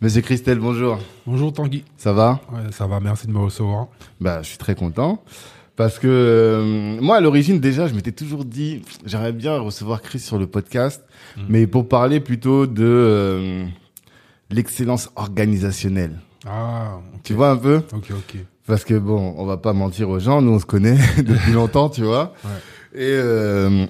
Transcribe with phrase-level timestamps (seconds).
[0.00, 0.98] Monsieur Christelle, bonjour.
[1.26, 1.84] Bonjour Tanguy.
[1.96, 2.40] Ça va?
[2.52, 3.88] Ouais, ça va, merci de me recevoir.
[4.20, 5.22] Bah, je suis très content.
[5.74, 10.20] Parce que euh, moi, à l'origine, déjà, je m'étais toujours dit, j'aimerais bien recevoir Chris
[10.20, 11.04] sur le podcast,
[11.36, 11.40] Mm.
[11.48, 13.64] mais pour parler plutôt de euh,
[14.50, 16.18] l'excellence organisationnelle.
[16.46, 16.98] Ah.
[17.24, 17.82] Tu vois un peu?
[17.92, 18.36] Ok, ok.
[18.66, 21.88] Parce que bon, on va pas mentir aux gens, nous on se connaît depuis longtemps,
[21.90, 22.32] tu vois.
[22.44, 23.00] Ouais.
[23.02, 23.86] Et euh,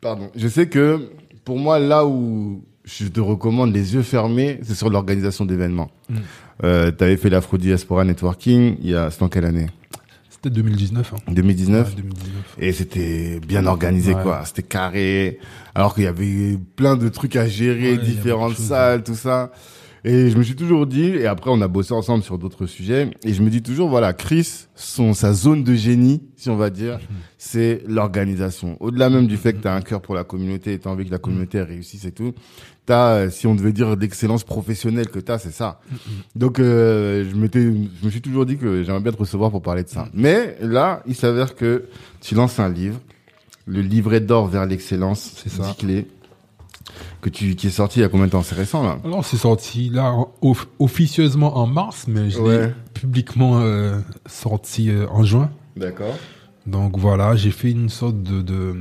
[0.00, 1.10] pardon, je sais que
[1.44, 5.90] pour moi, là où je te recommande les yeux fermés, c'est sur l'organisation d'événements.
[6.08, 6.14] Mm.
[6.64, 9.66] Euh, tu avais fait l'Afro Diaspora Networking, il y a, c'est en quelle année?
[10.30, 11.14] C'était 2019.
[11.14, 11.32] Hein.
[11.32, 12.56] 2019 Ouais, 2019.
[12.58, 14.22] Et c'était bien organisé, Ouais.
[14.22, 14.42] quoi.
[14.44, 15.38] C'était carré.
[15.74, 19.50] Alors qu'il y avait plein de trucs à gérer, Ouais, différentes salles, tout ça.
[20.04, 23.10] Et je me suis toujours dit, et après on a bossé ensemble sur d'autres sujets,
[23.24, 26.70] et je me dis toujours, voilà, Chris, son, sa zone de génie, si on va
[26.70, 27.16] dire, Mhm.
[27.36, 28.76] c'est l'organisation.
[28.78, 30.90] Au-delà même du fait que tu as un cœur pour la communauté, et tu as
[30.92, 32.32] envie que la communauté réussisse et tout,
[32.88, 35.80] t'as, euh, si on devait dire d'excellence professionnelle que tu as, c'est ça.
[36.34, 39.62] Donc euh, je, m'étais, je me suis toujours dit que j'aimerais bien te recevoir pour
[39.62, 40.08] parler de ça.
[40.14, 41.84] Mais là, il s'avère que
[42.20, 42.98] tu lances un livre,
[43.66, 45.62] le livret d'or vers l'excellence, C'est ça.
[45.64, 46.06] 10 clés,
[47.20, 48.42] que tu, qui est sorti il y a combien de temps?
[48.42, 52.66] C'est récent là Alors, c'est sorti là en- off- officieusement en mars, mais je Ouais.
[52.68, 55.50] l'ai publiquement euh, sorti euh, en juin.
[55.76, 56.16] D'accord.
[56.66, 58.74] Donc voilà, j'ai fait une sorte de, de,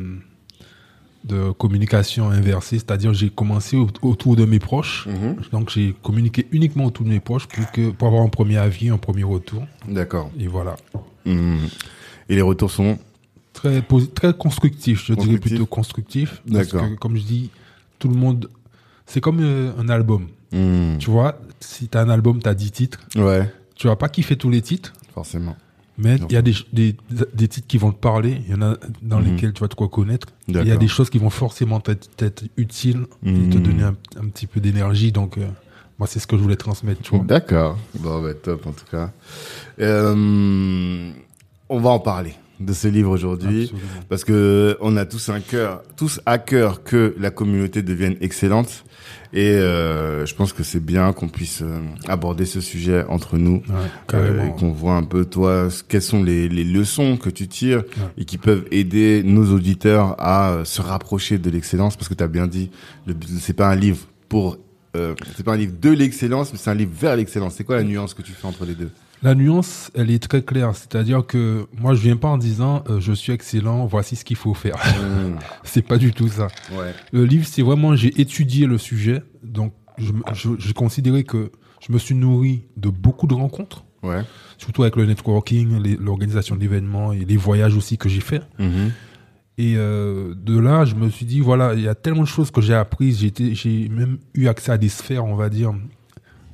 [1.28, 5.08] de communication inversée, c'est-à-dire j'ai commencé au- autour de mes proches.
[5.08, 5.36] Mhm.
[5.52, 8.90] Donc j'ai communiqué uniquement autour de mes proches pour, que, pour avoir un premier avis,
[8.90, 9.66] un premier retour.
[9.88, 10.32] D'accord.
[10.40, 10.76] Et voilà.
[11.26, 11.58] Mhm.
[12.30, 12.98] Et les retours sont?
[13.54, 13.82] Très
[14.14, 16.42] très constructif, je dirais plutôt constructif.
[16.52, 16.90] Parce D'accord.
[16.90, 17.50] que, comme je dis,
[18.00, 18.50] tout le monde,
[19.08, 20.28] c'est comme euh, un album.
[20.52, 20.98] Mhm.
[21.00, 23.00] Tu vois, si tu as un album, tu as 10 titres.
[23.16, 25.56] Ouais, Tu vas pas kiffer tous les titres, forcément.
[25.98, 26.96] Mais il y a des, des,
[27.34, 28.42] des titres qui vont te parler.
[28.48, 29.26] Il y en a dans Mhm.
[29.32, 30.28] lesquels tu vas te reconnaître.
[30.48, 33.64] Il y a des choses qui vont forcément t'être t'être utiles et te Mhm.
[33.64, 35.12] donner un, un petit peu d'énergie.
[35.12, 35.48] Donc, euh,
[36.00, 37.02] moi, c'est ce que je voulais transmettre.
[37.02, 37.26] Tu vois.
[37.26, 37.78] D'accord.
[38.00, 39.12] Bon, bah, top en tout cas.
[39.80, 41.12] Euh,
[41.70, 43.72] on va en parler de ce livre aujourd'hui.
[44.10, 48.84] Parce que on a tous un cœur, tous à cœur que la communauté devienne excellente.
[49.34, 53.62] Et euh, je pense que c'est bien qu'on puisse euh, aborder ce sujet entre nous,
[53.68, 57.48] Ouais, euh, et qu'on voit un peu toi, quelles sont les, les leçons que tu
[57.48, 58.08] tires Ouais.
[58.20, 61.98] et qui peuvent aider nos auditeurs à euh, se rapprocher de l'excellence.
[61.98, 62.72] Parce que tu as bien dit,
[63.40, 64.58] c'est pas un livre pour,
[64.96, 67.56] euh, c'est pas un livre de l'excellence, mais c'est un livre vers l'excellence.
[67.56, 68.90] C'est quoi la nuance que tu fais entre les deux?
[69.24, 70.76] La nuance, elle est très claire.
[70.76, 74.36] C'est-à-dire que moi, je viens pas en disant euh, je suis excellent, voici ce qu'il
[74.38, 74.76] faut faire.
[75.64, 76.48] c'est pas du tout ça.
[76.72, 76.94] Ouais.
[77.12, 79.24] Le livre, c'est vraiment, j'ai étudié le sujet.
[79.44, 81.52] Donc, je, je, j'ai considéré que
[81.86, 84.22] je me suis nourri de beaucoup de rencontres, Ouais.
[84.60, 88.42] surtout avec le networking, l'organisation d'événements et les voyages aussi que j'ai fait.
[88.60, 88.92] Mhm.
[89.58, 92.52] Et euh, de là, je me suis dit, voilà, il y a tellement de choses
[92.52, 93.20] que j'ai apprises.
[93.20, 95.74] J'ai même eu accès à des sphères, on va dire,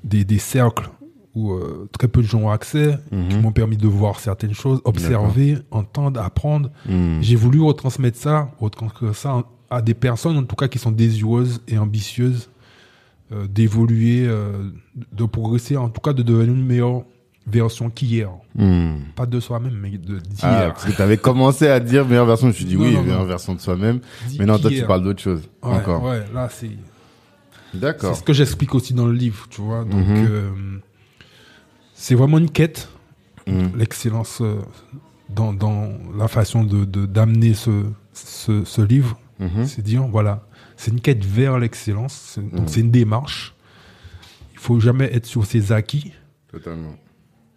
[0.05, 0.89] des, des cercles
[1.35, 3.41] où euh, très peu de gens ont accès, qui Mhm.
[3.41, 6.69] m'ont permis de voir certaines choses, observer, entendre, apprendre.
[6.87, 7.19] Mhm.
[7.21, 11.61] J'ai voulu retransmettre ça, retransmettre ça à des personnes, en tout cas, qui sont désireuses
[11.67, 12.49] et ambitieuses
[13.31, 14.69] euh, d'évoluer, euh,
[15.11, 17.01] de progresser, en tout cas, de devenir une meilleure
[17.47, 18.29] version qu'hier.
[18.55, 18.99] Mhm.
[19.15, 20.39] Pas de soi-même, mais de d'hier.
[20.43, 22.83] Ah, parce que tu avais commencé à dire meilleure version, je me suis dit Non,
[22.83, 23.25] oui, non, meilleure non.
[23.25, 24.01] version de soi-même.
[24.37, 25.41] Mais non, toi tu parles d'autre chose.
[25.63, 26.03] Ouais, Encore.
[26.03, 26.69] Ouais, là, c'est
[27.71, 28.15] c'est D'accord.
[28.15, 29.83] ce que j'explique aussi dans le livre, tu vois.
[29.83, 30.05] Donc,
[32.03, 32.89] c'est vraiment une quête,
[33.47, 33.71] Mhm.
[33.77, 34.59] l'excellence euh,
[35.29, 37.71] dans, dans la façon de d'amener ce,
[38.13, 39.17] ce, ce livre.
[39.39, 39.65] Mhm.
[39.65, 40.45] C'est dire, voilà,
[40.77, 42.37] c'est une quête vers l'excellence.
[42.37, 42.67] Donc, Mhm.
[42.67, 43.53] c'est une démarche.
[44.53, 46.11] Il faut jamais être sur ses acquis.
[46.51, 46.95] Totalement.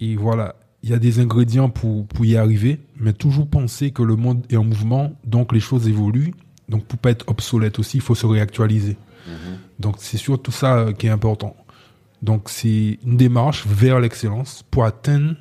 [0.00, 4.02] Et voilà, il y a des ingrédients pour, pour y arriver, mais toujours penser que
[4.04, 6.34] le monde est en mouvement, donc les choses évoluent.
[6.68, 8.96] Donc, pour pas être obsolète aussi, il faut se réactualiser.
[9.80, 11.54] Donc, c'est surtout ça euh, qui est important.
[12.22, 15.34] Donc, c'est une démarche vers l'excellence pour atteindre.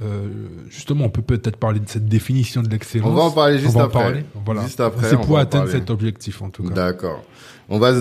[0.00, 0.28] euh,
[0.70, 3.08] justement, on peut peut-être parler de cette définition de l'excellence.
[3.10, 4.02] On va en parler juste On va en après.
[4.02, 4.62] parler, Voilà.
[4.62, 6.74] Juste après, C'est pour atteindre cet objectif, en tout cas.
[6.74, 7.22] D'accord.
[7.68, 7.92] On va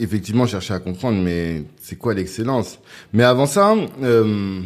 [0.00, 2.78] effectivement chercher à comprendre, mais c'est quoi l'excellence?
[3.12, 4.62] Mais avant ça, euh,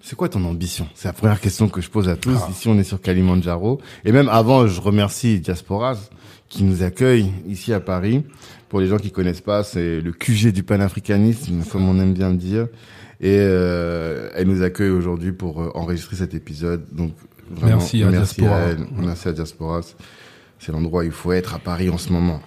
[0.00, 0.88] c'est quoi ton ambition?
[0.94, 2.38] C'est la première question que je pose à tous.
[2.40, 2.48] Ah.
[2.50, 3.80] Ici, on est sur Kalimandjaro.
[4.04, 5.98] Et même avant, je remercie Diasporas
[6.48, 8.24] qui nous accueille ici à Paris.
[8.68, 12.30] Pour les gens qui connaissent pas, c'est le QG du panafricanisme, comme on aime bien
[12.30, 12.68] le dire.
[13.20, 16.84] Et euh, elle nous accueille aujourd'hui pour euh, enregistrer cet épisode.
[16.92, 17.12] Donc
[17.50, 18.58] vraiment, Merci à Diaspora.
[18.60, 18.86] elle.
[18.96, 19.80] Merci à Diaspora.
[20.58, 22.40] C'est l'endroit où il faut être à Paris en ce moment.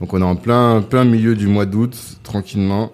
[0.00, 2.92] Donc on est en plein plein milieu du mois d'août, tranquillement,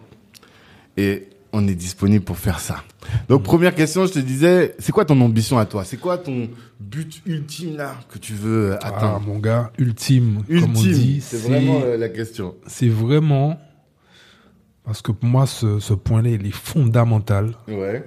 [0.96, 2.84] et on est disponible pour faire ça.
[3.28, 5.84] Donc première question, je te disais, c'est quoi ton ambition à toi?
[5.84, 6.48] C'est quoi ton
[6.78, 9.20] but ultime là que tu veux euh, Ah, atteindre?
[9.26, 12.54] mon gars, ultime, comme on Ultime, dit, c'est vraiment euh, la question.
[12.66, 13.58] c'est vraiment
[14.84, 17.54] parce que pour moi, ce, ce point-là, il est fondamental.
[17.68, 18.04] Ouais.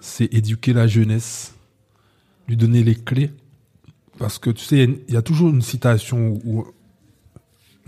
[0.00, 1.54] C'est éduquer la jeunesse,
[2.48, 3.30] lui donner les clés.
[4.18, 6.64] Parce que tu sais, il y a y, toujours une citation ou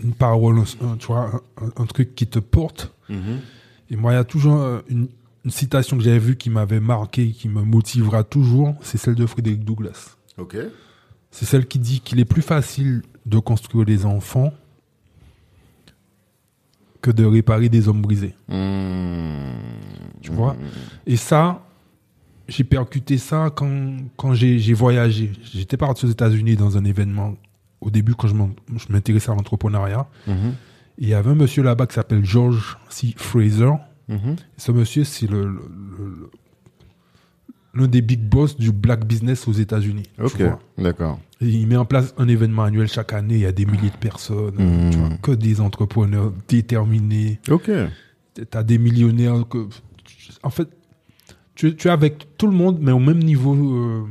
[0.03, 1.41] une parole, un- tu vois,
[1.77, 2.93] un, truc qui te porte.
[3.09, 3.39] Mhm.
[3.89, 5.07] Et moi, il y a toujours euh, une,
[5.45, 8.75] une citation que j'avais vue qui m'avait marqué, qui me motivera toujours.
[8.81, 10.17] C'est celle de Frédéric Douglass.
[10.37, 10.57] Ok.
[11.31, 14.51] C'est celle qui dit qu'il est plus facile de construire des enfants
[17.01, 18.35] que de réparer des hommes brisés.
[18.47, 19.51] Mmh.
[20.21, 20.55] Tu vois?
[21.05, 21.63] Et ça,
[22.47, 25.31] j'ai percuté ça quand, quand j'ai voyagé.
[25.53, 27.35] J'étais parti aux États-Unis dans un événement
[27.79, 28.35] au début quand je
[28.89, 30.07] m'intéressais à l'entrepreneuriat.
[30.27, 30.55] Mhm.
[30.99, 33.13] Et il y avait un monsieur là-bas qui s'appelle George C.
[33.17, 33.71] Fraser.
[34.09, 34.35] Mhm.
[34.57, 36.29] Ce monsieur, c'est le, le-
[37.73, 40.03] l'un des big boss du black business aux États-Unis.
[40.21, 40.41] Ok.
[40.77, 41.19] D'accord.
[41.41, 43.35] Et il met en place un événement annuel chaque année.
[43.35, 44.89] Il y a des milliers de personnes, Mhm.
[44.91, 47.39] tu vois, que des entrepreneurs déterminés.
[47.49, 47.71] Ok.
[48.49, 49.67] T'as des millionnaires que,
[50.43, 50.67] en fait,
[51.55, 54.03] tu, tu es avec tout le monde, mais au même niveau, euh,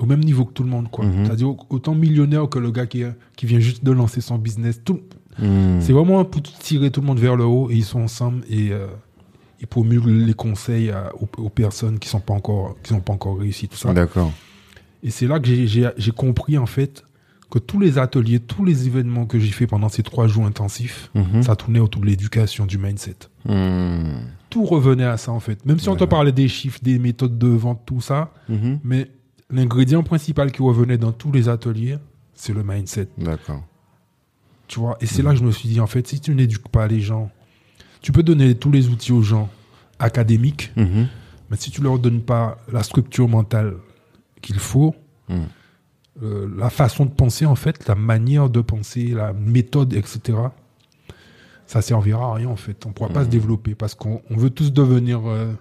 [0.00, 1.04] au même niveau que tout le monde, quoi.
[1.06, 1.24] Mhm.
[1.26, 3.04] C'est-à-dire autant millionnaire que le gars qui,
[3.36, 4.80] qui vient juste de lancer son business.
[4.84, 5.00] Tout,
[5.38, 5.80] Mmh.
[5.80, 8.70] c'est vraiment pour tirer tout le monde vers le haut et ils sont ensemble et
[8.72, 8.86] euh,
[9.60, 13.12] ils promulguent les conseils à- aux, aux personnes qui sont pas encore qui sont pas
[13.12, 13.92] encore réussi tout ça.
[13.92, 14.32] D'accord.
[15.02, 17.04] Et c'est là que j'ai- compris en fait
[17.50, 21.10] que tous les ateliers, tous les événements que j'ai fait pendant ces trois jours intensifs,
[21.14, 21.42] Mhm.
[21.42, 23.14] ça tournait autour de l'éducation, du mindset.
[23.44, 24.14] Mmh.
[24.50, 25.64] Tout revenait à ça en fait.
[25.64, 28.80] Même si on te parlait des chiffres, des méthodes de vente, tout ça, Mhm.
[28.82, 29.10] mais
[29.50, 31.98] l'ingrédient principal qui revenait dans tous les ateliers,
[32.34, 33.08] c'est le mindset.
[33.18, 33.62] D'accord.
[34.68, 36.68] Tu vois, et c'est là que je me suis dit, en fait, si tu n'éduques
[36.68, 37.30] pas les gens,
[38.02, 39.48] tu peux donner tous les outils aux gens
[39.98, 41.06] académiques, Mhm.
[41.50, 43.74] mais si tu leur donnes pas la structure mentale
[44.42, 44.94] qu'il faut,
[45.28, 45.34] Mm.
[46.22, 50.38] euh, la façon de penser, en fait, la manière de penser, la méthode, etc.,
[51.66, 52.86] ça servira à rien, en fait.
[52.86, 55.52] On pourra pas se développer parce qu'on on veut tous devenir, euh,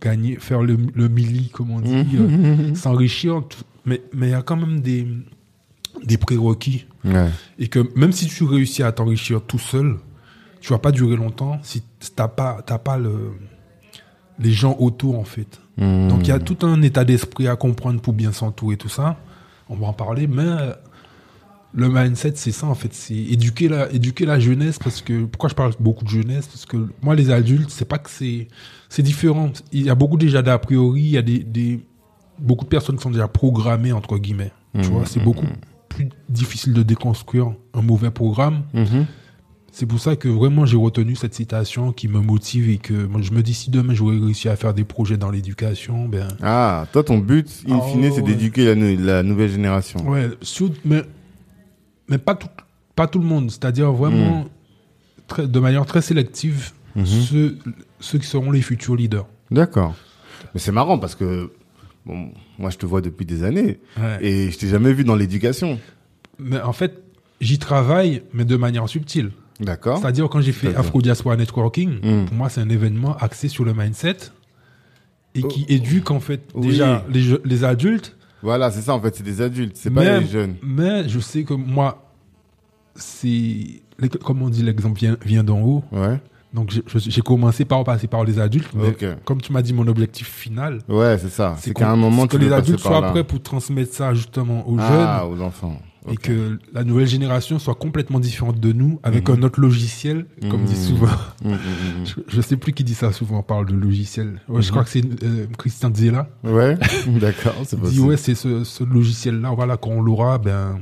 [0.00, 3.42] gagner, faire le, le milli, comme on dit, euh, s'enrichir,
[3.84, 5.06] mais il y a quand même des,
[6.04, 6.86] des prérequis.
[7.04, 7.28] Ouais.
[7.58, 9.96] Et que même si tu réussis à t'enrichir tout seul,
[10.60, 11.82] tu vas pas durer longtemps si
[12.14, 13.32] t'as pas, t'as pas le,
[14.38, 15.60] les gens autour, en fait.
[15.76, 16.08] Mmh.
[16.08, 19.18] Donc il y a tout un état d'esprit à comprendre pour bien s'entourer, tout ça.
[19.68, 20.72] On va en parler, mais euh,
[21.74, 22.92] le mindset, c'est ça, en fait.
[22.92, 26.46] C'est éduquer la, éduquer la jeunesse, parce que, pourquoi je parle beaucoup de jeunesse?
[26.46, 28.48] Parce que moi, les adultes, c'est pas que c'est,
[28.88, 29.50] c'est différent.
[29.72, 31.80] Il y a beaucoup déjà d'a priori, il y a des, des,
[32.38, 34.52] beaucoup de personnes qui sont déjà programmées, entre guillemets.
[34.80, 35.46] Tu vois, c'est beaucoup
[35.94, 38.62] plus difficile de déconstruire un mauvais programme.
[38.74, 39.06] Mhm.
[39.74, 43.22] C'est pour ça que vraiment j'ai retenu cette citation qui me motive et que moi,
[43.22, 46.86] je me dis si demain j'aurais réussi à faire des projets dans l'éducation, ben Ah,
[46.92, 50.06] toi, ton but, in fine, c'est d'éduquer la, nou- la nouvelle génération.
[50.08, 51.02] ouais, sur- mais
[52.08, 52.48] mais pas tout
[52.94, 54.44] pas tout le monde, c'est-à-dire vraiment
[55.26, 57.06] très, de manière très sélective Mhm.
[57.06, 57.58] ceux
[58.00, 59.24] ceux qui seront les futurs leaders.
[59.50, 59.94] D'accord.
[60.52, 61.50] Mais c'est marrant parce que,
[62.06, 64.18] bon, moi, je te vois depuis des années Ouais.
[64.20, 65.78] et je t'ai jamais vu dans l'éducation.
[66.38, 67.02] Mais en fait,
[67.40, 69.30] j'y travaille mais de manière subtile.
[69.60, 69.98] D'accord.
[69.98, 72.24] C'est-à-dire quand j'ai fait Afro Diaspora Networking, Mm.
[72.26, 74.16] pour moi c'est un événement axé sur le mindset
[75.34, 75.72] et qui Oh.
[75.72, 76.68] éduque en fait Oui.
[76.68, 77.04] déjà
[77.44, 80.56] les, adultes Voilà, c'est ça, en fait, c'est des adultes, c'est pas les jeunes.
[80.62, 82.10] mais je sais que moi,
[82.96, 83.82] c'est.
[84.24, 85.84] Comme on dit, l'exemple vient, vient d'en haut.
[85.92, 86.20] Ouais.
[86.54, 88.68] Donc j'ai- commencé par passer par les adultes.
[88.74, 88.94] Mais
[89.24, 91.56] comme tu m'as dit, mon objectif final, Ouais, c'est ça.
[91.58, 94.76] C'est qu'à un moment, que tu les adultes soient prêts pour transmettre ça justement aux
[94.78, 95.80] Ah, jeunes aux enfants.
[96.10, 100.64] et que la nouvelle génération soit complètement différente de nous avec un autre logiciel, comme
[100.64, 100.86] dit Mhm.
[100.88, 101.06] souvent.
[101.44, 101.56] Mm, mm,
[102.04, 104.40] Je, je sais plus qui dit ça souvent, on parle de logiciel.
[104.48, 106.28] Ouais, Je crois que c'est euh, Christian Zella.
[106.44, 110.78] Ouais, d'accord, Il dit ouais, c'est ce, ce logiciel-là, voilà, quand on l'aura, ben,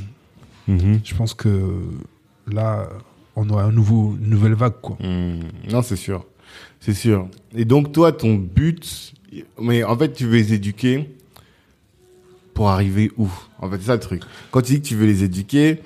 [0.67, 1.01] Mhm.
[1.05, 1.49] je pense que
[2.51, 2.89] là,
[3.37, 4.97] on aura un nouveau, une nouvelle vague, quoi.
[5.01, 6.25] Hmm, Non, c'est sûr.
[6.81, 7.29] C'est sûr.
[7.55, 9.13] Et donc, toi, ton but,
[9.61, 11.09] mais en fait, tu veux les éduquer
[12.55, 13.29] pour arriver où?
[13.59, 14.23] En fait, c'est ça le truc.
[14.51, 15.81] Quand tu dis que tu veux les éduquer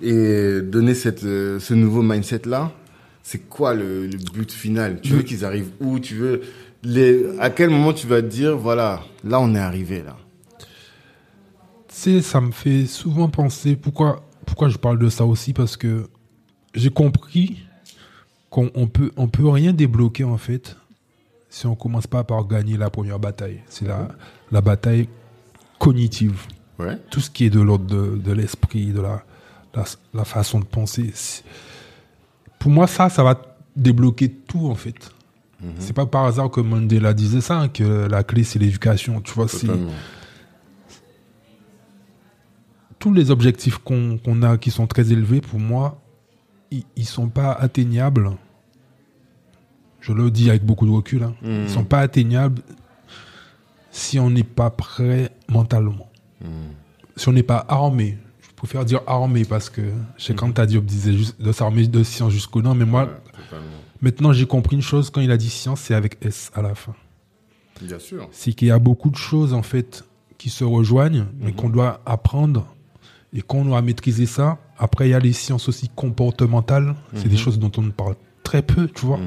[0.00, 2.72] et donner cette, euh, ce nouveau mindset-là,
[3.22, 5.00] c'est quoi le, le but final?
[5.00, 5.98] Tu veux qu'ils arrivent où?
[6.00, 6.42] Tu veux
[6.82, 10.16] les, à quel moment tu vas te dire, voilà, là, on est arrivé, là?
[11.88, 15.76] Tu sais, ça me fait souvent penser, pourquoi, pourquoi je parle de ça aussi, parce
[15.76, 16.06] que
[16.74, 17.58] j'ai compris
[18.50, 20.76] qu'on on peut, on peut rien débloquer en fait
[21.48, 23.60] si on commence pas par gagner la première bataille.
[23.68, 24.08] C'est la,
[24.50, 25.08] la bataille
[25.78, 26.46] cognitive.
[26.78, 26.98] Ouais.
[27.10, 29.22] Tout ce qui est de l'ordre de, de l'esprit, de la,
[29.74, 31.12] la, la façon de penser.
[32.58, 33.40] Pour moi, ça, ça va
[33.76, 35.10] débloquer tout en fait.
[35.78, 39.20] C'est pas par hasard que Mandela disait ça, hein, que la clé c'est l'éducation.
[39.20, 39.68] Tu vois, c'est
[42.98, 46.01] tous les objectifs qu'on qu'on a qui sont très élevés, pour moi,
[46.72, 48.30] ils, ils sont pas atteignables.
[50.00, 51.22] Je le dis avec beaucoup de recul.
[51.22, 51.34] Hein.
[51.42, 51.62] Mhm.
[51.64, 52.62] Ils sont pas atteignables
[53.90, 56.10] si on n'est pas prêt mentalement.
[56.40, 56.48] Mhm.
[57.16, 58.18] Si on n'est pas armé.
[58.40, 59.82] Je préfère dire armé parce que
[60.16, 63.04] je sais quand Diop disait juste de s'armer de science jusqu'au nord, mais moi,
[63.52, 63.58] Ouais,
[64.00, 66.74] maintenant j'ai compris une chose quand il a dit science, c'est avec S à la
[66.74, 66.94] fin.
[67.80, 68.28] Bien sûr.
[68.30, 70.04] c'est qu'il y a beaucoup de choses en fait
[70.38, 72.72] qui se rejoignent, mais qu'on doit apprendre
[73.34, 74.58] et qu'on doit maîtriser ça.
[74.78, 76.94] Après, il y a les sciences aussi comportementales.
[77.14, 79.18] C'est des choses dont on parle très peu, tu vois.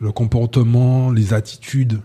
[0.00, 2.00] Le comportement, les attitudes,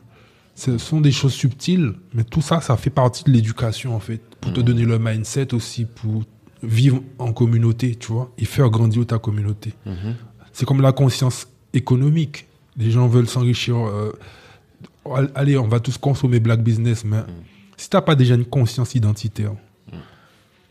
[0.56, 4.22] ce sont des choses subtiles, mais tout ça, ça fait partie de l'éducation en fait,
[4.40, 6.24] pour te donner le mindset aussi, pour
[6.64, 9.74] vivre en communauté, tu vois, et faire grandir ta communauté.
[10.54, 12.48] C'est comme la conscience économique.
[12.78, 13.76] Les gens veulent s'enrichir.
[13.78, 14.12] euh,
[15.14, 17.18] Al- allez, on va tous consommer black business, mais
[17.76, 19.54] si t'as pas déjà une conscience identitaire,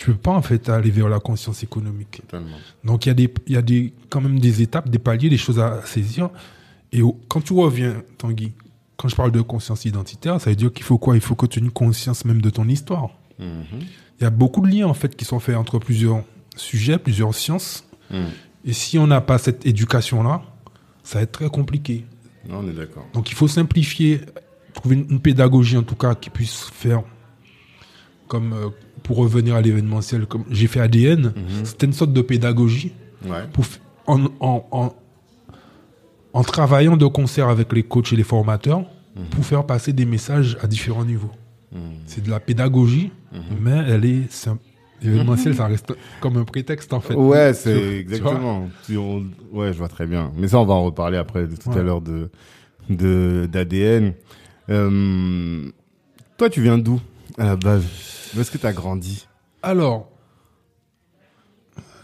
[0.00, 2.22] tu peux pas en fait aller vers la conscience économique.
[2.22, 2.56] Totalement.
[2.84, 5.28] Donc il y a des, il y a des, quand même des étapes, des paliers,
[5.28, 6.30] des choses à saisir.
[6.90, 8.52] Et quand tu reviens, Tanguy,
[8.96, 11.16] quand je parle de conscience identitaire, ça veut dire qu'il faut quoi?
[11.16, 13.10] Il faut que tu aies une conscience même de ton histoire.
[13.38, 13.80] Mhm.
[14.18, 16.22] Il y a beaucoup de liens en fait qui sont faits entre plusieurs
[16.56, 17.84] sujets, plusieurs sciences.
[18.10, 18.28] Mhm.
[18.64, 20.40] Et si on n'a pas cette éducation-là,
[21.04, 22.06] ça va être très compliqué.
[22.48, 23.04] Non, on est d'accord.
[23.12, 24.22] Donc il faut simplifier,
[24.72, 27.02] trouver une, une pédagogie en tout cas qui puisse faire
[28.30, 28.70] comme euh,
[29.10, 31.32] pour revenir à l'événementiel, comme j'ai fait ADN,
[31.64, 32.92] c'était une sorte de pédagogie
[33.28, 33.42] Ouais.
[33.52, 33.64] pour,
[34.06, 34.94] en, en, en,
[36.32, 38.84] en travaillant de concert avec les coachs et les formateurs
[39.32, 41.32] pour faire passer des messages à différents niveaux.
[41.72, 41.80] Mhm.
[42.06, 43.10] C'est de la pédagogie,
[43.60, 44.62] mais elle est simple.
[45.02, 47.14] L'événementiel, ça reste comme un prétexte en fait.
[47.14, 48.68] Ouais, Tu- c'est tu exactement.
[48.84, 50.30] Si on- Ouais, je vois très bien.
[50.36, 52.30] Mais ça, on va en reparler après de tout à l'heure de
[52.88, 54.12] de d'ADN.
[54.68, 55.68] Euh,
[56.36, 57.00] toi, tu viens d'où
[57.38, 57.84] à la base?
[58.36, 59.26] Où est-ce que tu as grandi?
[59.62, 60.08] Alors,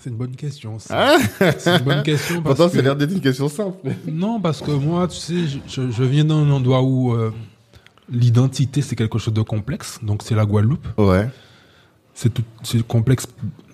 [0.00, 0.78] c'est une bonne question.
[0.78, 1.16] ça.
[1.58, 2.74] c'est une bonne question parce Pourtant, que...
[2.74, 3.90] ça a l'air d'être une question simple.
[4.06, 7.32] Non, parce que moi, tu sais, je, viens d'un endroit où euh,
[8.10, 9.98] l'identité, c'est quelque chose de complexe.
[10.02, 10.86] Donc, c'est la Guadeloupe.
[10.98, 11.28] Ouais.
[12.14, 13.26] C'est tout- c'est complexe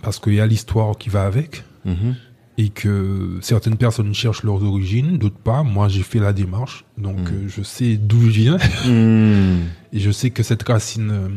[0.02, 1.64] parce qu'il y a l'histoire qui va avec.
[1.84, 2.14] Mhm.
[2.58, 5.62] Et que certaines personnes cherchent leurs origines, d'autres pas.
[5.62, 6.84] Moi, j'ai fait la démarche.
[6.98, 8.58] Donc, euh, je sais d'où je viens.
[8.86, 9.60] Mhm.
[9.92, 11.28] Et je sais que cette racine, euh,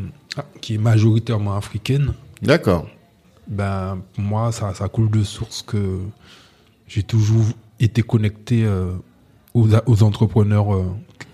[0.60, 2.12] qui est majoritairement africaine,
[2.42, 2.86] D'accord.
[3.48, 6.00] ben, pour moi, ça, ça coule de source que
[6.88, 7.44] j'ai toujours
[7.80, 8.92] été connecté euh,
[9.54, 10.84] aux, aux entrepreneurs, euh,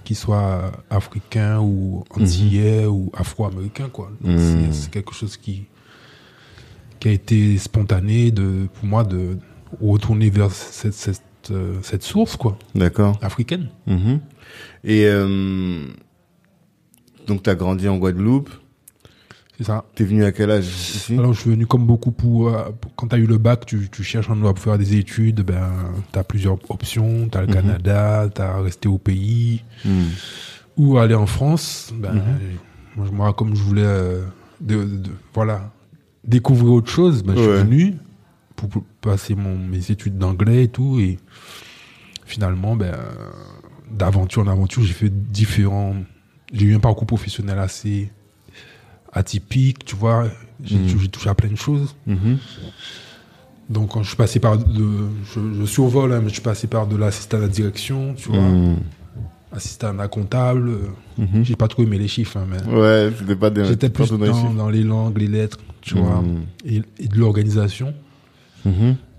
[0.05, 3.89] qui soient africains ou antillais ou afro-américains.
[3.89, 4.11] quoi.
[4.23, 4.39] Mhm.
[4.39, 5.65] C'est c'est quelque chose qui,
[6.99, 9.39] qui a été spontané de, pour moi de
[9.81, 13.17] retourner vers cette, cette, euh, cette source quoi, D'accord.
[13.23, 13.69] africaine.
[13.87, 14.21] Mhm.
[14.85, 15.87] Et euh,
[17.29, 18.51] donc, tu as grandi en Guadeloupe.
[19.59, 19.85] C'est ça.
[19.95, 22.49] T'es venu à quel âge ici Alors, je suis venu comme beaucoup pour.
[22.49, 24.97] euh, quand tu as eu le bac, tu, tu cherches un endroit pour faire des
[24.97, 25.43] études.
[25.43, 25.69] Ben,
[26.13, 27.29] tu as plusieurs options.
[27.29, 30.09] Tu as le Canada, tu as resté au pays, Mhm.
[30.79, 31.93] ou aller en France.
[31.95, 32.15] Ben,
[32.97, 34.23] moi, je- moi, comme je voulais euh,
[34.61, 35.71] de, de- voilà,
[36.25, 37.57] découvrir autre chose, ben, je Ouais.
[37.59, 37.97] suis venu
[38.57, 40.99] pour, pour passer mon, mes études d'anglais et tout.
[40.99, 41.19] Et
[42.25, 42.95] finalement, ben,
[43.91, 45.95] d'aventure en aventure, j'ai fait différents.
[46.55, 48.11] J'ai eu un parcours professionnel assez
[49.13, 50.25] atypique, tu vois.
[50.65, 50.99] J'ai Mhm.
[51.01, 51.95] j'ai touché à plein de choses.
[52.07, 52.39] Mhm.
[53.69, 54.65] Donc, quand je suis passé par de,
[55.35, 58.29] je, je survole, hein, mais je suis passé par de l'assistant à la direction, tu
[58.29, 58.77] vois, Mhm.
[59.53, 60.69] assistant à comptable.
[60.69, 60.89] euh,
[61.19, 61.45] Mhm.
[61.45, 63.65] J'ai pas trop aimé les chiffres, hein, mais Ouais, c'était pas des.
[63.65, 66.23] j'étais plus dans, dans les langues, les lettres, tu vois,
[66.67, 67.93] et, et de l'organisation.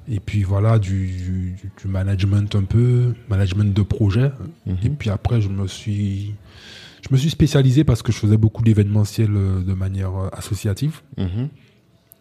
[0.09, 4.31] Et puis voilà, du, du, du management un peu, management de projet.
[4.83, 6.33] Et puis après, je me suis,
[7.07, 11.01] je me suis spécialisé parce que je faisais beaucoup d'événementiels euh, de manière euh, associative.
[11.17, 11.49] Mhm.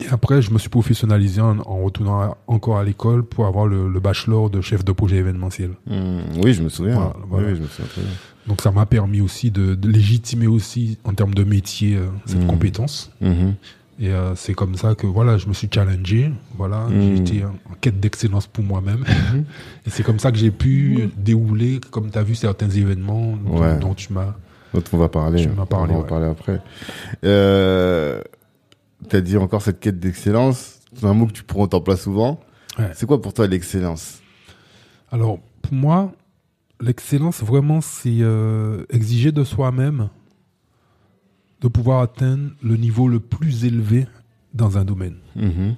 [0.00, 3.66] Et après, je me suis professionnalisé en, en retournant à- encore à l'école pour avoir
[3.66, 5.70] le, le bachelor de chef de projet événementiel.
[5.86, 6.42] Mhm.
[6.42, 6.94] Oui, je me souviens.
[6.94, 7.46] Voilà, voilà.
[7.46, 8.10] Oui, oui, je me souviens très bien.
[8.48, 12.40] Donc ça m'a permis aussi de, de légitimer aussi en termes de métier euh, cette
[12.40, 12.46] Mhm.
[12.48, 13.12] compétence.
[14.00, 16.32] Et euh, c'est comme ça que voilà, je me suis challengé.
[16.56, 19.04] Voilà, j'étais en, en quête d'excellence pour moi-même.
[19.86, 23.36] Et c'est comme ça que j'ai pu dérouler, comme tu as vu certains événements
[23.80, 24.34] dont tu m'as.
[24.74, 25.48] Dont on va parler.
[25.48, 26.06] On va en ouais.
[26.06, 26.60] parler après.
[27.24, 28.22] Euh,
[29.08, 30.80] T'as dit encore cette quête d'excellence.
[30.94, 32.40] C'est un mot que tu prends, t'emploies souvent.
[32.78, 32.90] Ouais.
[32.94, 34.20] C'est quoi pour toi l'excellence?
[35.10, 36.12] Alors pour moi,
[36.80, 40.08] l'excellence, vraiment, c'est euh, exiger de soi-même
[41.60, 44.06] de pouvoir atteindre le niveau le plus élevé
[44.54, 45.16] dans un domaine.
[45.36, 45.76] Mhm.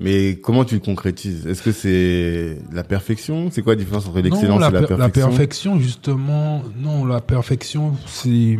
[0.00, 1.46] Mais comment tu le concrétises?
[1.46, 3.48] Est-ce que c'est la perfection?
[3.50, 7.20] C'est quoi la différence entre l'excellence et la per- perfection la perfection, justement, non, la
[7.20, 8.58] perfection, c'est.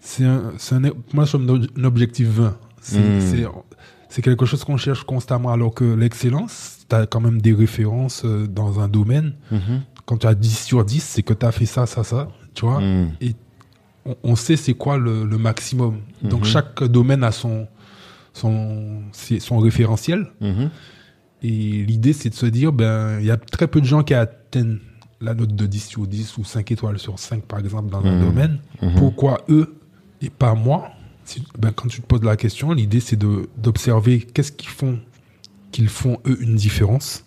[0.00, 0.80] C'est un, c'est un-
[1.12, 1.38] moi, je suis
[1.78, 2.56] un objectif vain.
[2.80, 3.20] C'est Mm.
[3.20, 3.46] c'est-
[4.08, 8.22] c'est quelque chose qu'on cherche constamment, alors que l'excellence, tu as quand même des références
[8.24, 9.34] euh, dans un domaine.
[9.50, 9.82] Mhm.
[10.04, 12.64] Quand tu as 10 sur 10, c'est que tu as fait ça, ça, ça, tu
[12.66, 12.80] vois.
[12.80, 13.10] Mhm.
[14.04, 15.98] On, on sait c'est quoi le, le maximum.
[16.22, 16.46] Donc, Mhm.
[16.46, 17.68] chaque domaine a son,
[18.32, 20.26] son, son référentiel.
[20.40, 20.70] Mhm.
[21.42, 21.48] Et
[21.84, 24.78] l'idée, c'est de se dire, ben, il y a très peu de gens qui atteignent
[25.20, 28.18] la note de 10 sur 10 ou 5 étoiles sur 5, par exemple, dans un
[28.18, 28.24] Mhm.
[28.24, 28.58] domaine.
[28.80, 28.94] Mhm.
[28.96, 29.74] Pourquoi eux
[30.20, 30.88] et pas moi?
[31.24, 34.98] Si- ben, Quand tu te poses la question, l'idée, c'est d'observer qu'est-ce qu'ils font,
[35.70, 37.24] qu'ils font, eux, une différence.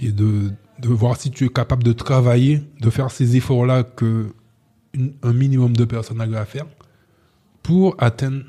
[0.00, 0.50] Et de,
[0.80, 4.32] de voir si tu es capable de travailler, de faire ces efforts-là que
[4.94, 6.66] une- un minimum de personnes à faire
[7.62, 8.42] pour atteindre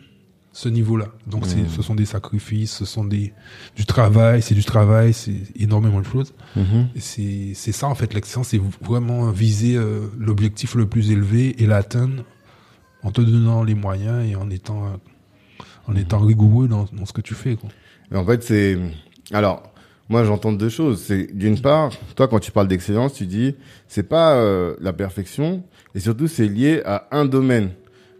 [0.55, 1.07] ce niveau-là.
[1.25, 1.67] Donc, Mhm.
[1.67, 3.33] ce sont des sacrifices, ce sont des,
[3.75, 6.33] du travail, c'est du travail, c'est énormément de choses.
[6.95, 11.65] Et C'est ça, en fait, l'excellence, c'est vraiment viser euh, l'objectif le plus élevé et
[11.65, 12.23] l'atteindre
[13.01, 14.89] en te donnant les moyens et en étant, euh,
[15.87, 17.55] en étant rigoureux dans, dans ce que tu fais.
[17.55, 17.69] Quoi.
[18.11, 18.77] Et En fait, c'est.
[19.31, 19.63] Alors,
[20.09, 21.01] moi, j'entends deux choses.
[21.01, 23.55] C'est d'une part, toi, quand tu parles d'excellence, tu dis,
[23.87, 25.63] c'est pas euh, la perfection,
[25.95, 27.71] et surtout, c'est lié à un domaine.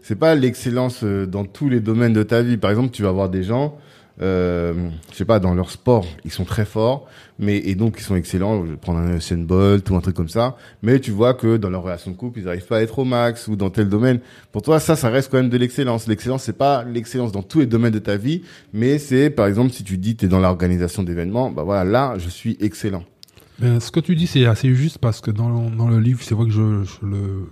[0.06, 2.58] C'est pas l'excellence euh, dans tous les domaines de ta vie.
[2.58, 3.78] Par exemple, tu vas voir des gens,
[4.20, 4.74] euh,
[5.10, 7.08] je sais pas, dans leur sport, ils sont très forts,
[7.38, 8.66] mais et donc ils sont excellents.
[8.66, 10.58] Je vais prendre un Usain Bolt ou un truc comme ça.
[10.82, 13.06] Mais tu vois que dans leur relation de couple, ils arrivent pas à être au
[13.06, 14.20] max ou dans tel domaine.
[14.52, 16.06] Pour toi, ça, ça reste quand même de l'excellence.
[16.06, 18.42] L'excellence, c'est pas l'excellence dans tous les domaines de ta vie,
[18.74, 22.18] mais c'est, par exemple, si tu dis, tu es dans l'organisation d'événements, bah voilà, là,
[22.18, 23.04] je suis excellent.
[23.58, 26.34] Ben, ce que tu dis, c'est assez juste parce que dans, dans le livre, c'est
[26.34, 27.46] vrai que je, je le,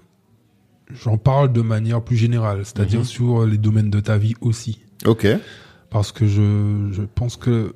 [0.94, 3.04] j'en parle de manière plus générale, c'est-à-dire Mhm.
[3.04, 4.80] sur les domaines de ta vie aussi.
[5.06, 5.26] Ok.
[5.90, 7.74] Parce que je, je pense que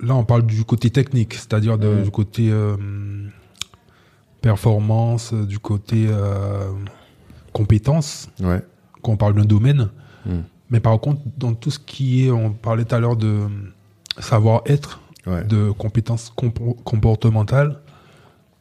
[0.00, 2.02] là, on parle du côté technique, c'est-à-dire Mhm.
[2.02, 2.76] du côté euh,
[4.40, 6.70] performance, du côté euh,
[7.52, 8.62] compétence, Ouais.
[9.02, 9.88] quand on parle d'un domaine.
[10.26, 10.42] Mhm.
[10.70, 13.40] Mais par contre, dans tout ce qui est, on parlait tout à l'heure de
[14.18, 15.44] savoir-être, Ouais.
[15.44, 17.78] de compétences compo- comportementales,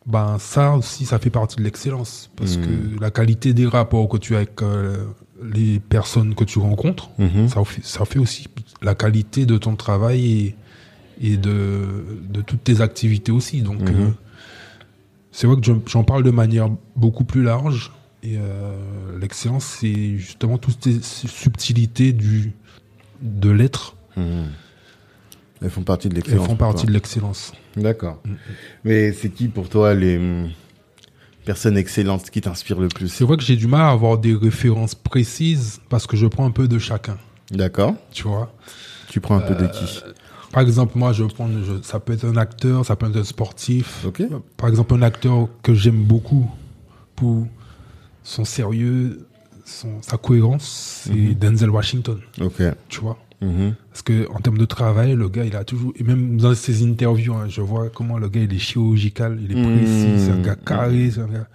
[0.05, 2.29] ben ça aussi, ça fait partie de l'excellence.
[2.35, 2.65] Parce Mhm.
[2.65, 5.05] que la qualité des rapports que tu as avec euh,
[5.43, 7.47] les personnes que tu rencontres, Mhm.
[7.49, 8.47] ça, fait, ça fait aussi
[8.81, 10.55] la qualité de ton travail et,
[11.33, 13.61] et de, de toutes tes activités aussi.
[13.61, 13.95] Donc, Mhm.
[14.01, 14.07] euh,
[15.31, 17.91] c'est vrai que je- j'en parle de manière beaucoup plus large.
[18.23, 18.75] Et euh,
[19.19, 22.53] l'excellence, c'est justement toutes ces subtilités du,
[23.21, 23.95] de l'être.
[25.61, 26.47] Elles font partie de Elles l'excellence.
[26.47, 27.51] font pour partie de l'excellence.
[27.77, 28.19] D'accord.
[28.25, 28.35] Mhm.
[28.83, 30.49] Mais c'est qui pour toi les hum,
[31.45, 33.09] personnes excellentes qui t'inspirent le plus?
[33.09, 36.45] C'est vrai que j'ai du mal à avoir des références précises parce que je prends
[36.45, 37.17] un peu de chacun,
[37.51, 37.95] D'accord.
[38.11, 38.53] tu vois?
[39.09, 39.99] Tu prends un peu de qui?
[40.51, 43.23] Par exemple, moi, je prends, je- ça peut être un acteur, ça peut être un
[43.23, 44.03] sportif.
[44.05, 44.21] Ok.
[44.57, 46.49] Par exemple, un acteur que j'aime beaucoup
[47.15, 47.47] pour
[48.23, 49.25] son sérieux,
[49.65, 51.33] son, sa cohérence, c'est Mhm.
[51.35, 52.61] Denzel Washington, Ok.
[52.89, 53.17] tu vois?
[53.41, 53.73] Mhm.
[53.89, 56.83] Parce que en termes de travail, le gars, il a toujours, et même dans ses
[56.85, 60.17] interviews, hein, je vois comment le gars, il est chirurgical, il est précis, Mhm.
[60.19, 61.47] c'est un gars carré, c'est un gars,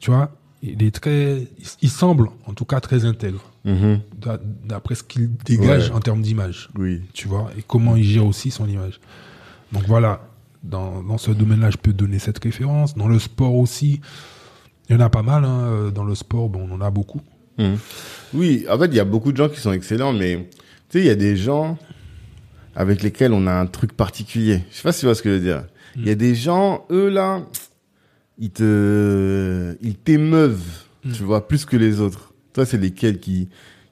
[0.00, 0.30] tu vois.
[0.62, 1.46] Il est très,
[1.82, 4.00] il, semble, en tout cas, très intègre, Mhm.
[4.18, 5.96] d'a- d'après ce qu'il dégage Ouais.
[5.96, 7.02] en termes d'image Oui.
[7.12, 8.98] tu vois, et comment il gère aussi son image.
[9.72, 10.26] Donc voilà,
[10.62, 12.94] dans, dans ce domaine-là, je peux donner cette référence.
[12.94, 14.00] Dans le sport aussi,
[14.88, 15.44] il y en a pas mal.
[15.44, 15.60] hein.
[15.66, 17.20] Euh, Dans le sport, bon, on en a beaucoup.
[18.32, 20.48] Oui, en fait, il y a beaucoup de gens qui sont excellents, mais
[20.94, 21.76] tu sais, il y a des gens
[22.76, 24.60] avec lesquels on a un truc particulier.
[24.70, 25.64] Je sais pas si tu vois ce que je veux dire.
[25.96, 27.42] Il y a des gens, eux là,
[28.38, 30.62] ils te, ils t'émeuvent,
[31.04, 31.12] Mm.
[31.12, 32.32] tu vois, plus que les autres.
[32.52, 33.48] Toi, c'est lesquels qui,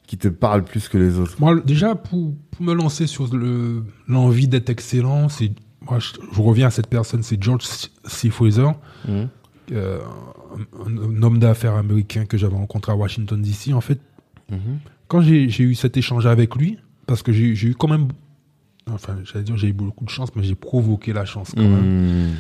[0.07, 1.35] qui te parlent plus que les autres?
[1.41, 5.51] Moi, déjà, pour, pour me lancer sur le- l'envie d'être excellent, c'est,
[5.83, 7.65] moi, je, je reviens à cette personne, c'est George
[8.07, 8.31] C.
[8.31, 8.69] Fraser,
[9.09, 9.29] Mhm.
[9.73, 9.99] euh,
[10.87, 13.73] un, un homme d'affaires américain que j'avais rencontré à Washington, D.C.
[13.75, 13.99] En fait,
[14.51, 14.79] Mhm.
[15.09, 18.09] quand j'ai j'ai eu cet échange avec lui, parce que j'ai eu quand même,
[18.91, 22.29] enfin, j'allais dire, j'ai eu beaucoup de chance, mais j'ai provoqué la chance quand même.
[22.29, 22.35] Mhm.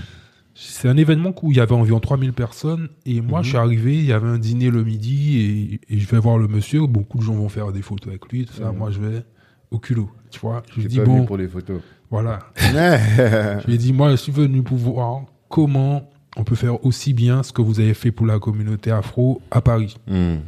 [0.55, 3.45] C'est un événement où il y avait environ 3000 personnes et moi Mhm.
[3.45, 6.37] je suis arrivé, il y avait un dîner le midi et, et je vais voir
[6.37, 8.77] le monsieur, beaucoup de gens vont faire des photos avec lui, tout ça, Mhm.
[8.79, 9.25] moi je vais
[9.71, 10.63] au culot, tu vois.
[10.75, 11.81] Je lui dis bon, pour les photos.
[12.11, 12.41] voilà.
[12.57, 17.15] Je lui ai dit moi je suis venu pour voir comment on peut faire aussi
[17.15, 19.97] bien ce que vous avez fait pour la communauté afro à Paris.
[20.07, 20.41] Mhm.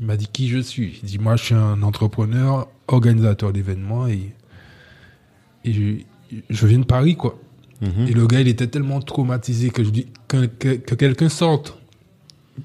[0.00, 1.00] Il m'a dit qui je suis.
[1.02, 4.32] Il dit moi je suis un entrepreneur, organisateur d'événements et,
[5.64, 7.38] et je, je viens de Paris quoi.
[8.08, 11.78] Et le gars, il était tellement traumatisé que je dis que, que, que quelqu'un sorte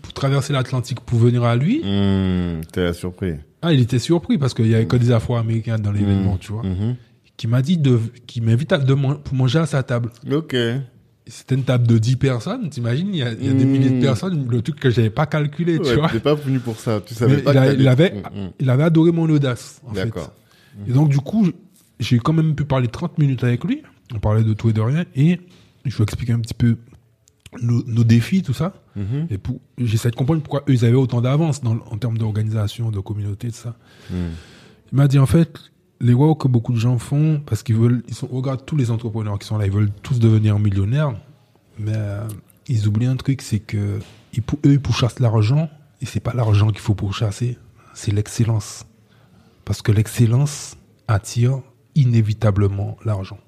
[0.02, 1.82] pour traverser l'Atlantique pour venir à lui.
[1.84, 3.34] Hmm, T'es surpris.
[3.62, 6.64] Ah, il était surpris parce qu'il y avait que des Afro-Américains dans l'événement, tu vois.
[6.64, 6.96] Mhm.
[7.38, 10.10] Qui m'a dit de, qui m'invite à de pour manger à sa table.
[10.32, 10.56] Ok.
[11.26, 13.90] C'était une table de 10 personnes, t'imagines, il y a, il y a des milliers
[13.92, 16.10] de personnes, le truc que j'avais pas calculé, tu vois.
[16.10, 17.00] pas venu pour ça.
[17.06, 18.50] Tu savais Mais pas il, a- il avait, Hmm, hmm.
[18.60, 20.06] il avait adoré mon audace, en fait.
[20.06, 20.34] D'accord.
[20.88, 21.48] Et donc, du coup,
[22.00, 23.84] j'ai quand même pu parler 30 minutes avec lui.
[24.14, 25.06] On parlait de tout et de rien.
[25.16, 25.40] Et
[25.86, 26.76] je lui expliquer un petit peu
[27.62, 28.74] nos, nos défis, tout ça.
[28.98, 29.28] Mhm.
[29.30, 33.00] Et pour, j'essaie de comprendre pourquoi eux, ils avaient autant d'avance en termes d'organisation, de
[33.00, 33.78] communauté, tout ça.
[34.12, 34.16] Hmm.
[34.92, 35.58] Il m'a dit, en fait,
[36.02, 38.92] les wow que beaucoup de gens font, parce qu'ils veulent, ils sont, regarde tous les
[38.92, 41.14] entrepreneurs qui sont là, ils veulent tous devenir millionnaires.
[41.80, 42.28] Mais euh,
[42.68, 44.00] ils oublient un truc, c'est que
[44.34, 45.70] ils, eux, ils pourchassent l'argent.
[46.02, 47.58] Et c'est pas l'argent qu'il faut pourchasser,
[47.94, 48.86] c'est l'excellence.
[49.64, 50.76] Parce que l'excellence
[51.08, 51.62] attire
[51.96, 53.40] inévitablement l'argent.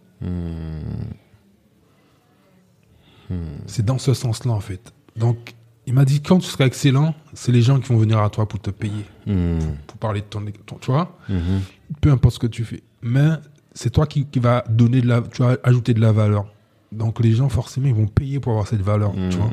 [3.66, 4.94] C'est dans ce sens-là, en fait.
[5.18, 5.56] Donc,
[5.88, 8.48] il m'a dit, quand tu seras excellent, c'est les gens qui vont venir à toi
[8.48, 9.60] pour te payer, Hmm.
[9.88, 11.62] pour parler de ton, ton- tu vois, Mhm.
[12.02, 12.82] peu importe ce que tu fais.
[13.02, 13.30] Mais
[13.74, 16.46] c'est toi qui, qui va donner de la, tu vas ajouter de la valeur.
[16.92, 19.50] Donc, les gens, forcément, ils vont payer pour avoir cette valeur, tu vois.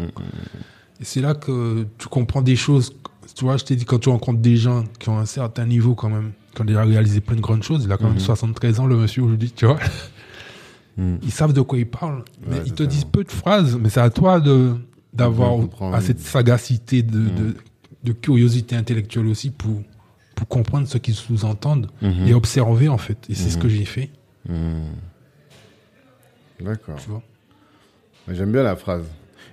[1.01, 2.93] Et c'est là que tu comprends des choses.
[3.35, 5.95] Tu vois, je t'ai dit, quand tu rencontres des gens qui ont un certain niveau
[5.95, 8.79] quand même, qui ont déjà réalisé plein de grandes choses, il a quand même 73
[8.79, 9.79] ans, le monsieur, aujourd'hui, tu vois.
[10.99, 12.23] Ils savent de quoi ils parlent.
[12.47, 14.75] Mais ils te disent peu de phrases, mais c'est à toi de
[15.13, 15.55] d'avoir
[15.93, 17.57] assez de sagacité, de, de,
[18.05, 19.83] de curiosité intellectuelle aussi pour,
[20.35, 22.27] pour comprendre ce qu'ils sous-entendent Mhm.
[22.29, 23.19] et observer, en fait.
[23.29, 24.11] Et c'est ce que j'ai fait,
[24.49, 24.83] Hmm.
[26.61, 26.97] D'accord.
[27.03, 27.23] tu vois.
[28.31, 29.05] J'aime bien la phrase.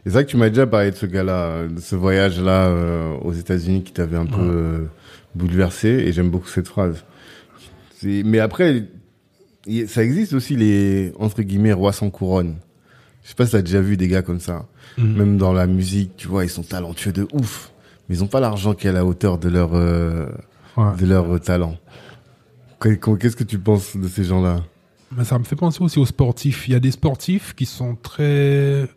[0.04, 3.34] C'est vrai que tu m'as déjà parlé de ce gars-là, de ce voyage-là euh, aux
[3.34, 4.86] États-Unis qui t'avait un peu euh,
[5.36, 7.04] bouleversé, et j'aime beaucoup cette phrase.
[8.04, 8.86] Mais après,
[9.88, 12.56] ça existe aussi les entre guillemets rois sans couronne.
[13.24, 14.67] Je sais pas si t'as déjà vu des gars comme ça.
[14.99, 15.17] Mhm.
[15.17, 17.71] Même dans la musique, tu vois, ils sont talentueux de ouf,
[18.07, 20.27] mais ils ont pas l'argent qui est à la hauteur de leur euh,
[20.77, 20.95] Ouais.
[20.97, 21.77] de leur euh, talent.
[22.81, 24.62] Qu'est- Qu'est-ce que tu penses de ces gens-là?
[25.17, 26.67] Mais ça me fait penser aussi aux sportifs.
[26.67, 28.88] Il y a des sportifs qui sont très.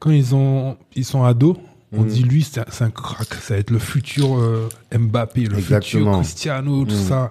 [0.00, 1.56] Quand ils, ont, ils sont ados,
[1.92, 2.08] on Mhm.
[2.08, 3.32] dit lui, c'est un, un crack.
[3.34, 6.12] Ça va être le futur euh, Mbappé, le futur.
[6.18, 7.00] Cristiano, tout Mhm.
[7.08, 7.30] ça.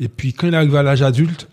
[0.00, 1.48] Et puis quand il arrive à l'âge adulte,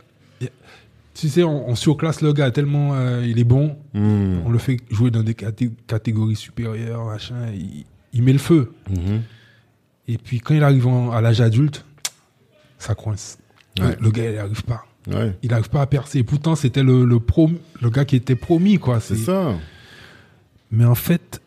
[1.20, 3.78] tu sais, on, on surclasse le gars tellement euh, il est bon.
[3.94, 4.40] Hmm.
[4.46, 7.48] On le fait jouer dans des caté- catégories supérieures, machin.
[7.54, 8.74] Il, il met le feu.
[8.90, 9.22] Mhm.
[10.08, 11.86] Et puis quand il arrive en- à l'âge adulte,
[12.78, 13.38] ça coince.
[13.80, 13.96] Ouais.
[14.00, 16.22] Le gars, il n'arrive pas Ouais, il n'arrive pas à percer.
[16.24, 19.00] Pourtant, c'était le, le, prom- le gars qui était promis, quoi.
[19.00, 19.56] c'est ça.
[20.70, 21.42] Mais en fait,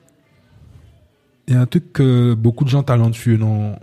[1.47, 3.79] il y a un truc que beaucoup de gens talentueux n'ont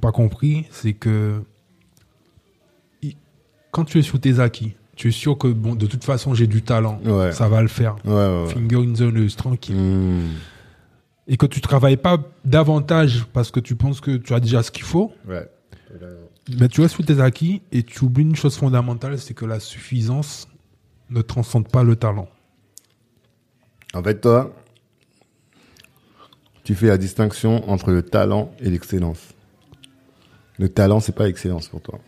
[0.00, 1.42] pas compris, c'est que
[3.72, 6.46] quand tu es sur tes acquis, tu es sûr que, bon, de toute façon, j'ai
[6.46, 6.98] du talent.
[7.04, 7.30] Ouais.
[7.30, 7.96] Ça va le faire.
[8.04, 8.52] Ouais, ouais, ouais.
[8.52, 9.76] Finger in the nose, tranquille.
[9.76, 10.32] Hmm.
[11.28, 14.70] Et que tu travailles pas davantage parce que tu penses que tu as déjà ce
[14.70, 15.12] qu'il faut,
[16.58, 19.60] mais tu restes sur tes acquis et tu oublies une chose fondamentale, c'est que la
[19.60, 20.48] suffisance
[21.10, 22.28] ne transcende pas le talent.
[23.92, 24.54] En fait, toi,
[26.62, 29.34] tu fais la distinction entre le talent et l'excellence.
[30.58, 31.98] Le talent, c'est pas l'excellence pour toi.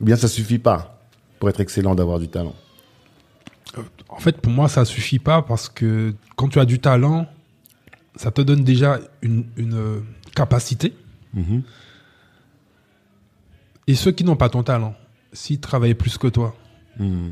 [0.00, 0.91] Ou bien ça suffit pas
[1.42, 2.54] pour être excellent d'avoir du talent.
[4.08, 7.26] En fait, pour moi, ça suffit pas parce que quand tu as du talent,
[8.14, 9.98] ça te donne déjà une, une, euh,
[10.36, 10.94] capacité.
[11.34, 11.62] Mhm.
[13.88, 14.94] Et ceux qui n'ont pas ton talent,
[15.32, 16.54] s'ils travaillent plus que toi,
[17.00, 17.30] Hmm.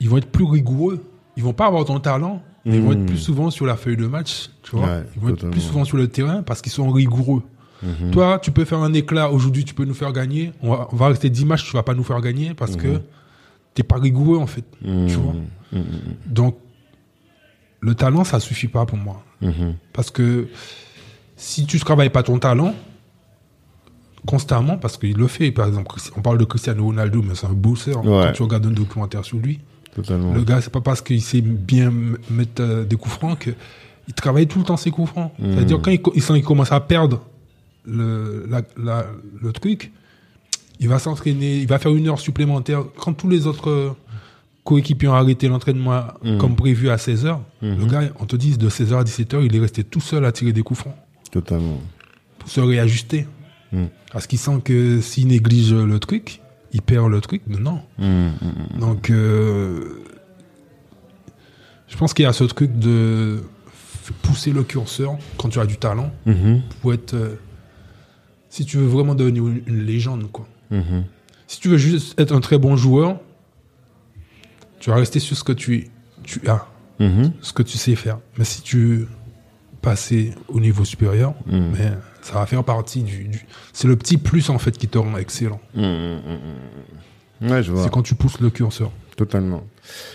[0.00, 1.04] ils vont être plus rigoureux.
[1.36, 3.02] Ils vont pas avoir ton talent, mais ils vont Mhm.
[3.02, 4.86] être plus souvent sur la feuille de match, tu vois.
[4.86, 7.44] Ouais, ils vont être plus souvent sur le terrain parce qu'ils sont rigoureux.
[8.10, 10.52] Toi, tu peux faire un éclat aujourd'hui, tu peux nous faire gagner.
[10.62, 13.00] On va, on va rester 10 matchs, tu vas pas nous faire gagner parce que
[13.74, 15.34] t'es pas rigoureux en fait, tu vois.
[15.72, 15.82] Hmm.
[16.26, 16.58] Donc,
[17.80, 19.22] le talent, ça suffit pas pour moi.
[19.92, 20.48] Parce que
[21.36, 22.74] si tu ne travailles pas ton talent
[24.26, 27.52] constamment, parce qu'il le fait, par exemple, on parle de Cristiano Ronaldo, mais c'est un
[27.52, 28.04] bosseur.
[28.04, 28.26] Ouais.
[28.26, 29.58] Quand tu regardes un documentaire sur lui,
[29.94, 30.32] Totalement.
[30.32, 31.92] le gars, c'est pas parce qu'il sait bien
[32.30, 35.32] mettre euh, des coups francs qu'il travaille tout le temps ses coups francs.
[35.40, 37.22] C'est-à-dire, quand il, commence à perdre
[37.84, 39.06] le, la- la-
[39.42, 39.90] le truc,
[40.80, 42.84] il va s'entraîner, il va faire une heure supplémentaire.
[42.96, 43.90] Quand tous les autres euh,
[44.64, 46.04] coéquipiers ont arrêté l'entraînement
[46.38, 49.60] comme prévu à 16h, le gars, on te dit de 16h à 17h, il est
[49.60, 50.96] resté tout seul à tirer des coups francs
[51.30, 51.80] Totalement.
[52.38, 53.26] pour se réajuster.
[53.72, 53.84] Mm.
[54.12, 56.40] Parce qu'il sent que s'il néglige le truc,
[56.72, 57.42] il perd le truc.
[57.48, 57.80] Non.
[57.98, 58.30] Hmm, hmm,
[58.76, 58.80] hmm.
[58.80, 60.02] Donc, euh,
[61.88, 63.42] je pense qu'il y a ce truc de
[64.22, 66.62] pousser le curseur quand tu as du talent Mhm.
[66.80, 67.14] pour être.
[67.14, 67.36] euh,
[68.48, 70.46] si tu veux vraiment devenir une, une légende, quoi.
[70.72, 71.04] Mhm.
[71.46, 73.20] Si tu veux juste être un très bon joueur,
[74.80, 75.88] tu vas rester sur ce que tu,
[76.24, 76.66] tu as,
[76.98, 77.32] Mhm.
[77.40, 78.18] ce que tu sais faire.
[78.38, 79.06] Mais si tu
[79.80, 81.90] passer au niveau supérieur, mais
[82.22, 85.16] ça va faire partie du, du- c'est le petit plus en fait qui te rend
[85.16, 85.60] excellent.
[85.74, 86.20] Mhm, mhm,
[87.40, 87.50] mhm.
[87.50, 87.82] Ouais, je vois.
[87.82, 88.92] C'est quand tu pousses le curseur.
[89.16, 89.64] Totalement.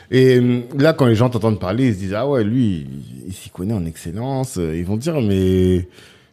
[0.10, 0.40] Et
[0.78, 3.50] là, quand les gens t'entendent parler, ils se disent ah ouais, lui, il, il s'y
[3.50, 4.56] connaît en excellence.
[4.56, 5.88] Ils vont dire mais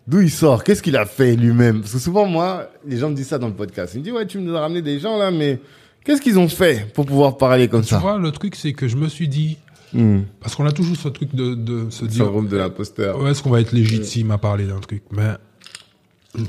[0.07, 0.65] d'où il sort?
[0.65, 1.81] Qu'est-ce qu'il a fait lui-même?
[1.81, 3.95] Parce que souvent, moi, les gens me disent ça dans le podcast.
[3.95, 5.61] Ils me disent ouais, tu nous as ramené des gens là, mais
[6.05, 7.99] qu'est-ce qu'ils ont fait pour pouvoir parler comme Tu ça?
[7.99, 9.59] vois, le truc c'est que je me suis dit,
[9.97, 10.25] Hum.
[10.41, 13.21] parce qu'on a toujours ce truc de, de se dire, Syndrome de l'imposteur.
[13.23, 15.35] ouais, est-ce qu'on va être légitime à parler d'un truc, mais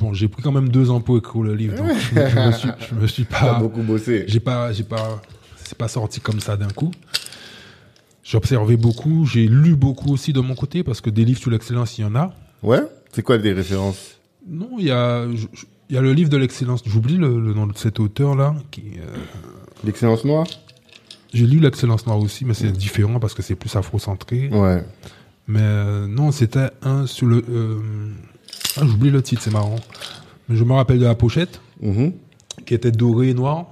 [0.02, 2.40] bon, j'ai pris quand même deux ans pour écrire le livre, donc je, me- je
[2.40, 4.26] me suis, je me suis pas, beaucoup bossé.
[4.28, 5.22] j'ai pas, j'ai pas,
[5.64, 6.90] c'est pas sorti comme ça d'un coup.
[8.24, 11.52] J'ai observé beaucoup, j'ai lu beaucoup aussi de mon côté parce que des livres sur
[11.52, 12.34] l'excellence, il y en a.
[12.64, 12.82] Ouais
[13.16, 15.26] C'est quoi des références Non, il y a,
[15.90, 16.82] il y a le livre de l'excellence.
[16.86, 18.54] J'oublie le, le nom de cet auteur-là.
[18.78, 18.82] Euh,
[19.86, 20.46] L'excellence noire
[21.34, 24.48] j'ai lu l'excellence noire aussi, mais c'est différent parce que c'est plus afro-centré.
[24.54, 24.82] Ouais.
[25.50, 27.44] Mais euh, non, c'était un sur le.
[27.50, 27.80] euh,
[28.78, 29.76] ah, j'oublie le titre, c'est marrant.
[30.48, 32.14] Mais je me rappelle de la pochette Mhm.
[32.66, 33.66] qui était dorée et noire.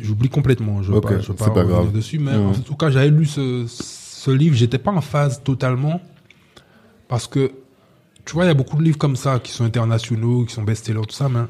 [0.00, 0.82] J'oublie complètement.
[0.82, 1.92] Je ne veux Ok, pas, je pas pas revenir grave.
[1.92, 2.46] dessus, mais Mhm.
[2.48, 4.54] en tout cas, j'avais lu ce, ce livre.
[4.54, 6.00] J'étais pas en phase totalement
[7.08, 7.50] parce que
[8.24, 10.62] tu vois, il y a beaucoup de livres comme ça qui sont internationaux, qui sont
[10.62, 11.40] best-sellers, tout ça, mais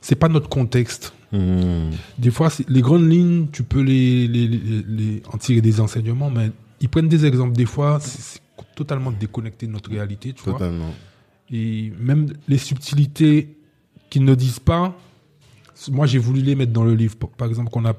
[0.00, 1.12] c'est pas notre contexte.
[1.32, 1.90] Mhm.
[2.18, 6.30] Des fois, les grandes lignes, tu peux les, les, les, les- en tirer des enseignements,
[6.30, 7.56] mais ils prennent des exemples.
[7.56, 8.40] Des fois, c'est
[8.76, 10.52] totalement déconnecté de notre réalité, tu vois.
[10.54, 10.92] Totalement.
[11.50, 13.56] Et même les subtilités
[14.08, 14.96] qu'ils ne disent pas,
[15.90, 17.16] moi j'ai voulu les mettre dans le livre.
[17.16, 17.94] Par- exemple, qu'on a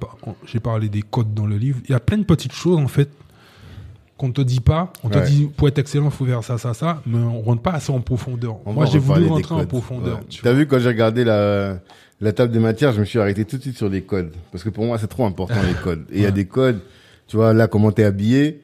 [0.46, 1.80] j'ai parlé des codes dans le livre.
[1.86, 3.10] Il y a plein de petites choses en fait
[4.18, 4.94] qu'on te dit pas.
[5.04, 5.26] On te Ouais.
[5.26, 7.92] dit pour être excellent, il faut faire ça, ça, ça, mais on rentre pas assez
[7.92, 8.58] en profondeur.
[8.66, 10.18] On moi j'ai voulu rentrer en profondeur.
[10.20, 10.26] Ouais.
[10.30, 10.54] tu vois.
[10.54, 11.80] vu quand j'ai regardé la,
[12.22, 14.32] la table des matières, je me suis arrêté tout de suite sur les codes.
[14.52, 16.06] Parce que pour moi, c'est trop important les codes.
[16.12, 16.80] Et il y a des codes,
[17.28, 18.62] tu vois, là, comment t'es habillé,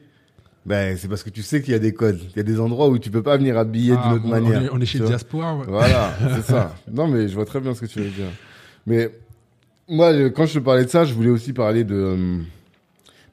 [0.66, 2.20] ben, c'est parce que tu sais qu'il y a des codes.
[2.30, 4.60] Il y a des endroits où tu peux pas venir habiller Ah, d'une autre manière.
[4.60, 5.00] On est, on est chez.
[5.00, 5.56] Diaspora.
[5.56, 5.64] ouais.
[5.66, 6.74] Voilà, c'est ça.
[6.92, 8.26] Non, mais je vois très bien ce que tu veux dire.
[8.86, 9.10] Mais
[9.88, 12.36] moi, quand je te parlais de ça, je voulais aussi parler de euh,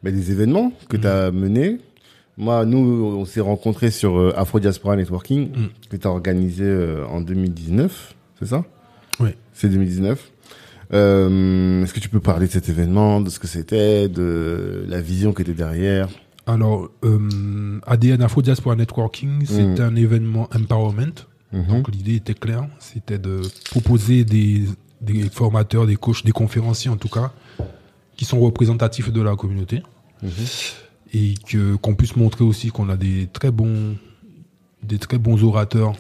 [0.04, 1.78] ben, des événements que tu as menés.
[2.38, 2.78] Moi, nous,
[3.18, 5.68] on s'est rencontrés sur euh, Afro Diaspora Networking, Mm.
[5.90, 8.64] tu as organisé euh, en 2019, c'est ça?
[9.20, 9.30] Oui.
[9.54, 10.32] C'est 2019.
[10.94, 15.02] Euh, Est-ce que tu peux parler de cet événement, de ce que c'était, de la
[15.02, 16.08] vision qui était derrière?
[16.46, 21.26] Alors, euh, ADN Afro Diaspora Networking, c'est un événement empowerment.
[21.52, 21.66] Mhm.
[21.68, 24.64] Donc l'idée était claire, c'était de proposer des,
[25.02, 27.32] des formateurs, des coachs, des conférenciers en tout cas,
[28.16, 29.82] qui sont représentatifs de la communauté
[30.24, 30.30] Mhm.
[31.14, 33.96] Et que qu'on puisse montrer aussi qu'on a des très bons
[34.84, 35.94] des très bons orateurs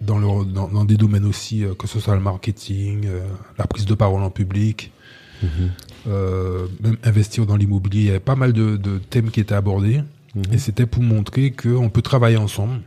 [0.00, 3.20] dans leur dans, dans des domaines aussi euh, que ce soit le marketing, euh,
[3.58, 4.92] la prise de parole en public,
[6.06, 8.00] euh, même investir dans l'immobilier.
[8.00, 10.02] Il y avait pas mal de, de thèmes qui étaient abordés
[10.50, 12.80] et c'était pour montrer qu'on peut travailler ensemble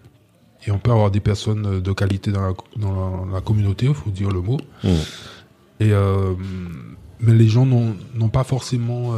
[0.65, 3.93] et on peut avoir des personnes de qualité dans la, dans la, la communauté, il
[3.93, 4.57] faut dire le mot.
[4.83, 4.91] Mhm.
[5.81, 5.91] Et
[7.21, 9.13] mais les gens n'ont pas forcément,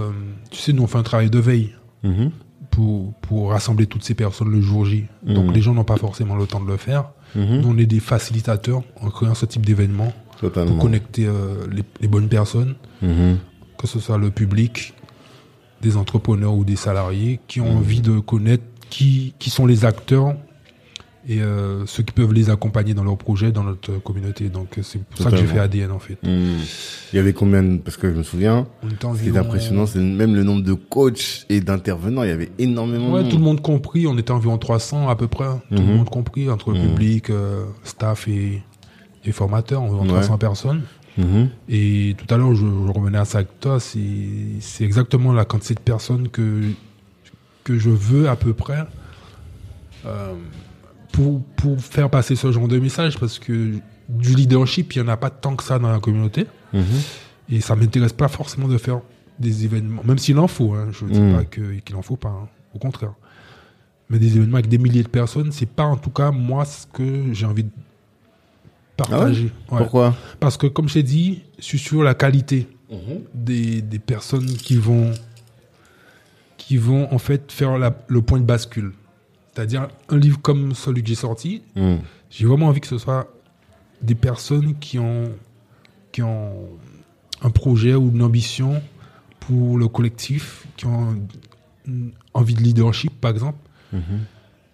[0.52, 2.32] tu sais, nous on fait un travail de veille Mhm.
[2.72, 5.06] pour, pour rassembler toutes ces personnes le jour J.
[5.26, 5.52] Donc Mhm.
[5.54, 7.10] les gens n'ont pas forcément le temps de le faire.
[7.36, 7.62] Mhm.
[7.62, 12.08] Nous on est des facilitateurs en créant ce type d'événement pour connecter euh, les, les
[12.08, 14.94] bonnes personnes, que ce soit le public,
[15.82, 20.36] des entrepreneurs ou des salariés qui ont envie de connaître qui, qui sont les acteurs
[21.30, 24.48] et euh, ceux qui peuvent les accompagner dans leurs projets, dans notre communauté.
[24.50, 26.18] Donc euh, c'est pour ça que j'ai fait ADN en fait.
[26.24, 26.58] Mhm.
[27.12, 30.00] Il y avait combien de- Parce que je me souviens, Ce qui est impressionnant, c'est
[30.00, 32.24] même le nombre de coachs et d'intervenants.
[32.24, 33.62] Il y avait énormément Ouais, de tout le monde.
[33.62, 34.08] compris.
[34.08, 35.48] On était environ 300 à peu près.
[35.70, 35.96] Tout le Mhm.
[35.98, 36.88] monde compris entre le Mhm.
[36.90, 38.62] public, euh, staff et,
[39.26, 40.08] et formateurs, environ Ouais.
[40.08, 40.84] 300 personnes.
[41.18, 41.50] Mhm.
[41.68, 43.80] Et tout à l'heure, je, je revenais à ça avec toi.
[43.82, 44.00] C'est
[44.62, 46.62] c'est exactement la quantité de personnes que,
[47.66, 48.86] que je veux à peu près
[50.06, 50.34] euh,
[51.18, 53.74] pour, pour faire passer ce genre de message parce que
[54.08, 56.46] du leadership, il n'y en a pas tant que ça dans la communauté.
[56.74, 56.84] Mhm.
[57.50, 59.02] Et ça m'intéresse pas forcément de faire
[59.40, 60.74] des événements, même s'il en faut.
[60.74, 61.36] Hein, je ne dis Mm.
[61.36, 63.14] pas qu'il en faut pas, hein, au contraire.
[64.10, 66.86] Mais des événements avec des milliers de personnes, c'est pas en tout cas moi ce
[66.88, 67.70] que j'ai envie de
[68.96, 69.46] partager.
[69.72, 69.78] Ouais?
[69.80, 70.16] Pourquoi?
[70.40, 72.68] Parce que comme je t'ai dit, je suis sur la qualité
[73.34, 75.12] des, des personnes qui vont
[76.58, 78.92] qui vont en fait faire la- le point de bascule.
[79.58, 81.98] C'est-à-dire un livre comme celui que j'ai sorti, Mhm.
[82.30, 83.28] j'ai vraiment envie que ce soit
[84.04, 85.32] des personnes qui ont,
[86.12, 86.54] qui ont
[87.42, 88.80] un projet ou une ambition
[89.40, 91.18] pour le collectif, qui ont
[91.88, 93.58] une envie de leadership, par exemple,
[93.94, 94.02] Mhm.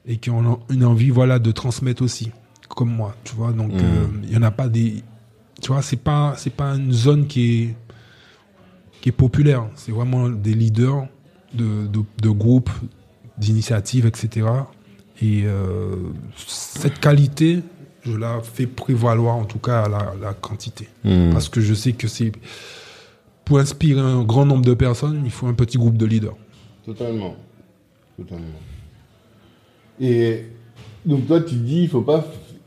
[0.06, 2.32] et qui ont une envie voilà, de transmettre aussi,
[2.68, 3.16] comme moi.
[3.24, 3.80] Tu vois, donc Mhm.
[3.82, 5.02] euh, il y en a pas des.
[5.62, 7.76] Tu vois, c'est pas, c'est pas une zone qui est.
[9.00, 9.66] qui est populaire.
[9.76, 11.08] C'est vraiment des leaders
[11.54, 12.70] de, de, de groupes,
[13.38, 14.48] d'initiatives, etc.
[15.22, 15.96] Et euh,
[16.48, 17.62] cette qualité,
[18.04, 20.90] je la fais prévaloir en tout cas à la, la quantité.
[21.04, 21.32] Hmm.
[21.32, 22.32] Parce que je sais que c'est
[23.46, 26.36] pour inspirer un grand nombre de personnes, il faut un petit groupe de leaders.
[26.86, 27.36] Totalement.
[28.18, 28.60] Totalement.
[30.00, 30.46] Et
[31.06, 32.26] donc toi, tu dis, il faut pas,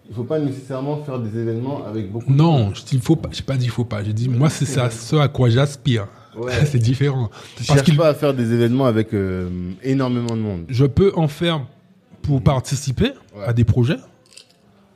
[0.09, 2.31] il faut pas nécessairement faire des événements avec beaucoup.
[2.31, 3.31] de Non, je dis faut pas.
[3.33, 4.03] J'ai pas dit faut pas.
[4.05, 6.09] J'ai dit moi c'est ça, ce à quoi j'aspire.
[6.37, 6.53] Ouais.
[6.67, 7.31] c'est différent.
[7.57, 9.49] Tu Parce cherches pas à faire des événements avec euh,
[9.83, 10.65] énormément de monde.
[10.69, 11.65] Je peux en faire
[12.23, 13.45] pour participer Ouais.
[13.47, 13.99] à des projets,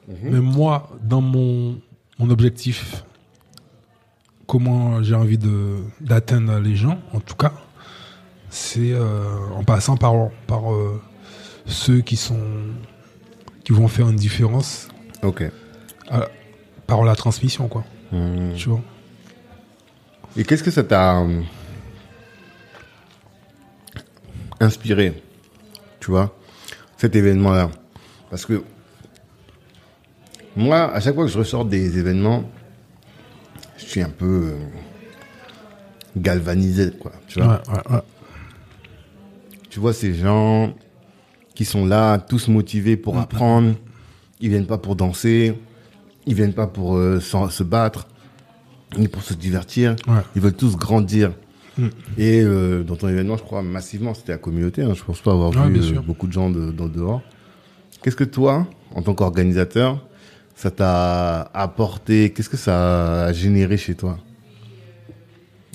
[0.08, 0.16] Mhm.
[0.32, 1.78] mais moi, dans mon,
[2.18, 3.04] mon objectif,
[4.46, 7.52] comment j'ai envie de d'atteindre les gens, en tout cas,
[8.48, 9.24] c'est euh,
[9.56, 10.14] en passant par
[10.46, 11.00] par euh,
[11.66, 12.40] ceux qui sont
[13.64, 14.88] qui vont faire une différence
[15.22, 15.44] Ok.
[16.08, 16.28] à-
[16.86, 17.84] par la transmission, quoi.
[18.10, 18.52] Hmm.
[18.56, 18.80] Tu vois?
[20.36, 21.42] Et qu'est-ce que ça t'a euh,
[24.60, 25.22] inspiré,
[25.98, 26.36] tu vois,
[26.96, 27.70] cet événement-là?
[28.30, 28.62] Parce que
[30.56, 32.44] moi, à chaque fois que je ressors des événements,
[33.76, 34.58] je suis un peu euh,
[36.16, 37.12] galvanisé, quoi.
[37.26, 38.02] Tu vois, Ouais, ouais, ouais.
[39.68, 40.74] tu vois ces gens
[41.54, 43.74] qui sont là, tous motivés pour apprendre.
[44.40, 45.60] Ils viennent pas pour danser,
[46.26, 48.06] ils viennent pas pour euh, se battre,
[48.98, 49.96] ni pour se divertir.
[50.08, 50.20] Ouais.
[50.36, 51.32] Ils veulent tous grandir.
[51.78, 51.86] Mm.
[52.18, 54.82] Et euh, dans ton événement, je crois massivement, c'était la communauté.
[54.82, 54.92] Hein.
[54.94, 57.22] Je pense pas avoir Ouais, vu euh, beaucoup de gens de, dans le dehors.
[58.02, 60.04] Qu'est-ce que toi, en tant qu'organisateur,
[60.56, 62.30] ça t'a apporté?
[62.32, 64.18] Qu'est-ce que ça a généré chez toi?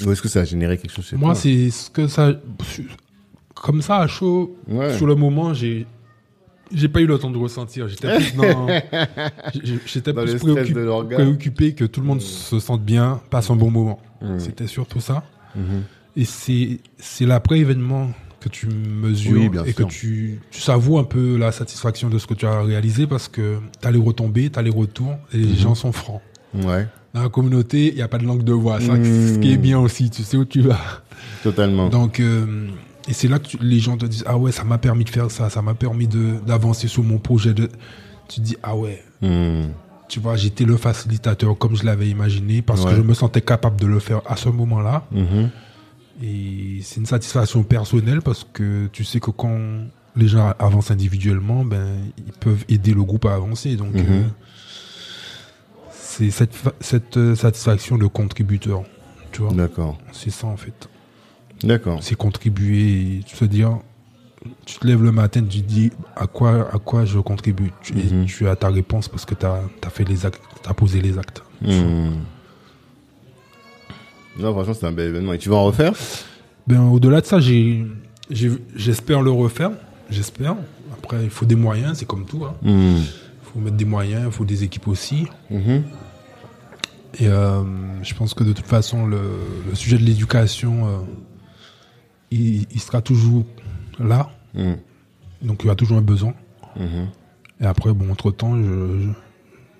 [0.05, 1.41] Ou est-ce que ça a généré quelque chose chez Moi, toi?
[1.41, 2.33] c'est ce que ça.
[3.53, 4.95] Comme ça, à chaud, Ouais.
[4.97, 5.87] sur le moment, j'ai.
[6.73, 7.87] J'ai pas eu le temps de ressentir.
[7.87, 8.33] J'étais plus
[9.85, 13.99] J'étais préoccupé, que tout le monde se sente bien, passe un bon moment.
[14.21, 14.39] Mm.
[14.39, 15.23] C'était surtout ça.
[15.55, 15.83] Mhm.
[16.17, 19.75] Et c'est c'est l'après-événement que tu mesures Oui, et sûr.
[19.87, 23.27] que tu, tu savoues un peu la satisfaction de ce que tu as réalisé parce
[23.27, 26.21] que tu as les retombées, tu as les retours et les gens sont francs.
[26.53, 28.79] Ouais, Dans la communauté, il n'y a pas de langue de voix.
[28.79, 29.03] Ça, Mm.
[29.35, 30.09] ce qui est bien aussi.
[30.09, 30.79] Tu sais où tu vas.
[31.43, 31.89] totalement.
[31.89, 32.67] Donc, euh,
[33.07, 35.09] et c'est là que tu- les gens te disent Ah ouais, ça m'a permis de
[35.09, 37.53] faire ça, ça m'a permis d'avancer sur mon projet.
[37.53, 37.69] De...
[38.27, 39.67] Tu te dis Ah ouais, Mm.
[40.09, 42.91] tu vois, j'étais le facilitateur comme je l'avais imaginé parce Ouais.
[42.91, 45.05] que je me sentais capable de le faire à ce moment-là.
[45.11, 45.49] Mhm.
[46.23, 49.57] Et c'est une satisfaction personnelle parce que tu sais que quand
[50.15, 51.87] les gens avancent individuellement, ben,
[52.17, 53.75] ils peuvent aider le groupe à avancer.
[53.75, 54.05] Donc, Mhm.
[54.07, 54.21] euh,
[55.91, 58.83] c'est cette, cette euh, satisfaction de contributeur.
[59.31, 60.87] Tu vois, D'accord, c'est ça en fait.
[61.63, 61.99] D'accord.
[62.01, 63.77] c'est contribuer et tu te dire
[64.65, 67.71] tu te lèves le matin tu te dis à quoi à quoi je contribue?
[67.81, 68.25] Tu, et Mhm.
[68.25, 71.41] tu as ta réponse parce que tu as, fait les actes as posé les actes
[71.61, 72.09] Mm.
[74.37, 75.31] Non, franchement, c'est un bel événement.
[75.31, 75.93] Et tu vas en refaire?
[76.67, 77.39] Ben au delà de ça
[78.29, 79.71] j'espère le refaire
[80.09, 80.55] j'espère
[80.93, 82.55] après il faut des moyens c'est comme tout hein.
[82.63, 82.97] Mm.
[82.97, 83.03] il
[83.53, 85.83] faut mettre des moyens il faut des équipes aussi Mhm.
[87.19, 87.61] et euh,
[88.01, 89.19] je pense que de toute façon le,
[89.69, 90.89] le sujet de l'éducation euh,
[92.31, 93.45] il, il sera toujours
[93.99, 94.73] là Mm.
[95.41, 96.33] donc il y a toujours un besoin
[96.77, 97.07] Mhm.
[97.61, 99.07] Et après, bon, entre-temps, je, je,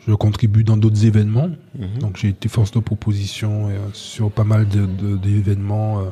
[0.08, 1.50] je contribue dans d'autres événements.
[1.78, 2.00] Mhm.
[2.00, 6.04] Donc j'ai été force de proposition euh, sur pas mal de- de- d'événements, euh,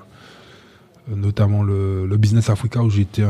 [1.16, 3.24] notamment le, le Business Africa où j'étais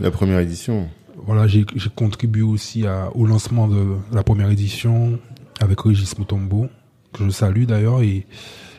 [0.00, 0.88] La première édition.
[1.26, 5.18] Voilà, j'ai contribué aussi à, au lancement de la première édition
[5.60, 6.68] avec Régis Mutombo,
[7.12, 8.02] que je salue d'ailleurs.
[8.02, 8.26] Et,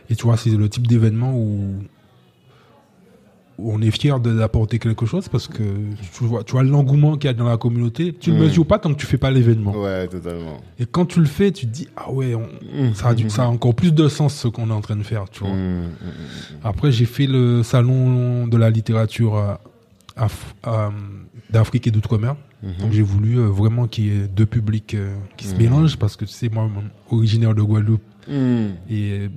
[0.09, 1.75] et tu vois, c'est le type d'événement où
[3.57, 7.31] on est fier d'apporter quelque chose parce que tu vois, tu vois l'engouement qu'il y
[7.31, 8.13] a dans la communauté.
[8.13, 8.39] Tu ne Mm.
[8.41, 9.71] mesures pas tant que tu fais pas l'événement.
[9.71, 10.57] Ouais, totalement.
[10.77, 12.49] Et quand tu le fais, tu te dis, ah ouais, on-
[12.89, 12.93] Mm.
[12.93, 15.03] ça, a du- ça a encore plus de sens ce qu'on est en train de
[15.03, 15.25] faire.
[15.29, 15.53] Tu vois.
[15.55, 15.83] Mm.
[16.63, 19.53] Après, j'ai fait le salon de la littérature euh,
[20.67, 20.89] euh,
[21.49, 22.35] d'Afrique et d'Outre-mer.
[22.63, 22.71] Mhm.
[22.79, 24.95] Donc j'ai voulu euh, vraiment qu'il y ait deux publics
[25.37, 26.69] qui se mélangent parce que tu sais, moi,
[27.11, 28.01] originaire de Guadeloupe
[28.89, 29.29] et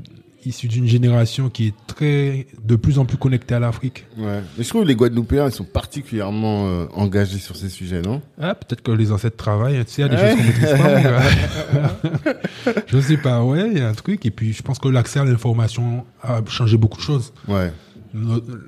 [0.49, 4.07] euh, issu d'une génération qui est très, de plus en plus connectée à l'Afrique.
[4.17, 4.41] Ouais.
[4.57, 8.23] Mais je trouve que les Guadeloupéens, ils sont particulièrement euh, engagés sur ces sujets, non?
[8.41, 10.31] Ah, peut-être que les ancêtres travaillent, tu sais, il y a des Ouais.
[10.31, 10.97] choses qu'on maîtrise pas.
[10.97, 12.83] mon gars.
[12.87, 14.25] je sais pas, ouais, il y a un truc.
[14.27, 17.33] Et puis, je pense que l'accès à l'information a changé beaucoup de choses.
[17.47, 17.73] Ouais.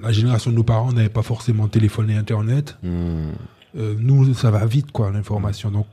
[0.02, 2.76] La génération de nos parents n'avait pas forcément téléphone et Internet.
[2.82, 2.88] Mm.
[3.78, 5.70] Euh, nous, ça va vite, quoi, l'information.
[5.70, 5.86] Donc,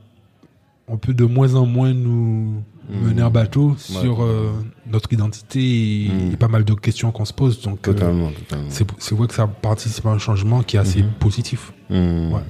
[0.86, 4.52] on peut de moins en moins nous mener en bateau sur euh,
[4.90, 6.32] notre identité et, Mm.
[6.32, 7.60] et pas mal de questions qu'on se pose.
[7.62, 8.66] Donc, euh, Totalement, totalement.
[8.70, 11.10] c'est c'est vrai que ça participe à un changement qui est assez Mhm.
[11.20, 11.72] positif.
[11.90, 12.32] Mm.
[12.32, 12.40] Ouais.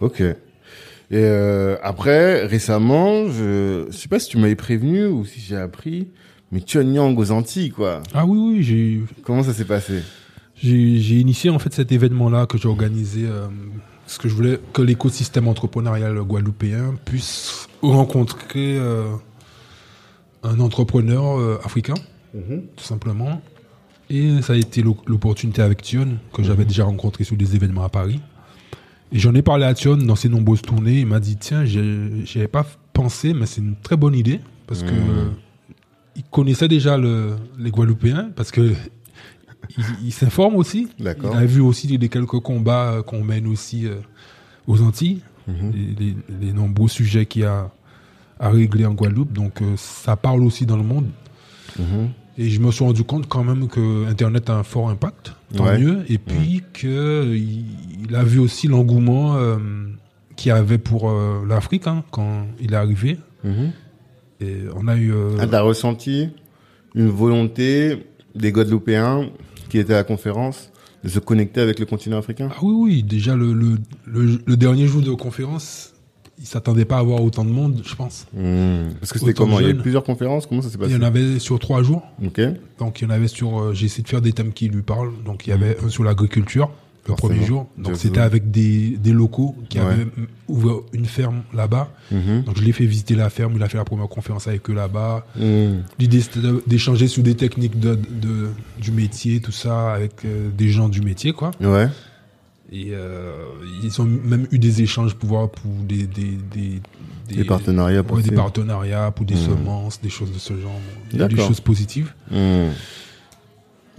[0.00, 0.20] Ok.
[0.20, 0.36] Et
[1.16, 6.08] euh, après, récemment, je, je sais pas si tu m'avais prévenu ou si j'ai appris,
[6.52, 8.02] mais Tion Yang aux Antilles, quoi.
[8.14, 10.02] Ah oui, oui, j'ai Comment ça s'est passé?
[10.54, 13.46] J'ai j'ai initié en fait cet événement-là que j'ai organisé euh,
[14.10, 19.04] parce que je voulais que l'écosystème entrepreneurial guadeloupéen puisse rencontrer euh,
[20.42, 21.94] un entrepreneur euh, africain,
[22.34, 23.40] tout simplement.
[24.08, 27.84] Et ça a été l'o- l'opportunité avec Tion, que j'avais déjà rencontré sur des événements
[27.84, 28.20] à Paris.
[29.12, 30.98] Et j'en ai parlé à Tion dans ses nombreuses tournées.
[30.98, 31.78] Il m'a dit Tiens, j'y
[32.34, 34.40] avais pas pensé, mais c'est une très bonne idée.
[34.66, 35.34] Parce que Mhm.
[36.16, 38.72] il connaissait déjà le- les Guadeloupéens, parce que
[39.78, 40.88] il, il s'informe aussi.
[40.98, 41.32] D'accord.
[41.34, 43.96] Il a vu aussi les quelques combats qu'on mène aussi euh,
[44.66, 45.72] aux Antilles, Mhm.
[45.74, 46.16] les, les-
[46.46, 47.70] les nombreux sujets qu'il y a
[48.38, 49.32] à régler en Guadeloupe.
[49.32, 51.06] Donc euh, ça parle aussi dans le monde.
[51.78, 52.10] Mhm.
[52.38, 55.64] Et je me suis rendu compte quand même que Internet a un fort impact, tant
[55.64, 55.78] Ouais.
[55.78, 56.04] mieux.
[56.08, 57.64] Et puis que il,
[58.08, 59.56] il a vu aussi l'engouement euh,
[60.36, 63.18] qu'il y avait pour euh, l'Afrique hein, quand il est arrivé.
[63.44, 63.72] Mhm.
[64.40, 65.12] Et on a eu.
[65.12, 66.28] euh, Ah, t'as ressenti
[66.94, 69.28] une volonté des Guadeloupéens
[69.70, 70.70] qui étaient à la conférence
[71.02, 72.50] de se connecter avec le continent africain?
[72.52, 75.94] Ah oui, oui, déjà le, le, le, le dernier jour de conférence,
[76.38, 78.26] il s'attendait pas à avoir autant de monde, je pense.
[78.34, 78.94] Mhm.
[79.00, 79.58] Parce que c'était comment?
[79.60, 79.82] Il y a eu jeune.
[79.82, 82.02] plusieurs conférences Comment ça s'est Il passé y en avait sur trois jours.
[82.24, 82.40] Ok.
[82.78, 83.58] Donc il y en avait sur.
[83.60, 85.12] euh, J'ai essayé de faire des thèmes qui lui parlent.
[85.24, 86.70] Donc il y avait un sur l'agriculture
[87.06, 87.28] le Forcément.
[87.34, 87.66] premier jour.
[87.78, 89.86] Donc c'était avec des, des locaux qui Ouais.
[89.86, 90.06] avaient
[90.48, 91.90] ouvert une ferme là-bas.
[92.12, 92.42] Mhm.
[92.44, 93.54] Donc je l'ai fait visiter la ferme.
[93.56, 95.26] Il a fait la première conférence avec eux là-bas.
[95.36, 95.82] Mhm.
[95.98, 100.68] L'idée c'était d'échanger sur des techniques de, de- du métier, tout ça, avec euh, des
[100.68, 101.50] gens du métier, quoi.
[101.60, 101.88] Ouais.
[102.72, 103.32] Et euh,
[103.82, 106.80] ils ont même eu des échanges pour voir pour des des des,
[107.34, 108.30] Des partenariats ouais, possibles.
[108.30, 109.40] des partenariats pour des Mhm.
[109.40, 110.78] semences, des choses de ce genre.
[111.12, 112.12] Des choses positives.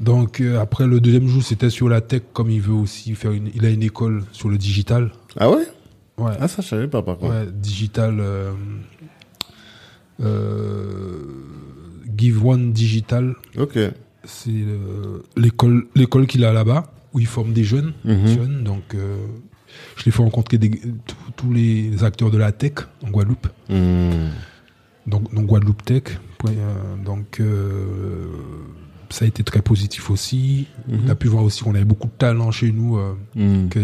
[0.02, 3.32] Donc euh, après le deuxième jour, c'était sur la tech, comme il veut aussi faire
[3.32, 3.50] une.
[3.56, 5.12] Il a une école sur le digital.
[5.38, 5.64] Ah ouais?
[6.18, 6.34] Ouais.
[6.40, 7.32] Ah ça je savais pas par contre.
[7.34, 8.18] ouais digital.
[8.20, 8.52] euh,
[10.22, 11.22] euh,
[12.18, 13.78] Give One Digital, Ok.
[14.26, 14.52] c'est
[15.38, 17.94] l'école l'école qu'il a là-bas où il forme des jeunes.
[18.06, 18.28] Mhm.
[18.28, 18.84] jeunes donc
[19.96, 20.82] je l'ai fait rencontrer des-
[21.38, 22.74] tous- les acteurs de la tech
[23.04, 23.48] en Guadeloupe.
[23.70, 24.30] Mhm.
[25.08, 26.04] donc, donc Guadeloupe Tech.
[27.06, 27.42] Donc
[29.12, 30.68] ça a été très positif aussi.
[30.88, 31.00] Mhm.
[31.06, 33.70] On a pu voir aussi qu'on avait beaucoup de talent chez nous, euh, Mhm.
[33.70, 33.80] que-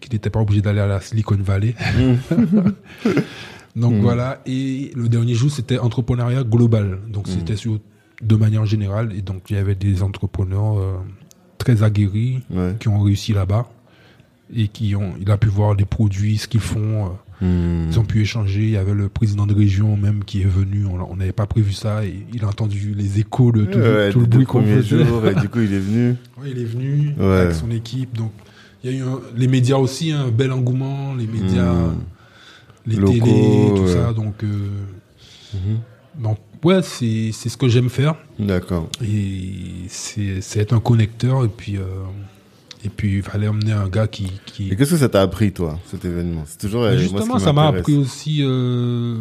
[0.00, 1.74] qu'il n'était pas obligé d'aller à la Silicon Valley.
[3.76, 4.00] donc Mhm.
[4.00, 4.40] voilà.
[4.46, 6.98] Et le dernier jour, c'était entrepreneuriat global.
[7.08, 7.34] Donc Mhm.
[7.38, 7.78] c'était sur
[8.22, 9.12] de manière générale.
[9.16, 10.96] Et donc il y avait des entrepreneurs euh,
[11.58, 12.74] très aguerris Ouais.
[12.78, 13.68] qui ont réussi là-bas
[14.54, 17.06] et qui ont, il a pu voir les produits, ce qu'ils font.
[17.06, 17.08] euh,
[17.42, 18.60] Ils ont pu échanger.
[18.62, 20.84] Il y avait le président de région même qui est venu.
[20.86, 22.04] On n'avait pas prévu ça.
[22.04, 25.04] Et il a entendu les échos de tout, Ouais, tout le bruit qu'on faisait.
[25.04, 26.16] jours, et du coup il est venu.
[26.42, 27.24] Ouais, il est venu Ouais.
[27.40, 28.16] avec son équipe.
[28.16, 28.32] Donc,
[28.84, 31.14] il y a eu un- les médias aussi, un bel engouement.
[31.14, 31.94] Les médias, Mhm.
[32.86, 34.12] les Locaux, télés, tout ça.
[34.12, 34.46] Donc, euh,
[35.54, 36.22] Mhm.
[36.22, 38.16] donc ouais, c'est ce que j'aime faire.
[38.38, 38.88] D'accord.
[39.02, 39.52] Et
[39.88, 41.44] c'est c'est être un connecteur.
[41.44, 41.82] Et puis, euh,
[42.84, 44.30] et puis il fallait emmener un gars qui.
[44.46, 44.70] qui...
[44.70, 46.42] Et qu'est-ce que ça t'a appris toi cet événement?
[46.46, 48.38] C'est toujours euh, Mais moi, ce justement, qui ça m'a appris aussi.
[48.42, 49.16] euh,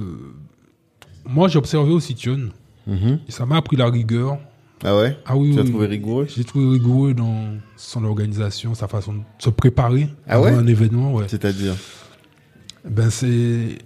[1.26, 2.50] Moi, j'ai observé aussi Tion.
[2.88, 3.20] Mhm.
[3.28, 4.38] Et ça m'a appris la rigueur.
[4.84, 5.18] Ah ouais?
[5.26, 5.70] Ah oui, Tu l'as oui.
[5.72, 6.26] trouvé rigoureux?
[6.34, 10.52] J'ai trouvé rigoureux dans son organisation, sa façon de se préparer Ah avant ouais?
[10.54, 11.14] un événement.
[11.14, 11.26] Ouais.
[11.28, 11.76] C'est-à-dire?
[12.90, 13.78] Ben c'est,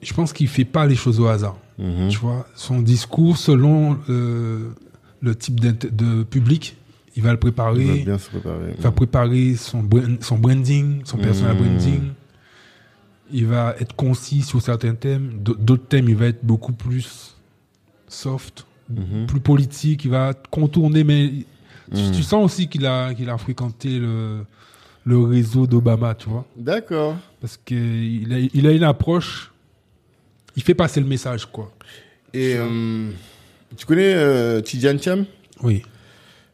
[0.00, 1.56] je pense qu'il fait pas les choses au hasard.
[1.78, 2.08] Mhm.
[2.08, 4.70] Tu vois, son discours selon euh,
[5.20, 6.76] le type de public,
[7.16, 7.84] il va le Il préparer.
[7.84, 8.74] va bien se préparer.
[8.76, 11.62] Il va préparer son, brand- son branding, son personal Mhm.
[11.62, 12.00] branding.
[13.32, 15.30] Il va être concis sur certains thèmes.
[15.42, 17.34] D'autres thèmes, il va être beaucoup plus
[18.08, 19.26] soft, Mhm.
[19.26, 20.04] plus politique.
[20.04, 21.30] Il va contourner, mais
[21.94, 22.12] tu, Mhm.
[22.12, 24.44] tu sens aussi qu'il a, qu'il a fréquenté le,
[25.04, 26.44] le réseau d'Obama, tu vois.
[26.56, 27.16] D'accord.
[27.40, 29.50] Parce qu'il a, il a une approche.
[30.56, 31.72] Il fait passer le message, quoi.
[32.34, 33.10] Et euh,
[33.76, 35.24] tu connais euh, Tidjane Cham
[35.62, 35.82] Oui.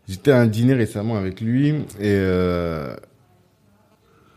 [0.08, 2.94] J'étais à un dîner récemment avec lui et euh,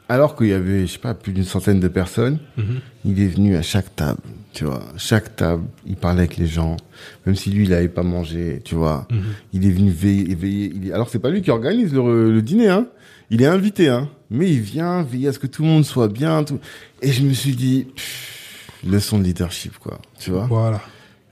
[0.09, 2.79] alors qu'il y avait, je sais pas, plus d'une centaine de personnes, Mhm.
[3.05, 4.19] il est venu à chaque table,
[4.51, 4.83] tu vois.
[4.97, 6.75] Chaque table, il parlait avec les gens,
[7.25, 9.07] même si lui, il n'avait pas mangé, tu vois.
[9.09, 9.21] Mhm.
[9.53, 10.71] Il est venu veiller, veiller.
[10.75, 10.91] Il est...
[10.91, 12.87] Alors c'est pas lui qui organise le, le dîner, hein.
[13.29, 14.09] Il est invité, hein.
[14.29, 16.43] Mais il vient veiller à ce que tout le monde soit bien.
[16.43, 16.59] Tout...
[17.01, 19.99] Et je me suis dit, pff, leçon de leadership, quoi.
[20.19, 20.47] Tu vois.
[20.47, 20.81] Voilà.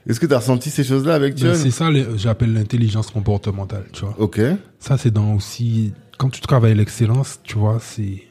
[0.08, 3.84] Est-ce que tu as ressenti ces choses-là avec Ben, John c'est ça, j'appelle l'intelligence comportementale,
[3.92, 4.14] tu vois.
[4.18, 4.40] Ok.
[4.78, 5.92] Ça, c'est dans aussi.
[6.18, 8.24] Quand tu travailles l'excellence, tu vois, c'est.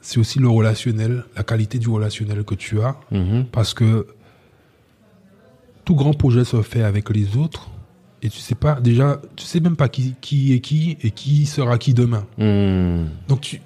[0.00, 2.96] C'est aussi le relationnel, la qualité du relationnel que tu as.
[3.10, 3.46] Mhm.
[3.52, 4.06] Parce que
[5.84, 7.70] tout grand projet se fait avec les autres.
[8.22, 11.46] Et tu sais pas, déjà, tu sais même pas qui, qui est qui et qui
[11.46, 12.26] sera qui demain.
[12.38, 13.08] Mhm.
[13.28, 13.60] Donc, tu,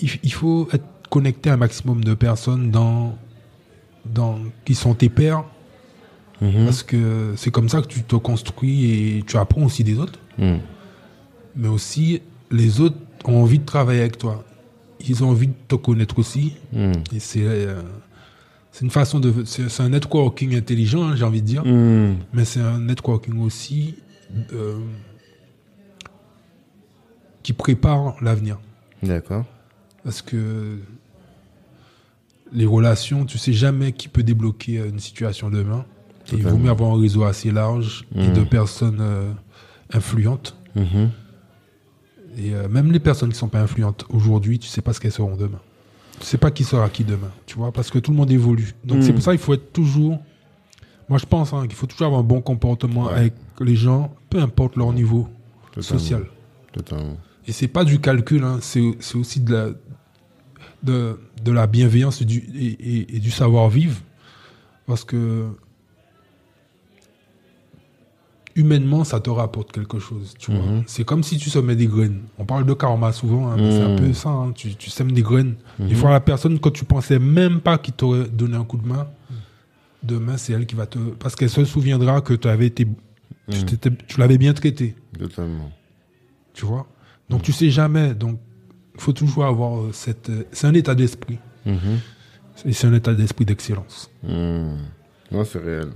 [0.00, 3.16] il, il faut être connecté à un maximum de personnes dans,
[4.12, 5.44] dans, qui sont tes pairs
[6.40, 6.64] Mhm.
[6.64, 10.18] Parce que c'est comme ça que tu te construis et tu apprends aussi des autres.
[10.38, 10.60] Mhm.
[11.56, 14.44] Mais aussi, les autres ont envie de travailler avec toi.
[15.06, 16.54] Ils ont envie de te connaître aussi.
[16.72, 16.92] Mhm.
[17.14, 17.82] Et c'est euh,
[18.70, 19.44] c'est une façon de.
[19.44, 21.64] C'est un networking intelligent, hein, j'ai envie de dire.
[22.32, 23.96] Mais c'est un networking aussi
[24.52, 24.78] euh,
[27.42, 28.58] qui prépare l'avenir.
[29.02, 29.44] D'accord.
[30.04, 30.78] Parce que
[32.52, 35.84] les relations, tu sais jamais qui peut débloquer euh, une situation demain.
[36.32, 38.34] Et il vaut mieux avoir un réseau assez large et Mhm.
[38.34, 39.32] de personnes euh,
[39.92, 40.56] influentes.
[40.74, 41.10] Mhm.
[42.36, 45.12] Et euh, même les personnes qui sont pas influentes aujourd'hui, tu sais pas ce qu'elles
[45.12, 45.60] seront demain.
[46.20, 48.74] Tu sais pas qui sera qui demain, tu vois, parce que tout le monde évolue.
[48.84, 50.18] Donc c'est pour ça qu'il faut être toujours.
[51.08, 53.14] Moi je pense hein, qu'il faut toujours avoir un bon comportement Ouais.
[53.14, 55.28] avec les gens, peu importe leur niveau
[55.72, 55.98] Totalement.
[55.98, 56.24] social.
[56.72, 57.16] Totalement.
[57.46, 59.68] Et c'est pas du calcul, hein, c'est c'est aussi de la,
[60.82, 63.96] de, de la bienveillance et du, et, et- et du savoir-vivre.
[64.86, 65.48] Parce que
[68.56, 70.34] humainement, ça te rapporte quelque chose.
[70.38, 70.60] Tu vois.
[70.64, 70.82] Mhm.
[70.86, 72.22] C'est comme si tu semais des graines.
[72.38, 73.98] On parle de karma souvent, hein, mais c'est un Mhm.
[74.00, 74.30] peu ça.
[74.30, 74.52] hein.
[74.52, 75.54] Tu, tu sèmes des graines.
[75.78, 75.88] Mhm.
[75.88, 78.86] Des fois, la personne que tu pensais même pas qu'il t'aurait donné un coup de
[78.86, 79.06] main,
[80.02, 80.98] demain, c'est elle qui va te.
[80.98, 82.86] Parce qu'elle se souviendra que tu avais été.
[83.50, 83.96] Tu, Mhm.
[84.08, 85.70] tu l'avais bien traité Totalement.
[86.52, 86.86] tu vois.
[87.30, 88.14] Donc tu sais jamais.
[88.14, 88.40] Donc
[88.98, 90.28] faut toujours avoir euh, cette.
[90.30, 91.38] euh, C'est un état d'esprit.
[92.64, 94.10] Et c'est un état d'esprit d'excellence.
[94.22, 94.76] Hmm.
[95.30, 95.88] Non, c'est réel.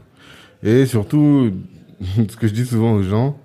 [0.62, 1.50] Et surtout,
[2.28, 3.38] ce que je dis souvent aux gens,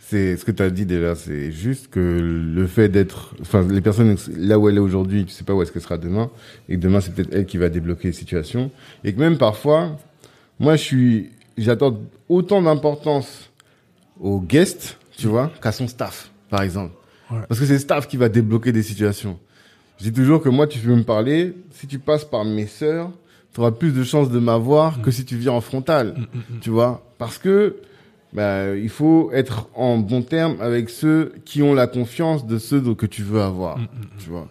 [0.00, 3.80] c'est ce que tu as dit déjà, c'est juste que le fait d'être, enfin, les
[3.80, 6.30] personnes là où elle est aujourd'hui, tu sais pas où est-ce qu'elle sera demain,
[6.68, 8.70] et que demain c'est peut-être elle qui va débloquer les situations,
[9.04, 9.98] et que même parfois,
[10.60, 11.98] moi je suis, j'attends
[12.28, 13.50] autant d'importance
[14.20, 16.94] au guest, tu vois, qu'à son staff, par exemple.
[17.30, 17.38] Ouais.
[17.48, 19.38] Parce que c'est le staff qui va débloquer des situations.
[19.98, 23.10] Je dis toujours que moi, tu veux me parler, si tu passes par mes sœurs,
[23.54, 26.14] tu auras plus de chances de m'avoir que si tu viens en frontal,
[26.60, 27.02] tu vois.
[27.18, 27.76] Parce que
[28.32, 32.94] bah, il faut être en bon terme avec ceux qui ont la confiance de ceux
[32.94, 33.78] que tu veux avoir,
[34.18, 34.48] tu vois.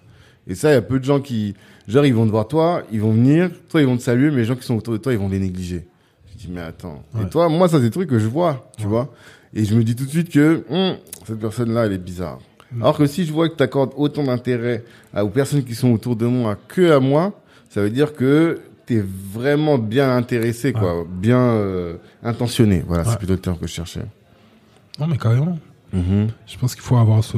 [0.47, 1.53] Et ça, il y a peu de gens qui,
[1.87, 4.37] genre, ils vont te voir toi, ils vont venir, toi, ils vont te saluer, mais
[4.37, 5.85] les gens qui sont autour de toi, ils vont les négliger.
[6.31, 7.03] Je dis, mais attends.
[7.21, 9.13] Et toi, moi, ça, c'est des trucs que je vois, tu vois.
[9.53, 12.39] Et je me dis tout de suite que hum, cette personne-là, elle est bizarre.
[12.79, 14.83] Alors que si je vois que tu accordes autant d'intérêt
[15.15, 18.95] aux personnes qui sont autour de moi que à moi, ça veut dire que tu
[18.97, 19.03] es
[19.33, 22.83] vraiment bien intéressé, quoi, bien euh, intentionné.
[22.85, 23.09] Voilà, Ouais.
[23.11, 24.05] c'est plutôt le terme que je cherchais.
[24.99, 25.57] Non mais carrément.
[25.93, 27.37] Mhm, Je pense qu'il faut avoir ce.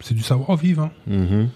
[0.00, 0.82] C'est du savoir-vivre.
[0.84, 0.90] hein.
[1.06, 1.48] mhm,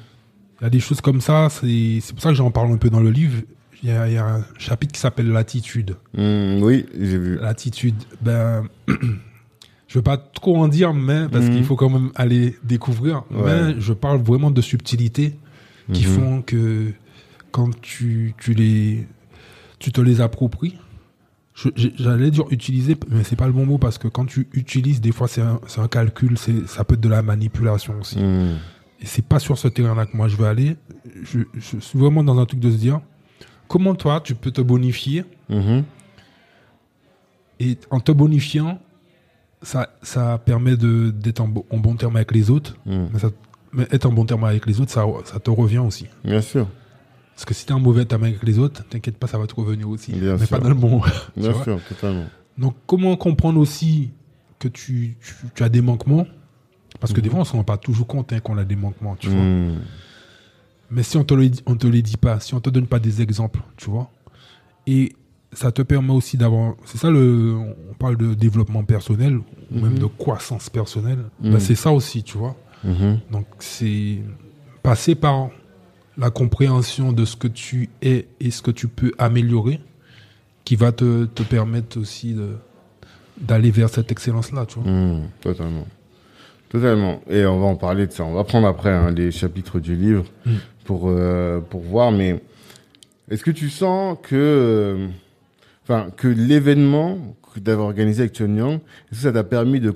[0.61, 1.49] Il y a des choses comme ça.
[1.51, 3.43] C'est pour ça que j'en parle un peu dans le livre.
[3.83, 5.97] Il y a, il y a un chapitre qui s'appelle l'attitude.
[6.17, 7.39] mhm, oui, j'ai vu.
[7.41, 7.97] L'attitude.
[8.21, 8.65] Ben.
[9.97, 11.53] Je veux pas trop en dire, mais parce Mhm.
[11.53, 13.25] qu'il faut quand même aller découvrir.
[13.31, 13.45] Ouais.
[13.73, 15.35] Mais je parle vraiment de subtilités
[15.95, 16.09] qui Mhm.
[16.15, 16.93] font que
[17.51, 19.07] quand tu, tu les
[19.79, 20.77] tu te les appropries
[21.55, 25.13] j'allais dire utiliser mais c'est pas le bon mot parce que quand tu utilises des
[25.13, 28.57] fois c'est un, calcul c'est ça peut être de la manipulation aussi Mhm,
[29.01, 30.77] et c'est pas sur ce terrain là que moi je veux aller
[31.23, 33.01] je, je suis vraiment dans un truc de se dire
[33.69, 35.85] comment toi tu peux te bonifier mhm,
[37.61, 38.79] et en te bonifiant
[39.63, 43.09] ça ça permet d'être en, bo- en bon terme avec les autres mhm.
[43.13, 43.31] mais, ça,
[43.73, 46.69] mais être en bon terme avec les autres ça, ça te revient aussi Bien sûr,
[47.35, 49.55] Parce que si t'es un mauvais terme avec les autres, t'inquiète pas, ça va te
[49.55, 50.13] revenir aussi.
[50.13, 50.57] Bien mais sûr.
[50.57, 51.01] pas dans le bon.
[51.35, 52.25] tu bien sûr, totalement.
[52.57, 54.11] Donc, comment comprendre aussi
[54.59, 56.27] que tu, tu, tu as des manquements?
[56.99, 57.33] Parce que des Mhm.
[57.33, 59.43] fois, on se rend pas toujours compte hein, qu'on a des manquements, tu vois.
[59.43, 59.81] Mhm,
[60.91, 62.87] Mais si on te le dit- on te les dit pas, si on te donne
[62.87, 64.11] pas des exemples, tu vois.
[64.87, 65.13] Et
[65.53, 66.75] ça te permet aussi d'avoir.
[66.85, 67.55] C'est ça le.
[67.91, 69.99] On parle de développement personnel ou même Mhm.
[70.01, 71.25] de croissance personnelle.
[71.41, 71.53] Mhm.
[71.53, 72.57] Ben, c'est ça aussi, tu vois.
[72.85, 73.21] mhm.
[73.33, 74.19] Donc, c'est
[74.83, 75.49] passer par
[76.19, 79.81] la compréhension de ce que tu es et ce que tu peux améliorer
[80.65, 82.35] qui va te, te permettre aussi
[83.41, 84.91] d'aller vers cette excellence-là, tu vois.
[85.41, 85.87] Totalement.
[86.69, 87.21] Totalement.
[87.29, 88.25] Et on va en parler de ça.
[88.25, 90.55] On va prendre après hein, les chapitres du livre Mm.
[90.85, 92.11] pour, euh, pour voir.
[92.13, 92.43] Mais
[93.31, 95.09] est-ce que tu sens que, euh,
[95.89, 98.75] enfin, que l'événement que d'avoir organisé avec Chun Yang,
[99.11, 99.95] est-ce que ça t'a permis de,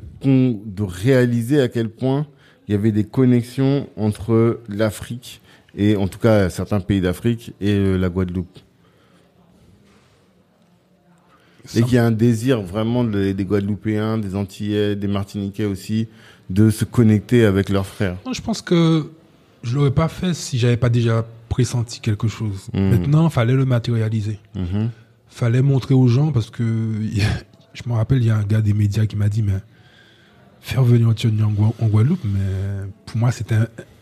[0.82, 2.26] réaliser à quel point
[2.68, 5.40] il y avait des connexions entre l'Afrique
[5.76, 8.58] et en tout cas certains pays d'Afrique et euh, la Guadeloupe?
[11.76, 16.08] Et qu'il y a un désir vraiment de- des Guadeloupéens, des Antillais, des Martiniquais aussi,
[16.48, 18.16] de se connecter avec leurs frères.
[18.32, 19.10] Je pense que
[19.62, 22.68] je l'aurais pas fait si j'avais pas déjà pressenti quelque chose.
[22.72, 22.90] Mhm.
[22.90, 24.38] Maintenant, fallait le matérialiser.
[24.56, 24.88] Mhm.
[25.30, 26.62] Fallait montrer aux gens parce que
[27.72, 29.54] je me rappelle, il y a un gars des médias qui m'a dit, mais
[30.60, 33.56] faire venir Tchon en, Gua- en Guadeloupe, mais pour moi, c'était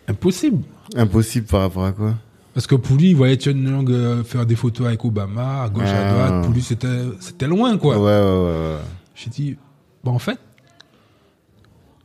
[0.09, 0.62] impossible.
[0.97, 2.14] Impossible par rapport à quoi?
[2.55, 5.68] Parce que pour lui, il voyait Chen Long euh, faire des photos avec Obama, à
[5.68, 6.12] gauche, à Ah.
[6.12, 6.45] droite.
[6.45, 7.99] Pour lui, c'était, c'était loin, quoi.
[7.99, 8.74] Ouais, ouais, ouais.
[8.74, 8.79] ouais.
[9.14, 9.57] J'ai dit,
[10.03, 10.39] bah, en fait,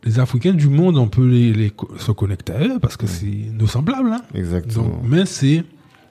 [0.03, 3.67] les Africains du monde, on peut les, se connecter à eux parce que c'est nos
[3.67, 4.11] semblables.
[4.11, 4.21] Hein.
[4.35, 4.83] Exactement.
[4.89, 5.63] Donc, mais c'est,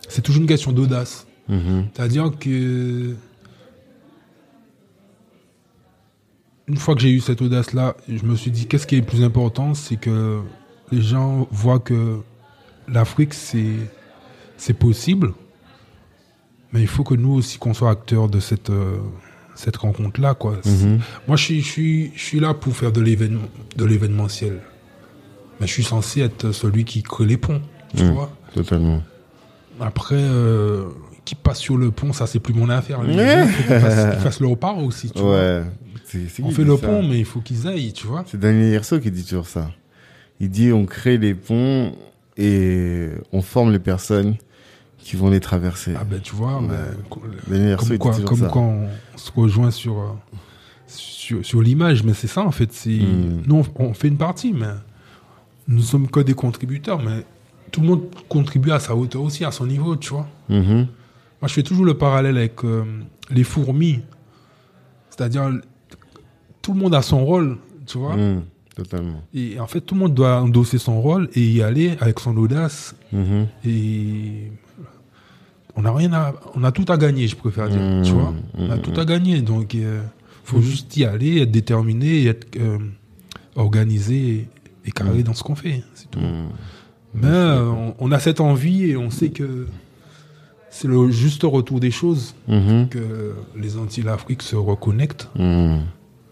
[0.08, 1.26] c'est toujours une question d'audace.
[1.48, 1.88] Mhm.
[1.94, 3.14] C'est-à-dire que
[6.68, 9.06] une fois que j'ai eu cette audace-là, je me suis dit qu'est-ce qui est le
[9.06, 10.40] plus important, c'est que
[10.90, 12.18] les gens voient que
[12.88, 13.74] l'Afrique c'est
[14.56, 15.32] c'est possible,
[16.72, 18.98] mais il faut que nous aussi qu'on soit acteurs de cette euh,
[19.54, 20.58] cette rencontre-là quoi.
[20.64, 21.00] Mhm.
[21.26, 24.60] Moi je suis je suis je suis là pour faire de l'événement de l'événementiel,
[25.60, 27.60] mais je suis censé être celui qui crée les ponts,
[27.96, 28.12] tu Mhm.
[28.14, 28.30] vois.
[28.54, 29.02] Totalement.
[29.80, 30.84] Après, euh,
[31.24, 33.00] qui passe sur le pont, ça c'est plus mon affaire.
[33.00, 33.12] Ouais.
[33.12, 35.10] gens, faut qu'ils fassent, leur part aussi.
[35.10, 35.36] Tu vois.
[35.36, 35.62] Ouais.
[36.04, 38.24] C'est- c'est On fait le ça pont, mais il faut qu'ils aillent, tu vois.
[38.26, 39.70] C'est Daniel Hirso qui dit toujours ça.
[40.40, 41.92] Il dit on crée les ponts
[42.36, 44.34] et on forme les personnes
[44.98, 45.94] qui vont les traverser.
[45.98, 46.68] Ah ben tu vois, Ouais.
[47.48, 48.60] mais- comme quoi, comme quand
[49.14, 50.06] on se rejoint sur euh,
[50.86, 52.72] sur, sur l'image, mais c'est ça en fait.
[52.72, 53.42] C'est Mm.
[53.46, 54.66] nous on, on fait une partie, mais
[55.68, 57.24] nous sommes que des contributeurs, mais
[57.70, 60.26] tout le monde contribue à sa hauteur aussi, à son niveau, tu vois.
[60.48, 60.86] Mhm.
[61.42, 62.84] Moi, je fais toujours le parallèle avec euh,
[63.28, 63.98] les fourmis.
[65.10, 65.50] C'est-à-dire,
[66.62, 68.16] tout le monde a son rôle, tu vois.
[68.16, 68.42] Mhm.
[68.76, 69.20] Totalement.
[69.34, 72.36] Et en fait, tout le monde doit endosser son rôle et y aller avec son
[72.36, 72.94] audace.
[73.12, 73.48] Mhm.
[73.66, 74.52] Et
[75.74, 78.32] on a rien à, on a tout à gagner, je préfère dire, Mmh, tu vois.
[78.56, 79.86] On a mmh, tout à gagner, donc il
[80.44, 82.78] faut juste y aller, être déterminé, être euh,
[83.56, 84.48] organisé et,
[84.86, 86.20] et carré dans ce qu'on fait, c'est tout.
[86.20, 86.48] Mhm.
[87.14, 89.66] Mais euh, on, on a cette envie et on sait que
[90.74, 92.88] c'est le juste retour des choses Mhm.
[92.88, 95.28] que les Antilles-Afrique se reconnectent.
[95.38, 95.82] Mhm.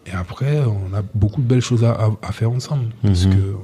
[0.07, 2.86] Et après, on a beaucoup de belles choses à, à- à faire ensemble.
[3.03, 3.34] Parce Mhm.
[3.34, 3.55] que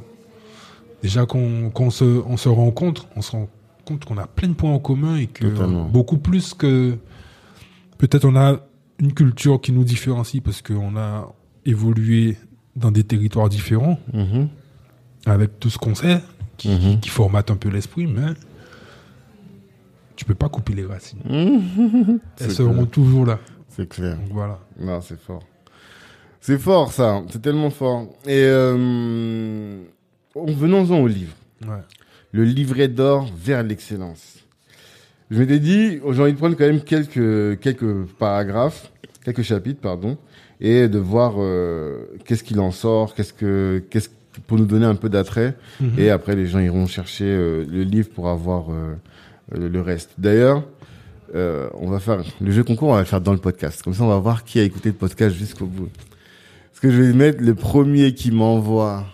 [1.02, 3.48] déjà qu'on se, on se rencontre, on se rend
[3.86, 5.86] compte qu'on a plein de points en commun et que Totalement.
[5.88, 6.96] beaucoup plus que
[7.98, 8.58] peut-être on a
[8.98, 11.32] une culture qui nous différencie parce qu'on a
[11.64, 12.36] évolué
[12.76, 13.98] dans des territoires différents
[15.24, 16.20] avec tout ce qu'on sait
[16.58, 18.32] qui, qui formate un peu l'esprit, mais
[20.16, 21.20] tu peux pas couper les racines.
[22.40, 23.38] Elles seront toujours là.
[23.68, 24.16] C'est clair.
[24.16, 24.58] Donc voilà.
[24.80, 25.42] Non, c'est fort.
[26.40, 27.22] C'est fort, ça.
[27.30, 28.06] C'est tellement fort.
[28.24, 29.82] Et euh,
[30.34, 31.34] venons-en au livre.
[31.62, 31.82] Ouais.
[32.32, 34.38] Le livret d'or vers l'excellence.
[35.30, 38.92] Je m'étais dit, j'ai envie de prendre quand même quelques, quelques paragraphes,
[39.24, 40.16] quelques chapitres, pardon,
[40.60, 44.08] et de voir euh, qu'est-ce qu'il en sort, qu'est-ce que, qu'est-ce
[44.46, 45.54] pour nous donner un peu d'attrait.
[45.80, 45.98] Mhm.
[45.98, 48.94] Et après, les gens iront chercher euh, le livre pour avoir euh,
[49.50, 50.10] le, reste.
[50.18, 50.64] D'ailleurs,
[51.34, 53.82] euh, on va faire le jeu concours, on va le faire dans le podcast.
[53.82, 55.88] Comme ça, on va voir qui a écouté le podcast jusqu'au bout.
[56.70, 59.06] Parce que je vais mettre le premier qui m'envoie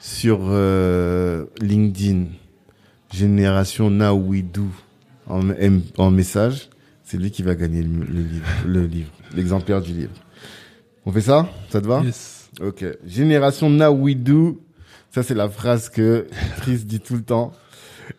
[0.00, 2.26] sur euh, LinkedIn,
[3.12, 4.66] Génération Now We Do,
[5.28, 6.68] en, message.
[7.04, 10.12] C'est lui qui va gagner le, le livre, le livre, l'exemplaire du livre.
[11.04, 11.48] On fait ça?
[11.68, 12.02] Ça te va?
[12.02, 12.50] Yes.
[12.60, 12.84] Ok.
[13.06, 14.60] Génération Now We Do.
[15.10, 16.26] Ça, c'est la phrase que
[16.58, 17.52] Chris dit tout le temps.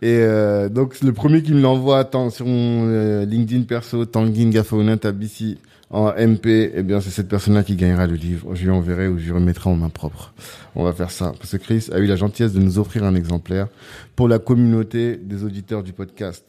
[0.02, 4.98] Et euh, donc, le premier qui me l'envoie sur mon euh, LinkedIn perso, Tanguine Gafaounin
[4.98, 5.58] Tabissi,
[5.90, 8.56] en MP, eh bien, c'est cette personne-là qui gagnera le livre.
[8.56, 10.34] Je lui enverrai ou je lui remettrai en main propre.
[10.76, 11.34] On va faire ça.
[11.38, 13.68] Parce que Chris a eu la gentillesse de nous offrir un exemplaire
[14.16, 16.46] pour la communauté des auditeurs du podcast.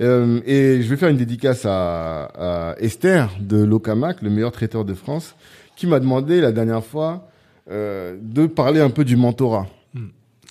[0.00, 4.84] Euh, et je vais faire une dédicace à, à Esther de Locamac, le meilleur traiteur
[4.84, 5.36] de France,
[5.76, 7.28] qui m'a demandé la dernière fois
[7.70, 9.66] euh, de parler un peu du mentorat.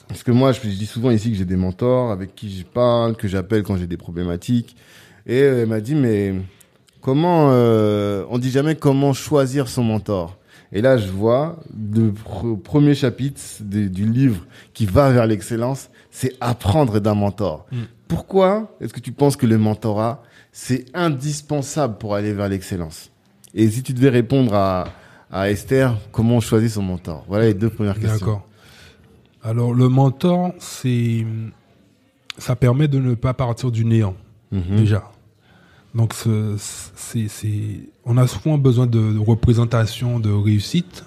[0.07, 2.63] Parce que moi, je, je dis souvent ici que j'ai des mentors avec qui je
[2.65, 4.75] parle, que j'appelle quand j'ai des problématiques.
[5.25, 6.35] Et euh, elle m'a dit, mais
[7.01, 7.49] comment...
[7.51, 10.37] Euh, on dit jamais comment choisir son mentor.
[10.71, 11.59] Et là, je vois
[11.93, 17.65] le pr- premier chapitre de- du livre qui va vers l'excellence, c'est apprendre d'un mentor.
[17.71, 17.77] Mm.
[18.07, 23.09] Pourquoi est-ce que tu penses que le mentorat, c'est indispensable pour aller vers l'excellence?
[23.55, 24.85] Et si tu devais répondre à,
[25.31, 27.23] à Esther, comment choisir son mentor?
[27.27, 28.25] Voilà les deux premières questions.
[28.25, 28.47] D'accord.
[29.43, 31.25] Alors, le mentor, c'est,
[32.37, 34.15] ça permet de ne pas partir du néant,
[34.51, 34.77] Mhm.
[34.77, 35.11] déjà.
[35.93, 37.51] Donc, c'est,
[38.05, 41.03] on a souvent besoin de, de représentation, de réussite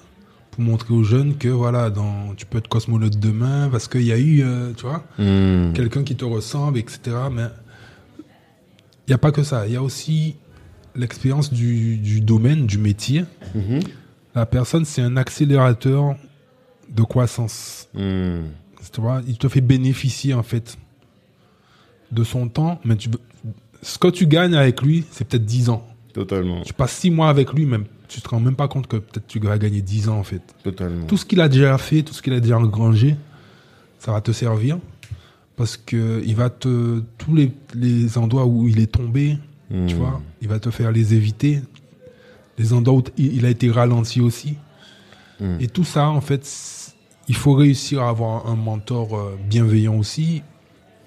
[0.53, 4.12] pour montrer aux jeunes que, voilà, dans, tu peux être cosmonaute demain parce qu'il y
[4.12, 5.72] a eu, euh, tu vois, Mhm.
[5.72, 7.01] quelqu'un qui te ressemble, etc.
[7.32, 7.47] Mais
[8.18, 9.66] il n'y a pas que ça.
[9.66, 10.37] Il y a aussi
[10.95, 13.24] l'expérience du, du domaine, du métier.
[13.55, 13.80] Mhm.
[14.34, 16.14] La personne, c'est un accélérateur
[16.97, 17.88] de croissance.
[17.94, 18.44] Mhm.
[18.92, 20.78] Tu vois, il te fait bénéficier en fait
[22.12, 23.09] de son temps, mais tu,
[23.82, 25.86] ce que tu gagnes avec lui, c'est peut-être 10 ans.
[26.12, 26.62] Totalement.
[26.62, 29.26] Tu passes 6 mois avec lui, même, tu te rends même pas compte que peut-être
[29.26, 30.42] tu vas gagner 10 ans en fait.
[30.62, 31.07] Totalement.
[31.07, 33.16] Tout ce qu'il a déjà fait, tout ce qu'il a déjà engrangé,
[33.99, 34.78] ça va te servir.
[35.57, 39.38] parce que il va te tous les, les endroits où il est tombé,
[39.70, 39.88] tu Hmm.
[39.99, 41.61] vois, il va te faire les éviter.
[42.59, 44.55] Les endroits où il a été ralenti aussi.
[45.40, 45.57] Hmm.
[45.61, 46.47] Et tout ça, en fait,
[47.29, 50.43] il faut réussir à avoir un mentor euh, bienveillant aussi,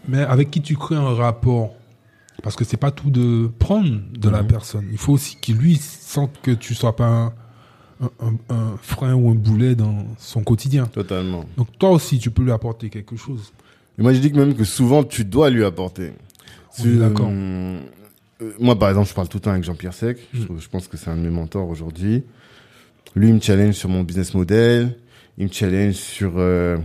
[0.08, 1.76] mais avec qui tu crées un rapport?
[2.44, 4.48] Parce que c'est pas tout de prendre de la Mhm.
[4.48, 4.86] personne.
[4.92, 7.34] Il faut aussi qu'il lui sente que tu sois pas un,
[8.02, 10.86] un, un- un frein ou un boulet dans son quotidien.
[10.86, 11.44] Totalement.
[11.58, 13.52] Donc toi aussi, tu peux lui apporter quelque chose.
[13.98, 16.14] Et moi, je dis que même que souvent, tu dois lui apporter.
[16.82, 17.28] D'accord.
[17.30, 17.82] euh,
[18.42, 20.18] euh, moi, par exemple, je parle tout le temps avec Jean-Pierre Sec.
[20.34, 20.60] Je, Mm.
[20.60, 22.24] je pense que c'est un de mes mentors aujourd'hui.
[23.16, 24.96] Lui, il me challenge sur mon business model.
[25.40, 26.78] Il me challenge sur euh,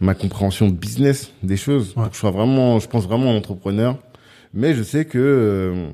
[0.00, 1.88] ma compréhension de business des choses.
[1.88, 2.02] Ouais.
[2.02, 3.96] Pour que je sois vraiment, je pense vraiment entrepreneur.
[4.54, 5.88] Mais je sais que euh,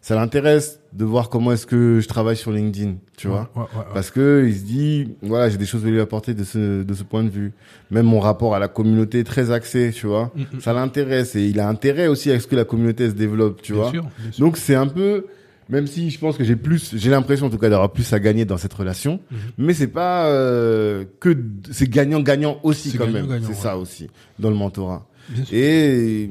[0.00, 3.48] ça l'intéresse de voir comment est-ce que je travaille sur LinkedIn, tu vois.
[3.54, 3.84] Ouais, ouais, ouais.
[3.94, 6.94] Parce que il se dit, voilà, j'ai des choses à lui apporter de ce, de
[6.94, 7.52] ce point de vue.
[7.92, 10.32] Même mon rapport à la communauté est très axé, tu vois.
[10.34, 10.60] Mm, mm.
[10.60, 13.72] Ça l'intéresse et il a intérêt aussi à ce que la communauté se développe, tu
[13.74, 13.90] Bien vois.
[13.92, 14.44] sûr, bien sûr.
[14.44, 15.26] Donc c'est un peu,
[15.70, 18.20] même si je pense que j'ai plus, j'ai l'impression en tout cas d'avoir plus à
[18.20, 19.38] gagner dans cette relation, Mhm.
[19.58, 21.36] mais c'est pas euh, que
[21.70, 23.14] c'est gagnant-gagnant aussi quand même.
[23.14, 23.60] gagnant-gagnant, C'est ouais.
[23.62, 24.08] ça aussi
[24.38, 25.06] dans le mentorat.
[25.52, 26.28] Et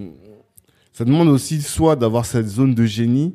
[0.94, 3.34] ça demande aussi soit d'avoir cette zone de génie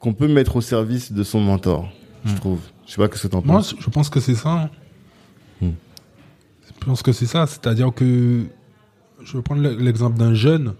[0.00, 1.88] qu'on peut mettre au service de son mentor,
[2.24, 2.36] je Mm.
[2.36, 2.60] trouve.
[2.86, 3.74] Je sais pas ce que t'en Moi, penses.
[3.78, 4.68] je pense que c'est ça.
[5.62, 5.70] Hmm.
[6.66, 7.46] Je pense que c'est ça.
[7.46, 8.42] C'est-à-dire que,
[9.22, 10.74] je vais prendre le- l'exemple d'un jeune.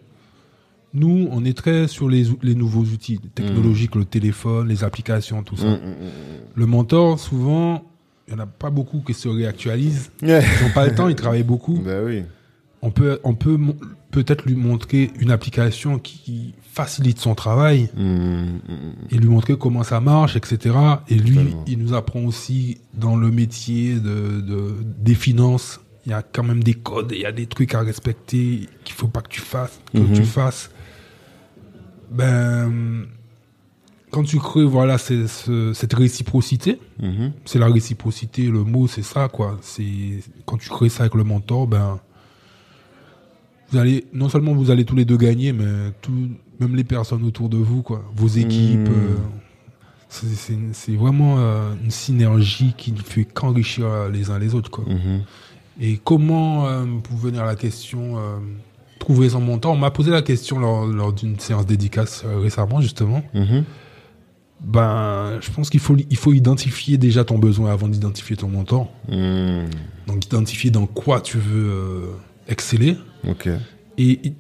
[0.94, 5.42] Nous, on est très sur les, ou- les nouveaux outils technologiques, le téléphone, les applications,
[5.42, 5.66] tout ça.
[5.66, 5.80] Mm, mm,
[6.54, 7.84] Le mentor, souvent,
[8.28, 10.10] il n'y en a pas beaucoup qui se réactualisent.
[10.22, 10.26] mm.
[10.28, 11.80] Ils n'ont pas le temps, ils travaillent beaucoup.
[12.06, 12.22] Oui.
[12.80, 13.58] On peut, on peut
[14.10, 18.92] peut-être lui montrer une application qui facilite son travail Mm, mm, mm.
[19.10, 20.76] et lui montrer comment ça marche, etc.
[21.08, 21.64] Et lui, Totalement.
[21.66, 25.80] il nous apprend aussi dans le métier de, de- des finances.
[26.06, 28.94] Il y a quand même des codes, il y a des trucs à respecter qu'il
[28.94, 30.12] faut pas que tu fasses, que Mhm.
[30.12, 30.70] tu fasses.
[32.14, 33.06] Ben,
[34.10, 37.32] quand tu crées, voilà, c'est- ce- cette réciprocité, Mhm.
[37.44, 39.58] c'est la réciprocité, le mot, c'est ça, quoi.
[39.60, 41.98] C'est quand tu crées ça avec le mentor, ben,
[43.70, 46.12] vous allez non seulement vous allez tous les deux gagner, mais tout,
[46.60, 48.88] même les personnes autour de vous, quoi, vos équipes.
[48.88, 48.92] Mmh.
[48.92, 49.16] euh,
[50.08, 54.54] c'est- c'est c'est vraiment euh, une synergie qui ne fait qu'enrichir euh, les uns les
[54.54, 54.84] autres, quoi.
[54.86, 55.22] Mhm.
[55.80, 58.16] Et comment, euh, pour venir à la question,
[59.04, 62.80] trouver son mentor On m'a posé la question lors, lors d'une séance dédicace euh, récemment,
[62.80, 63.22] justement.
[63.34, 63.64] Mhm.
[64.60, 68.90] Ben, je pense qu'il faut, il faut identifier déjà ton besoin avant d'identifier ton mentor.
[69.08, 69.64] Mm.
[70.06, 72.06] Donc, identifier dans quoi tu veux euh,
[72.48, 72.96] exceller.
[73.28, 73.48] Ok.
[73.98, 74.32] Et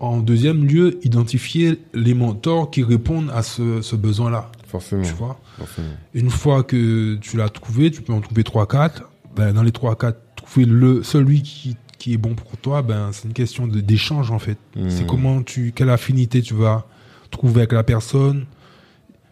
[0.00, 4.50] en deuxième lieu, identifier les mentors qui répondent à ce, ce besoin-là.
[4.66, 5.02] Forcément.
[5.02, 5.38] Tu vois?
[5.58, 5.88] Forcément.
[6.14, 9.02] Une fois que tu l'as trouvé, tu peux en trouver 3-4.
[9.36, 13.24] Ben, dans les 3-4, trouver le, celui qui, qui est bon pour toi, ben, c'est
[13.26, 14.58] une question d'échange en fait.
[14.76, 14.90] Mm.
[14.90, 16.86] C'est comment tu, quelle affinité tu vas
[17.30, 18.44] trouver avec la personne.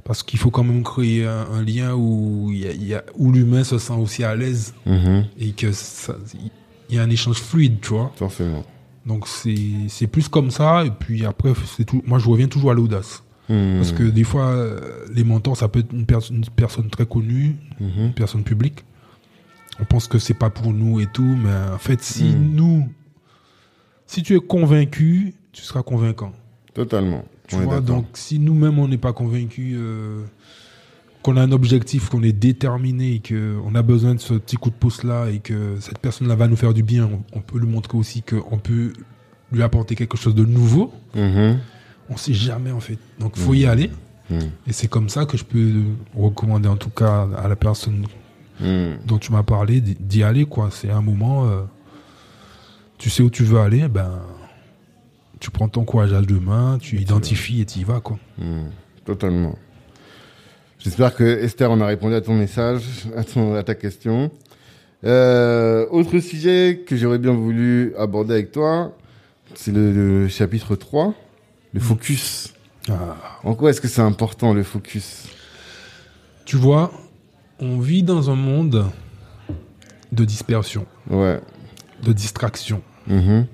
[0.05, 2.95] Parce qu'il faut quand même créer un, un lien où, il y a- il y
[2.95, 5.25] a- où l'humain se sent aussi à l'aise Mhm.
[5.39, 5.69] et que
[6.91, 8.13] il y a un échange fluide, tu vois.
[8.17, 8.65] Forcément.
[9.07, 12.03] Donc c'est plus comme ça et puis après c'est tout.
[12.07, 13.77] Moi je reviens toujours à l'audace Mm.
[13.77, 14.81] parce que des fois euh,
[15.15, 18.85] les mentors ça peut être une, perso- une personne très connue, une personne publique.
[19.81, 22.55] On pense que c'est pas pour nous et tout, mais en fait si Mm.
[22.55, 22.89] nous,
[24.07, 26.33] si tu es convaincu, tu seras convaincant.
[26.75, 27.25] Totalement.
[27.49, 30.23] Tu vois, donc si nous-mêmes on n'est pas convaincus, euh,
[31.23, 34.71] qu'on a un objectif, qu'on est déterminé, et qu'on a besoin de ce petit coup
[34.71, 37.59] de pouce là et que cette personne-là va nous faire du bien, on, on peut
[37.59, 38.93] lui montrer aussi qu'on peut
[39.53, 40.93] lui apporter quelque chose de nouveau.
[41.15, 41.59] Mhm.
[42.11, 42.99] On sait jamais en fait.
[43.19, 43.91] Donc faut y aller.
[44.31, 44.39] Mm.
[44.67, 45.83] Et c'est comme ça que je peux
[46.17, 48.07] recommander en tout cas à la personne
[48.61, 48.99] Mm.
[49.07, 50.69] dont tu m'as parlé d'y- aller quoi.
[50.71, 51.63] C'est un moment, euh,
[52.99, 54.21] tu sais où tu veux aller, ben
[55.41, 58.19] tu prends ton courage à deux mains, tu identifies et tu y vas quoi.
[58.39, 58.67] Mm.
[59.05, 59.59] Totalement.
[60.79, 62.83] J'espère que Esther, on a répondu à ton message,
[63.17, 64.31] à, ton, à ta question.
[65.05, 68.97] Euh, autre sujet que j'aurais bien voulu aborder avec toi,
[69.55, 71.13] c'est le, le chapitre 3,
[71.73, 72.55] le focus.
[72.89, 73.17] Ah.
[73.45, 75.25] En quoi est-ce que c'est important le focus?
[76.45, 76.93] Tu vois,
[77.65, 78.85] on vit dans un monde
[80.13, 81.41] de dispersion, Ouais.
[82.03, 82.83] de distraction.
[83.07, 83.47] Mhm.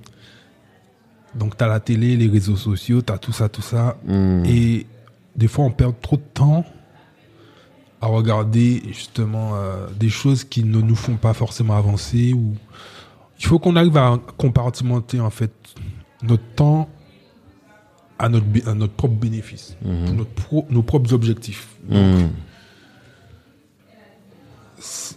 [1.36, 3.96] Donc tu as la télé, les réseaux sociaux, tu as tout ça, tout ça.
[4.04, 4.44] Mm.
[4.46, 4.86] Et
[5.36, 6.64] des fois, on perd trop de temps
[8.00, 12.32] à regarder justement euh, des choses qui ne nous font pas forcément avancer.
[12.32, 12.54] Ou...
[13.38, 15.52] Il faut qu'on arrive à compartimenter en fait
[16.22, 16.88] notre temps
[18.18, 20.16] à notre, bé- à notre propre bénéfice, Mhm.
[20.16, 21.68] notre pro- nos propres objectifs.
[21.88, 22.26] Mm.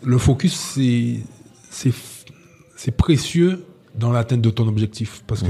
[0.03, 0.77] Le focus,
[1.69, 3.65] c'est précieux
[3.97, 5.49] dans l'atteinte de ton objectif parce que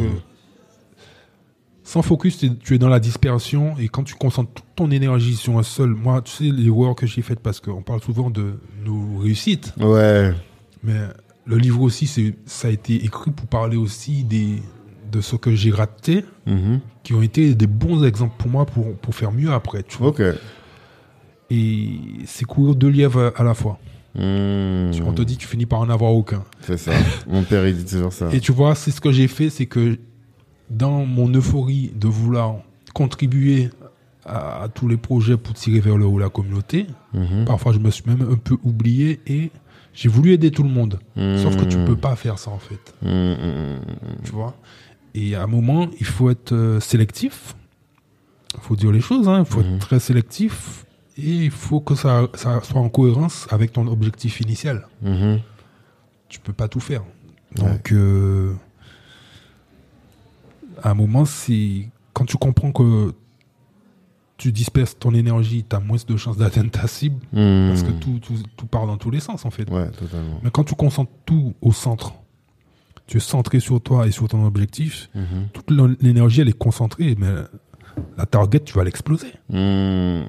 [1.86, 4.90] Sans focus, tu es- tu es dans la dispersion et quand tu concentres toute ton
[4.90, 8.02] énergie sur un seul, moi, tu sais, les erreurs que j'ai faites parce qu'on parle
[8.02, 8.54] souvent de
[8.86, 10.34] nos réussites, Ouais.
[10.82, 10.98] mais
[11.46, 14.62] le livre aussi, c'est, ça a été écrit pour parler aussi des,
[15.12, 16.80] de ce que j'ai raté, Mhm.
[17.04, 20.08] qui ont été des bons exemples pour moi pour, pour faire mieux après, tu vois.
[20.08, 20.22] Ok.
[21.50, 23.78] Et c'est courir deux lièvres à la fois.
[24.16, 24.92] Mhm.
[25.08, 26.44] On te dit, tu finis par en avoir aucun.
[26.62, 26.92] C'est ça.
[27.28, 28.30] Mon père, il dit toujours ça.
[28.34, 29.98] Et tu vois, c'est ce que j'ai fait, c'est que
[30.70, 32.58] dans mon euphorie de vouloir
[32.94, 33.70] contribuer
[34.26, 37.46] à, à tous les projets pour tirer vers le haut la communauté, Mhm.
[37.46, 39.52] parfois je me suis même un peu oublié et
[39.94, 41.00] j'ai voulu aider tout le monde.
[41.16, 41.86] Sauf que tu Mhm.
[41.86, 43.80] peux pas faire ça en fait, Mhm.
[44.24, 44.56] tu vois.
[45.16, 47.56] Et à un moment, il faut être euh, sélectif.
[48.56, 49.40] Il faut dire les choses, hein.
[49.40, 49.76] il faut Mhm.
[49.76, 50.83] être très sélectif
[51.18, 54.88] et il faut que ça, ça soit en cohérence avec ton objectif initial.
[55.02, 55.40] Mhm.
[56.30, 57.04] tu peux pas tout faire.
[57.56, 58.54] Donc, euh,
[60.82, 63.14] à un moment, c'est quand tu comprends que
[64.38, 67.70] tu disperses ton énergie, tu as moins de chances d'atteindre ta cible, Mhm.
[67.70, 69.70] parce que tout, tout, tout part dans tous les sens, en fait.
[69.70, 70.40] Ouais, totalement.
[70.44, 72.14] Mais quand tu concentres tout au centre,
[73.06, 75.50] tu es centré sur toi et sur ton objectif, Mhm.
[75.54, 75.70] toute
[76.02, 77.32] l'énergie, elle est concentrée, mais
[78.18, 80.24] la target, tu vas l'exploser, Mhm.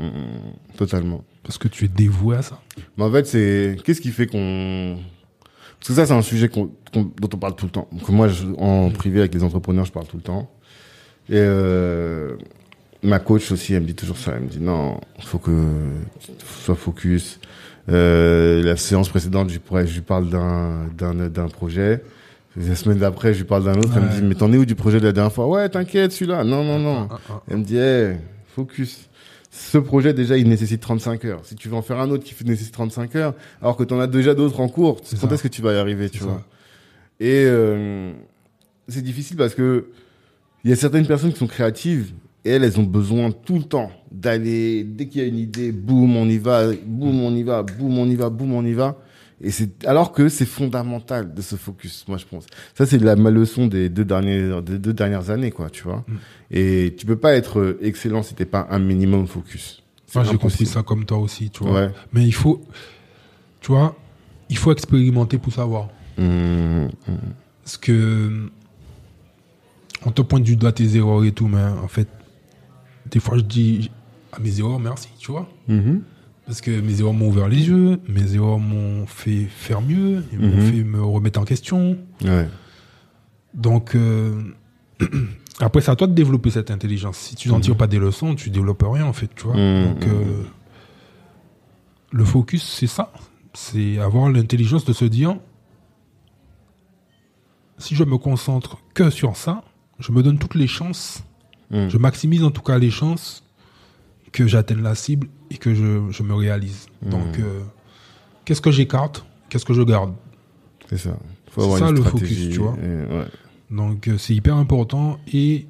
[0.77, 1.25] Totalement.
[1.43, 2.61] parce que tu es dévoué à ça.
[2.97, 4.99] Mais en fait, c'est qu'est-ce qui fait qu'on
[5.79, 7.89] parce que ça, c'est un sujet qu'on- qu'on- dont on parle tout le temps.
[7.93, 10.51] Donc moi, je- en privé avec les entrepreneurs, je parle tout le temps.
[11.29, 12.37] Et euh,
[13.03, 14.33] ma coach aussi, elle me dit toujours ça.
[14.37, 15.51] Elle me dit non, faut que
[16.27, 17.39] tu sois focus.
[17.91, 22.03] Euh, la séance précédente, je, pourrais, je lui parle d'un d'un d'un projet.
[22.57, 23.91] La semaine d'après, je lui parle d'un autre.
[23.97, 25.49] Elle me dit mais t'en es où du projet de la dernière fois?
[25.49, 26.45] Ouais, t'inquiète, celui-là.
[26.45, 27.09] Non, non, non.
[27.11, 28.17] Ah, ah, Elle me dit, hey,
[28.55, 29.09] focus.
[29.51, 31.41] Ce projet, déjà, il nécessite 35 heures.
[31.45, 34.01] Si tu veux en faire un autre qui nécessite 35 heures, alors que tu en
[34.01, 36.43] as déjà d'autres en cours, quand est-ce que tu vas y arriver, tu vois?
[37.21, 38.13] Et euh,
[38.89, 39.87] c'est difficile parce que
[40.65, 42.13] il y a certaines personnes qui sont créatives
[42.45, 45.73] et elles, elles ont besoin tout le temps d'aller, dès qu'il y a une idée,
[45.73, 48.73] boum, on y va, boum, on y va, boum, on y va, boum, on y
[48.73, 48.97] va.
[49.45, 52.47] Et c'est alors que c'est fondamental de se focus, moi je pense.
[52.74, 56.05] Ça c'est la ma leçon des deux dernières des deux dernières années quoi, tu vois.
[56.09, 56.14] Mm.
[56.51, 59.82] Et tu peux pas être euh, excellent si t'es pas un minimum focus.
[60.14, 61.72] Moi, j'ai compris ça comme toi aussi, tu vois.
[61.72, 61.90] Ouais.
[62.12, 62.62] Mais il faut,
[63.61, 63.97] tu vois,
[64.49, 65.88] il faut expérimenter pour savoir.
[66.16, 66.86] Mm,
[67.64, 68.49] Parce que
[70.07, 72.09] on te pointe du doigt tes erreurs et tout, mais en fait,
[73.11, 73.90] des fois je dis
[74.32, 75.49] à mes erreurs merci, tu vois.
[75.68, 75.99] mm.
[76.47, 80.38] Parce que mes erreurs m'ont ouvert les yeux, mes erreurs m'ont fait faire mieux, ils
[80.38, 80.70] m'ont Mhm.
[80.72, 81.97] fait me remettre en question.
[82.22, 82.49] Ouais.
[83.55, 84.42] Donc, euh,
[85.61, 87.16] après, c'est à toi de développer cette intelligence.
[87.16, 89.57] Si tu n'en tires pas des leçons, tu développes rien, en fait, tu vois.
[89.57, 89.84] Mhm.
[89.84, 90.42] Donc, euh,
[92.12, 93.11] le focus, c'est ça.
[93.55, 95.36] C'est avoir l'intelligence de se dire,
[97.78, 99.62] si je me concentre que sur ça,
[99.99, 101.22] je me donne toutes les chances,
[101.70, 101.88] Mm.
[101.88, 103.43] je maximise en tout cas les chances
[104.35, 106.87] que j'atteigne la cible et que je, je me réalise.
[107.03, 107.11] Mhm.
[107.11, 107.61] Donc, euh,
[108.45, 110.12] qu'est-ce que j'écarte Qu'est-ce que je garde?
[110.91, 111.16] C'est ça.
[111.51, 112.72] Faut C'est avoir ça, une le focus, tu vois.
[112.72, 113.26] ouais.
[113.70, 115.66] Donc euh, c'est hyper important et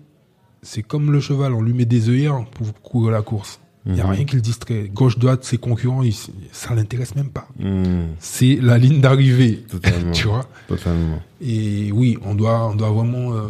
[0.62, 3.60] c'est comme le cheval, on lui met des œillères pour courir la course.
[3.86, 4.10] Il n'y a Mhm.
[4.12, 4.90] rien qui le distrait.
[4.92, 6.16] Gauche, droite, ses concurrents, ils-
[6.52, 7.46] ça l'intéresse même pas.
[7.58, 9.62] Mm, C'est la ligne d'arrivée,
[10.14, 10.46] tu vois.
[10.68, 11.20] Totalement.
[11.42, 13.48] Et oui, on doit, on doit vraiment euh,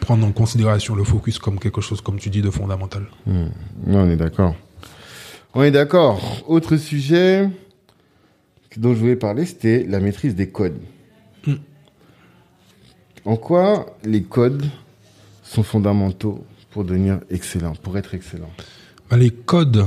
[0.00, 3.04] prendre en considération le focus comme quelque chose, comme tu dis, de fondamental.
[3.26, 3.42] Mm.
[3.42, 3.50] Ouais,
[3.86, 4.54] on est d'accord.
[5.54, 6.42] On est d'accord.
[6.46, 7.48] Autre sujet
[8.76, 10.80] dont je voulais parler, c'était la maîtrise des codes.
[11.46, 11.54] Mm.
[13.24, 14.64] En quoi les codes
[15.42, 18.50] sont fondamentaux pour devenir excellent, pour être excellent?
[19.10, 19.86] Bah, les codes,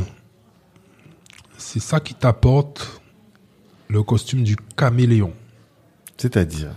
[1.57, 3.01] c'est ça qui t'apporte
[3.89, 5.33] le costume du caméléon.
[6.17, 6.71] C'est-à-dire?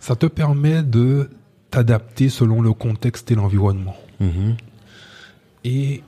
[0.00, 1.30] Ça te permet de
[1.70, 3.96] t'adapter selon le contexte et l'environnement.
[4.20, 4.56] Mhm.
[5.64, 6.02] Et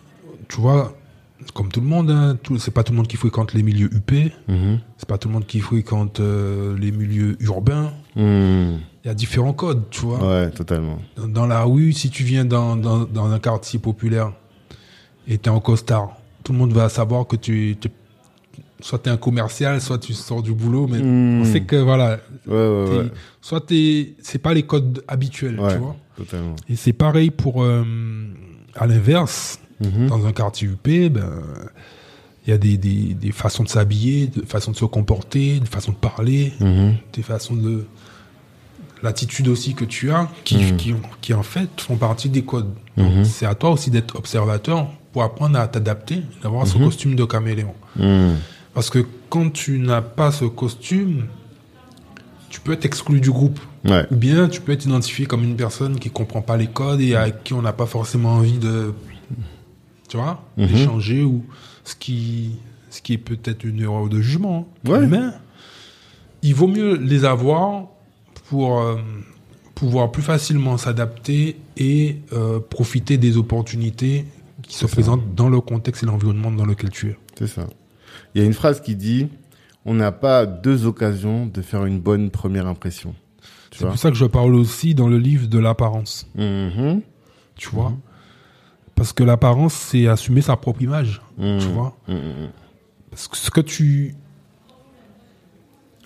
[0.48, 0.96] tu vois,
[1.54, 4.32] comme tout le monde, hein, c'est pas tout le monde qui fréquente les milieux UP,
[4.48, 4.78] Mhm.
[4.96, 7.92] c'est pas tout le monde qui fréquente euh, les milieux urbains.
[8.16, 8.78] Mm.
[9.04, 10.18] Il y a différents codes, tu vois.
[10.26, 10.98] Ouais, totalement.
[11.16, 14.32] Dans, dans la rue, si tu viens dans, dans, dans un quartier populaire
[15.26, 17.88] et tu es en costard, tout le monde va savoir que tu, tu
[18.80, 22.18] soit tu es un commercial, soit tu sors du boulot, mais on sait que voilà,
[22.46, 23.10] Ouais, ouais, t'es- ouais.
[23.40, 25.96] soit t'es, c'est pas les codes habituels, tu vois.
[26.16, 26.56] totalement.
[26.68, 27.84] Et c'est pareil pour, euh,
[28.74, 30.08] à l'inverse, Mhm.
[30.08, 31.42] dans un quartier UP, ben,
[32.46, 35.66] il y a des, des, des façons de s'habiller, des façons de se comporter, des
[35.66, 36.94] façons de parler, Mhm.
[37.12, 37.84] des façons de.
[39.00, 40.76] L'attitude aussi que tu as, qui, Mhm.
[40.76, 42.74] qui, qui en fait font partie des codes.
[42.96, 47.24] Donc, C'est à toi aussi d'être observateur pour apprendre à t'adapter, d'avoir ce costume de
[47.24, 47.74] caméléon.
[48.78, 48.80] Mm.
[48.80, 51.26] Parce que quand tu n'as pas ce costume,
[52.48, 53.58] tu peux être exclu du groupe.
[53.84, 54.06] Ouais.
[54.10, 57.14] Ou bien tu peux être identifié comme une personne qui comprend pas les codes et
[57.14, 58.94] avec qui on n'a pas forcément envie de,
[60.08, 60.66] tu vois, Mhm.
[60.68, 61.44] d'échanger ou
[61.84, 62.52] ce qui,
[62.90, 64.68] ce qui est peut-être une erreur de jugement.
[64.86, 64.90] hein.
[64.90, 65.06] Ouais.
[65.06, 65.20] Mais
[66.42, 67.86] il vaut mieux les avoir
[68.48, 68.96] pour euh,
[69.74, 74.24] pouvoir plus facilement s'adapter et euh, profiter des opportunités
[74.62, 74.92] qui se ça.
[74.92, 77.18] présentent dans le contexte et l'environnement dans lequel tu es.
[77.38, 77.66] C'est ça.
[78.34, 79.28] Il y a une phrase qui dit
[79.84, 83.14] on n'a pas deux occasions de faire une bonne première impression.
[83.72, 86.26] C'est pour ça que je parle aussi dans le livre de l'apparence.
[86.34, 87.00] Mhm.
[87.56, 87.92] tu vois.
[88.94, 91.58] Parce que l'apparence, c'est assumer sa propre image, Mhm.
[91.60, 91.96] tu vois.
[92.08, 92.48] Mhm, mhm.
[93.10, 94.14] Parce que ce que tu.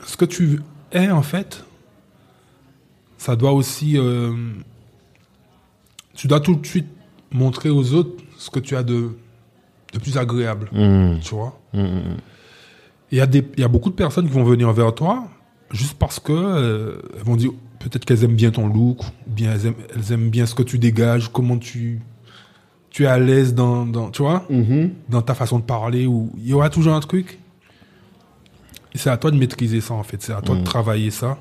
[0.05, 0.61] Ce que tu
[0.93, 1.65] es, en fait,
[3.19, 3.97] ça doit aussi.
[3.99, 4.35] euh,
[6.15, 6.89] tu dois tout de suite
[7.33, 9.11] montrer aux autres ce que tu as de,
[9.93, 11.21] de plus agréable, Mhm.
[11.21, 11.59] tu vois.
[11.75, 15.25] Il y, a des- il y a beaucoup de personnes qui vont venir vers toi
[15.71, 19.67] juste parce que euh, elles vont dire peut-être qu'elles aiment bien ton look, bien elles
[19.67, 22.01] aiment, elles aiment bien ce que tu dégages, comment tu,
[22.91, 24.91] tu es à l'aise dans, dans, tu vois, Mhm.
[25.09, 27.39] dans ta façon de parler, ou il y aura toujours un truc.
[28.95, 31.39] C'est à toi de maîtriser ça en fait, c'est à toi de travailler ça.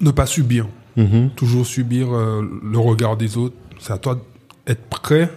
[0.00, 0.66] Ne pas subir,
[0.96, 1.30] Mhm.
[1.36, 3.54] toujours subir euh, le regard des autres.
[3.78, 4.20] C'est à toi
[4.66, 5.30] d'être prêt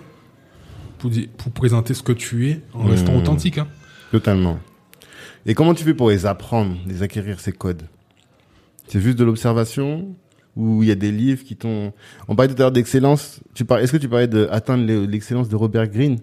[0.97, 3.19] pour, pour présenter ce que tu es en restant Mhm.
[3.19, 3.57] authentique.
[3.59, 3.67] hein.
[4.11, 4.59] Totalement.
[5.45, 7.83] Et comment tu fais pour les apprendre, les acquérir ces codes?
[8.87, 10.09] C'est juste de l'observation
[10.55, 11.93] ou il y a des livres qui t'ont?
[12.27, 13.39] On parlait tout à l'heure d'excellence.
[13.53, 13.83] Tu parlais.
[13.85, 16.19] Est-ce que tu parlais d'atteindre l'excellence de Robert Greene?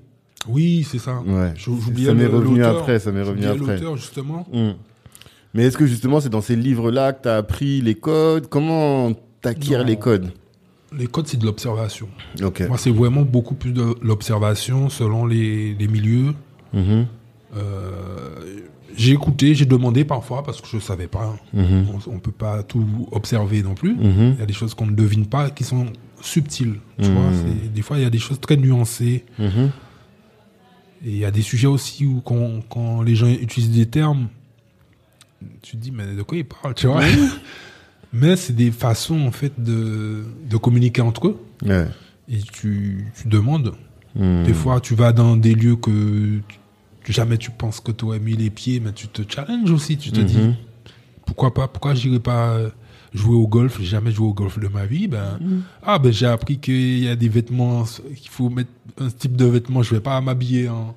[0.49, 1.21] Oui, c'est ça.
[1.27, 1.53] Ouais.
[1.57, 2.99] J'ou- j'oubliais Ça m'est revenu après.
[2.99, 3.75] Ça m'est revenu après.
[3.77, 4.47] l'auteur, justement.
[4.53, 4.73] Hmm.
[5.55, 8.49] Mais est-ce que justement c'est dans ces livres-là que tu as appris les codes?
[8.49, 10.31] Comment t'acquiers les codes?
[10.97, 12.09] Les codes, c'est de l'observation.
[12.41, 16.35] Moi, c'est vraiment beaucoup plus de l'observation selon les, les milieux.
[16.73, 17.07] Mhm.
[17.57, 18.61] Euh,
[18.97, 21.37] j'ai écouté, j'ai demandé parfois parce que je savais pas.
[21.55, 21.87] Mhm.
[22.07, 23.95] On, on peut pas tout observer non plus.
[23.95, 24.35] Mhm.
[24.35, 25.87] Il y a des choses qu'on ne devine pas qui sont
[26.21, 26.77] subtiles.
[27.01, 27.15] Tu Mhm.
[27.15, 27.31] vois,
[27.75, 29.25] des fois, il y a des choses très nuancées.
[31.05, 34.29] Et il y a des sujets aussi où quand, quand les gens utilisent des termes,
[35.63, 37.03] tu te dis, mais de quoi ils parlent, tu vois?
[38.13, 41.41] Mais c'est des façons, en fait, de, de communiquer entre eux.
[41.65, 41.87] Ouais.
[42.29, 43.75] Et tu, tu demandes.
[44.17, 46.41] Des fois, tu vas dans des lieux que
[47.13, 49.97] jamais tu penses que tu aurais mis les pieds, mais tu te challenges aussi.
[49.97, 50.55] Tu te dis, Mhm.
[51.27, 52.59] pourquoi pas Pourquoi j'irais pas
[53.15, 53.79] jouer au golf?
[53.81, 55.09] J'ai jamais joué au golf de ma vie.
[55.09, 55.39] Ben,
[55.83, 57.85] Ah, ben j'ai appris qu'il y a des vêtements,
[58.17, 59.83] qu'il faut mettre un type de vêtements.
[59.83, 60.95] Je vais pas m'habiller en,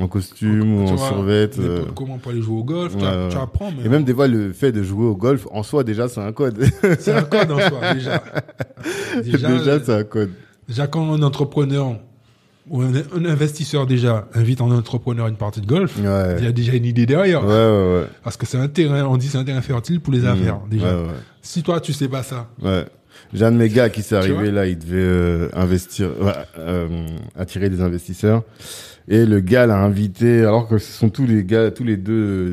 [0.00, 1.50] en costume ou en survêt.
[1.58, 3.28] euh, Comment pour aller jouer au golf tu, ouais, as- ouais.
[3.30, 5.84] tu apprends, mais Et même des fois, le fait de jouer au golf, en soi,
[5.84, 6.64] déjà, c'est un code.
[6.98, 8.22] c'est un code en soi, déjà.
[9.24, 10.30] Déjà, Déjà, c'est un code.
[10.68, 11.98] déjà, quand un entrepreneur
[12.72, 16.36] un, un investisseur déjà invite un entrepreneur à une partie de golf, Ouais.
[16.38, 17.42] il y a déjà une idée derrière.
[17.44, 18.06] Ouais, ouais, ouais.
[18.22, 20.68] Parce que c'est un terrain, on dit c'est un terrain fertile pour les affaires, Hmm.
[20.70, 20.86] déjà.
[20.96, 21.14] Ouais, ouais.
[21.42, 22.84] Si toi, tu sais pas ça, Ouais.
[23.32, 26.08] J'ai un de mes gars qui s'est arrivé là, il devait euh, investir,
[26.58, 27.06] euh,
[27.38, 28.42] attirer des investisseurs.
[29.06, 32.12] Et le gars l'a invité, alors que ce sont tous les gars, tous les deux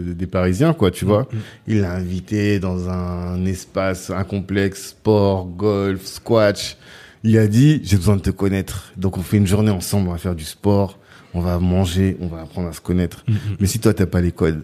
[0.09, 1.28] euh, des Parisiens, quoi, tu vois.
[1.68, 6.78] Il l'a invité dans un espace, un complexe sport, golf, squash.
[7.24, 8.91] Il a dit, j'ai besoin de te connaître.
[8.97, 10.97] Donc on fait une journée ensemble, on va faire du sport,
[11.34, 13.24] on va manger, on va apprendre à se connaître.
[13.59, 14.63] Mais si toi t'as pas les codes,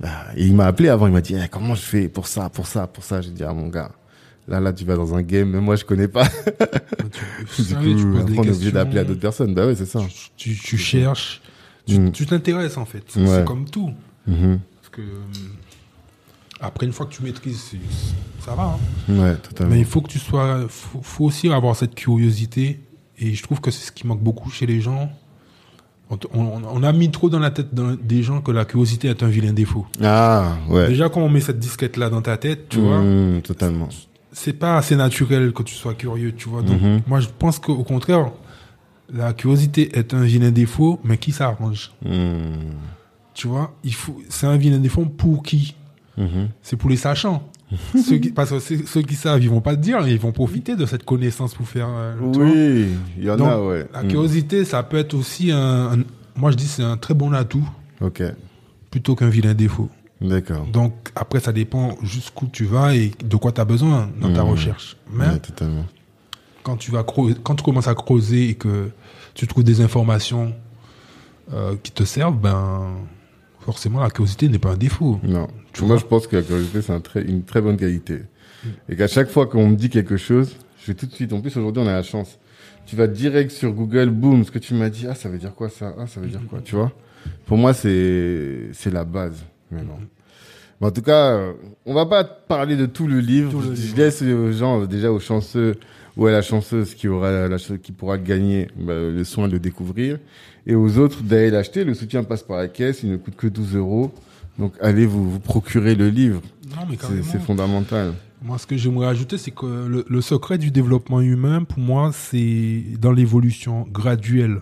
[0.00, 2.48] bah, et il m'a appelé avant, il m'a dit, Eh, comment je fais pour ça,
[2.48, 3.20] pour ça, pour ça?
[3.20, 3.92] J'ai dit, ah mon gars,
[4.48, 6.26] là, là, tu vas dans un game, même moi je connais pas.
[7.56, 9.54] tu, du coup, tu après, on est obligé d'appeler à d'autres personnes.
[9.54, 10.00] Bah ouais, c'est ça.
[10.36, 11.40] tu, tu cherches,
[11.86, 12.10] tu Mm.
[12.12, 13.02] t'intéresses en fait.
[13.08, 13.26] C'est Ouais.
[13.28, 13.90] c'est comme tout.
[14.26, 14.58] Mhm.
[14.80, 15.04] Parce que euh,
[16.66, 17.72] après, une fois que tu maîtrises,
[18.40, 18.76] ça va.
[19.08, 19.12] hein.
[19.12, 19.72] Ouais, totalement.
[19.72, 22.80] Mais il faut que tu sois, faut, faut aussi avoir cette curiosité.
[23.18, 25.10] Et je trouve que c'est ce qui manque beaucoup chez les gens.
[26.10, 29.08] On, te- on- on a mis trop dans la tête des gens que la curiosité
[29.08, 29.86] est un vilain défaut.
[30.02, 30.88] Ah, ouais.
[30.88, 33.88] Déjà, quand on met cette disquette là dans ta tête, tu vois, Mhm, totalement.
[34.32, 36.62] c'est pas assez naturel que tu sois curieux, tu vois.
[36.62, 37.02] Donc, Mhm.
[37.06, 38.30] moi, je pense qu'au contraire,
[39.12, 42.74] la curiosité est un vilain défaut, mais qui s'arrange, Mhm.
[43.32, 43.74] tu vois.
[43.84, 45.74] Il faut, c'est un vilain défaut pour qui?
[46.16, 46.48] Mhm.
[46.62, 47.48] C'est pour les sachants.
[48.06, 50.76] ceux qui, parce que ceux qui savent, ils vont pas te dire, ils vont profiter
[50.76, 51.88] de cette connaissance pour faire.
[51.90, 52.14] euh.
[52.20, 52.86] Oui,
[53.18, 53.86] il y en Donc, a, ouais.
[53.92, 54.08] La Mhm.
[54.08, 56.04] curiosité, ça peut être aussi un, un-
[56.36, 57.68] moi je dis c'est un très bon atout
[58.00, 58.22] Ok,
[58.90, 59.88] plutôt qu'un vilain défaut.
[60.20, 60.66] d'accord.
[60.66, 64.44] Donc après ça dépend jusqu'où tu vas et de quoi tu as besoin dans ta
[64.44, 64.50] Mhm.
[64.50, 64.96] recherche.
[65.12, 65.86] Mais Ouais, totalement.
[66.62, 68.90] quand tu vas creuser- quand tu commences à creuser et que
[69.34, 70.52] tu trouves des informations
[71.52, 72.86] euh, qui te servent, ben
[73.64, 75.18] forcément la curiosité n'est pas un défaut.
[75.22, 75.48] Non.
[75.72, 78.22] Tu Moi, vois je pense que la curiosité, c'est un très, une très bonne qualité.
[78.88, 81.32] Et qu'à chaque fois qu'on me dit quelque chose, je vais tout de suite.
[81.32, 82.38] En plus, aujourd'hui, on a la chance.
[82.86, 85.06] Tu vas direct sur Google, boum, ce que tu m'as dit.
[85.08, 86.92] Ah, ça veut dire quoi ça Ah, ça veut dire quoi Tu vois?
[87.46, 89.44] Pour moi, c'est c'est la base.
[89.70, 89.98] Mais non.
[90.80, 91.52] Mais en tout cas, euh,
[91.86, 93.50] on va pas parler de tout le livre.
[93.50, 93.96] Tout le je livre.
[93.96, 95.76] laisse aux gens, euh, déjà aux chanceux
[96.16, 99.58] ou à la chanceuse qui aura la, qui pourra gagner bah, le soin de le
[99.58, 100.18] découvrir.
[100.66, 101.84] Et aux autres d'aller l'acheter.
[101.84, 103.02] Le soutien passe par la caisse.
[103.02, 104.12] Il ne coûte que 12 euros.
[104.58, 106.40] Donc allez vous, vous procurer le livre.
[107.22, 108.14] C'est fondamental.
[108.42, 112.10] Moi, ce que j'aimerais ajouter, c'est que le, le secret du développement humain, pour moi,
[112.12, 114.60] c'est dans l'évolution graduelle.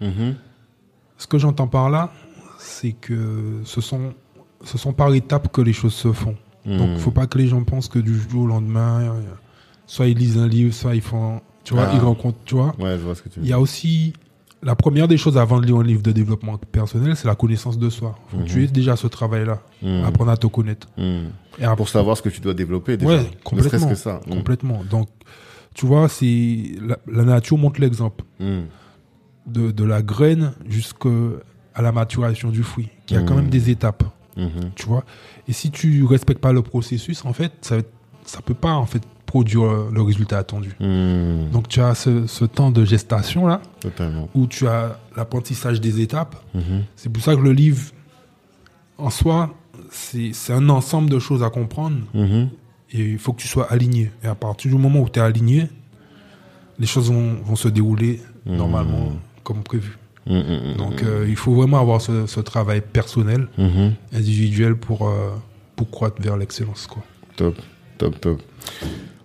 [0.00, 0.36] Mhm.
[1.18, 2.12] Ce que j'entends par là,
[2.58, 4.14] c'est que ce sont,
[4.64, 6.36] ce sont par étapes que les choses se font.
[6.64, 6.98] Donc, Mhm.
[6.98, 9.20] faut pas que les gens pensent que du jour au lendemain, euh,
[9.86, 11.94] soit ils lisent un livre, soit ils font, tu vois, Ah.
[11.94, 12.74] ils rencontrent, tu vois.
[12.78, 14.12] Ouais, je vois ce que tu veux Il y a aussi
[14.62, 17.78] la première des choses avant de lire un livre de développement personnel, c'est la connaissance
[17.78, 18.18] de soi.
[18.28, 18.48] Faut que Mhm.
[18.48, 20.04] tu aies déjà ce travail-là, Mhm.
[20.04, 20.88] apprendre à te connaître.
[20.96, 21.30] Mhm.
[21.60, 23.10] Et Pour savoir ce que tu dois développer déjà.
[23.12, 23.88] Ouais, Ne complètement.
[23.88, 24.20] que ça.
[24.28, 24.82] Complètement.
[24.88, 25.08] Donc,
[25.74, 28.24] tu vois, c'est la, la nature montre l'exemple
[29.46, 31.08] de, de la graine jusqu'à
[31.80, 32.88] la maturation du fruit.
[33.10, 34.04] Il y a quand même des étapes,
[34.74, 35.04] tu vois?
[35.46, 37.76] Et si tu respectes pas le processus, en fait, ça
[38.24, 39.02] ça peut pas en fait
[39.34, 40.70] produire le résultat attendu.
[40.78, 41.50] Mhm.
[41.50, 44.28] Donc, tu as ce, ce temps de gestation là Totalement.
[44.34, 46.36] où tu as l'apprentissage des étapes.
[46.54, 46.84] Mhm.
[46.94, 47.82] C'est pour ça que le livre,
[48.96, 49.52] en soi,
[49.90, 51.96] c'est un ensemble de choses à comprendre.
[52.14, 52.48] Mhm.
[52.92, 54.12] Et il faut que tu sois aligné.
[54.22, 55.66] Et à partir du moment où tu es aligné,
[56.78, 58.56] les choses vont, vont se dérouler Mmh.
[58.56, 59.08] normalement
[59.42, 59.96] comme prévu.
[60.26, 60.36] Mhm.
[60.36, 60.76] Mhm.
[60.76, 63.94] Donc euh, il faut vraiment avoir ce, ce travail personnel, Mhm.
[64.12, 65.30] individuel pour, euh,
[65.76, 66.86] pour croître vers l'excellence.
[67.36, 67.56] Top,
[67.98, 68.38] top, top.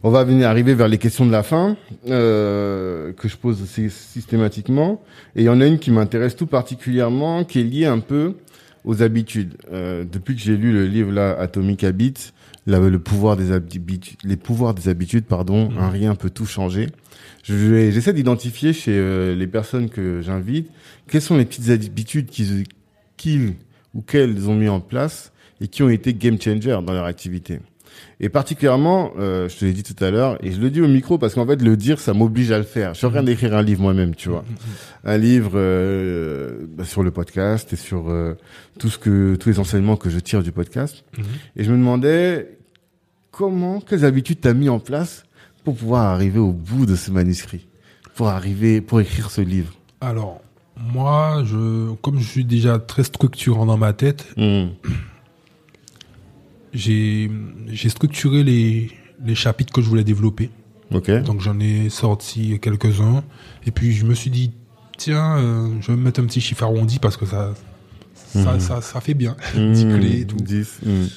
[0.01, 1.75] On va venir arriver vers les questions de la fin
[2.07, 5.01] euh, que je pose sy- systématiquement.
[5.35, 8.35] Et il y en a une qui m'intéresse tout particulièrement, qui est liée un peu
[8.85, 9.55] aux habitudes.
[9.73, 12.31] Euh, depuis que j'ai lu le livre là, Atomic Habits,
[12.89, 16.87] le pouvoir des habitudes, les pouvoirs des habitudes, pardon, un rien peut tout changer.
[17.43, 17.55] Je
[17.91, 20.69] J'essaie d'identifier chez euh, les personnes que j'invite
[21.07, 22.63] quelles sont les petites habitudes qu'ils
[23.17, 23.55] qu'ils
[23.93, 27.59] ou qu'elles ont mis en place et qui ont été game changer dans leur activité.
[28.21, 30.87] Et particulièrement, euh, je te l'ai dit tout à l'heure, et je le dis au
[30.89, 32.93] micro parce qu'en fait, le dire, ça m'oblige à le faire.
[32.93, 34.43] Je suis en train d'écrire un livre moi-même, tu vois.
[35.05, 38.35] Un livre euh, bah, sur le podcast et sur euh,
[38.77, 41.05] tout ce que tous les enseignements que je tire du podcast.
[41.17, 41.23] Mhm.
[41.55, 42.57] Et je me demandais
[43.31, 45.23] comment, quelles habitudes t'as mis en place
[45.63, 47.67] pour pouvoir arriver au bout de ce manuscrit,
[48.15, 49.73] pour arriver, pour écrire ce livre?
[50.01, 50.41] Alors,
[50.77, 54.71] moi, je, comme je suis déjà très structurant dans ma tête, Mhm.
[56.73, 57.29] J'ai
[57.67, 58.91] j'ai structuré les,
[59.23, 60.49] les chapitres que je voulais développer.
[61.21, 63.23] Donc j'en ai sorti quelques-uns.
[63.65, 64.51] Et puis je me suis dit,
[64.97, 67.53] tiens, euh, je vais me mettre un petit chiffre arrondi parce que ça,
[68.15, 68.59] ça, Mhm.
[68.59, 69.35] ça, ça fait bien.
[69.55, 69.73] Mhm.
[69.73, 70.35] 10 clés et tout.
[70.37, 70.79] 10.
[70.85, 71.07] Mhm.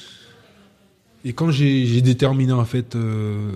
[1.25, 3.51] Et quand j'ai j'ai déterminé en fait euh,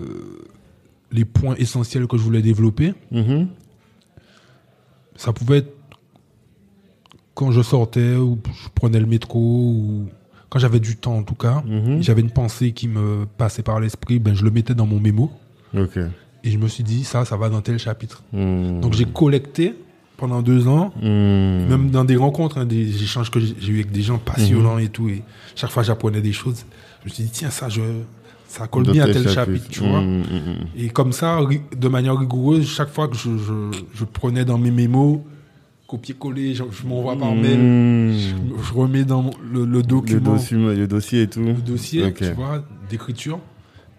[1.12, 3.48] les points essentiels que je voulais développer, Mhm.
[5.16, 5.74] ça pouvait être
[7.34, 10.08] quand je sortais ou je prenais le métro ou
[10.50, 11.62] quand j'avais du temps en tout cas.
[11.66, 12.02] Mhm.
[12.02, 15.30] J'avais une pensée qui me passait par l'esprit, ben je le mettais dans mon mémo
[16.44, 18.22] et je me suis dit ça, ça va dans tel chapitre.
[18.32, 18.80] Mhm.
[18.80, 19.74] Donc j'ai collecté
[20.16, 21.68] pendant deux ans Mhm.
[21.68, 24.88] Même dans des rencontres, hein, des échanges que j'ai eu avec des gens passionnants et
[24.88, 25.22] tout, et
[25.54, 26.64] chaque fois j'apprenais des choses,
[27.04, 27.82] je me suis dit, tiens, ça, je,
[28.48, 29.34] ça colle bien à tel chapitre.
[29.34, 30.02] chapitre, tu vois.
[30.76, 31.38] Et comme ça,
[31.76, 35.20] de manière rigoureuse, chaque fois que je, je, je prenais dans mes mémos,
[35.88, 37.40] copier-coller, je, je m'envoie par mhm.
[37.42, 41.40] mail, je, je remets dans le, le Le document, dossier, le dossier et tout.
[41.40, 43.40] le dossier, tu vois, d'écriture,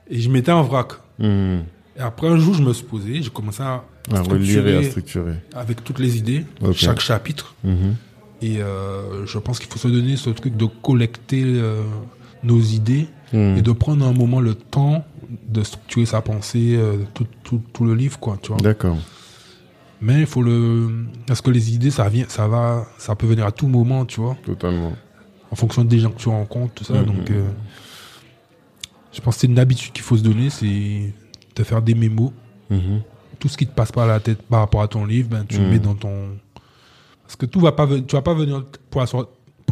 [0.10, 0.94] et je mettais en vrac.
[1.20, 1.64] Mhm.
[1.98, 3.84] Et après un jour, je me suis posé, j'ai commencé à
[4.14, 7.56] À relire et à structurer avec toutes les idées, chaque chapitre.
[7.66, 7.96] Mhm.
[8.42, 11.84] Et euh, je pense qu'il faut se donner ce truc de collecter euh,
[12.44, 13.58] nos idées Mhm.
[13.58, 15.06] et de prendre un moment le temps
[15.48, 18.58] de structurer sa pensée, euh, tout, tout, tout le livre, quoi, tu vois.
[18.58, 18.98] D'accord.
[20.02, 23.46] Mais il faut le, parce que les idées, ça vient, ça va, ça peut venir
[23.46, 24.94] à tout moment, tu vois, Totalement.
[25.52, 26.94] en fonction des gens que tu rencontres, tout ça.
[26.94, 27.06] Mhm.
[27.06, 27.48] Donc, euh,
[29.12, 31.14] je pense que c'est une habitude qu'il faut se donner, c'est
[31.56, 32.32] de faire des mémos.
[32.70, 33.02] Mhm.
[33.40, 35.58] Tout ce qui te passe par la tête par rapport à ton livre, ben, tu
[35.58, 35.70] le Mhm.
[35.72, 36.30] mets dans ton.
[37.24, 39.02] Parce que tout va pas, tu vas pas venir pour,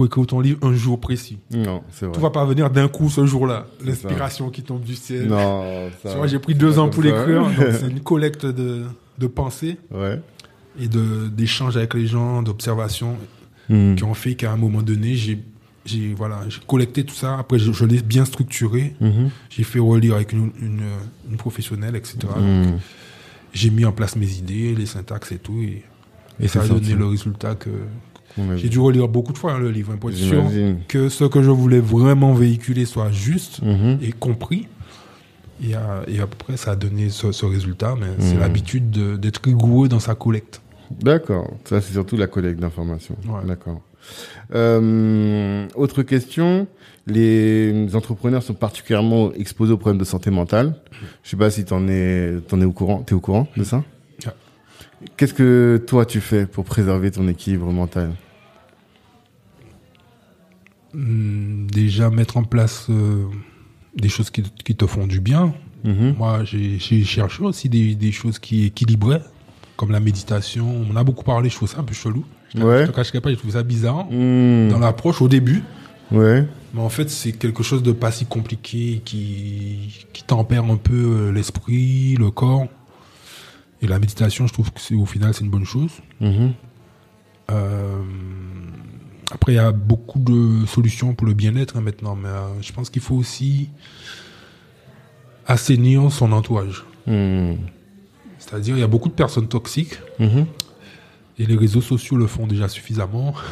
[0.05, 1.39] écrire ton livre un jour précis.
[1.51, 2.13] Non, c'est vrai.
[2.13, 3.65] Tout va pas venir d'un coup ce jour-là.
[3.83, 5.27] L'inspiration qui tombe du ciel.
[5.27, 6.11] Non, ça.
[6.11, 7.43] Tu vois, j'ai pris deux ans pour l'écrire.
[7.43, 8.83] donc C'est une collecte de,
[9.18, 10.19] de pensées Ouais.
[10.80, 13.18] et de, d'échanges avec les gens, d'observations
[13.69, 13.95] Mhm.
[13.95, 15.39] qui ont fait qu'à un moment donné, j'ai,
[15.85, 17.38] j'ai, voilà, j'ai collecté tout ça.
[17.38, 18.95] Après, je, je l'ai bien structuré.
[19.02, 19.30] Mhm.
[19.49, 20.81] J'ai fait relire avec une, une,
[21.30, 22.18] une professionnelle, etc.
[22.22, 22.80] Donc, Mhm.
[23.53, 25.60] j'ai mis en place mes idées, les syntaxes et tout.
[25.61, 25.84] Et,
[26.39, 27.69] et ça a donné le résultat que.
[28.56, 30.44] J'ai dû relire beaucoup de fois hein, le livre hein, pour être sûr
[30.88, 33.98] que ce que je voulais vraiment véhiculer soit juste Mhm.
[34.02, 34.68] et compris.
[35.63, 38.39] Et à, et à peu près, ça a donné ce, ce résultat, mais c'est Mhm.
[38.41, 40.61] l'habitude de- d'être rigoureux dans sa collecte.
[40.91, 41.51] D'accord.
[41.65, 43.17] Ça, c'est surtout la collecte d'informations.
[43.27, 43.45] Ouais.
[43.45, 43.81] D'accord.
[44.53, 46.67] Euh, autre question.
[47.07, 50.75] Les entrepreneurs sont particulièrement exposés aux problèmes de santé mentale.
[51.23, 53.01] Je sais pas si t'en es, t'en es au courant.
[53.01, 53.84] T'es au courant de ça?
[55.15, 58.11] Qu'est-ce que toi tu fais pour préserver ton équilibre mental?
[60.93, 63.25] Hum, déjà mettre en place euh,
[63.98, 65.53] des choses qui, qui te font du bien.
[65.84, 66.15] Mhm.
[66.18, 69.22] Moi, j'ai cherché aussi des, des choses qui équilibraient,
[69.76, 70.86] comme la méditation.
[70.90, 72.26] On a beaucoup parlé, je trouve ça un peu chelou.
[72.56, 72.86] Je Ouais.
[72.86, 74.69] Je te pas, je trouve ça bizarre Hmm.
[74.69, 75.64] dans l'approche au début.
[76.11, 76.45] Ouais.
[76.74, 80.94] Mais en fait, c'est quelque chose de pas si compliqué qui, qui tempère un peu
[80.94, 82.68] euh, l'esprit, le corps.
[83.82, 85.91] Et la méditation, je trouve que au final, c'est une bonne chose.
[86.22, 86.53] Mhm.
[87.52, 88.02] Euh,
[89.31, 92.71] après, il y a beaucoup de solutions pour le bien-être hein, maintenant, mais euh, je
[92.73, 93.69] pense qu'il faut aussi
[95.45, 96.83] assainir son entourage.
[97.05, 97.53] Hmm.
[98.39, 100.45] C'est-à-dire, il y a beaucoup de personnes toxiques Mhm.
[101.39, 103.33] et les réseaux sociaux le font déjà suffisamment.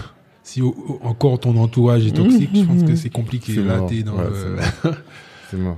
[0.48, 3.56] Si au- au- encore ton entourage est toxique, je pense que c'est compliqué.
[3.56, 4.26] Là, t'es dans Ouais,
[4.84, 4.92] le-.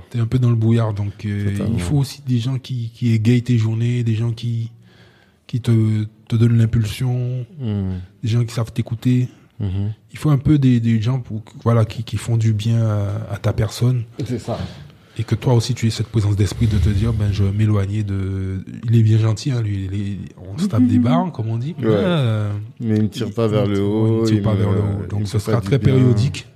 [0.10, 3.14] T'es un peu dans le brouillard, donc euh, il faut aussi des gens qui, qui
[3.14, 4.70] égayent tes journées, des gens qui,
[5.46, 7.92] qui te, te donnent l'impulsion, Hmm.
[8.22, 9.28] des gens qui savent t'écouter.
[9.60, 9.92] Mhm.
[10.12, 13.34] Il faut un peu des, des gens pour, voilà, qui, qui font du bien à,
[13.34, 14.56] à ta personne C'est ça.
[15.18, 17.50] et que toi aussi tu aies cette présence d'esprit de te dire ben je vais
[17.52, 18.64] m'éloigner de.
[18.84, 19.88] Il est bien gentil, hein, lui.
[19.92, 20.18] il est-
[20.54, 21.74] on se tape des barres, comme on dit.
[21.78, 21.86] Ouais.
[21.86, 24.22] euh, Mais il ne tire pas vers le il haut.
[24.22, 24.98] ne tire pas me- vers le haut.
[25.02, 25.92] il Donc ce sera très bien.
[25.94, 26.46] périodique.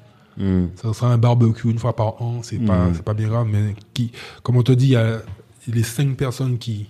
[0.77, 2.93] Ça sera un barbecue une fois par an, c'est pas, Mm.
[2.95, 4.13] c'est pas bien grave, mais qui,
[4.43, 5.21] comme on te dit, il y a
[5.69, 6.87] les cinq personnes qui,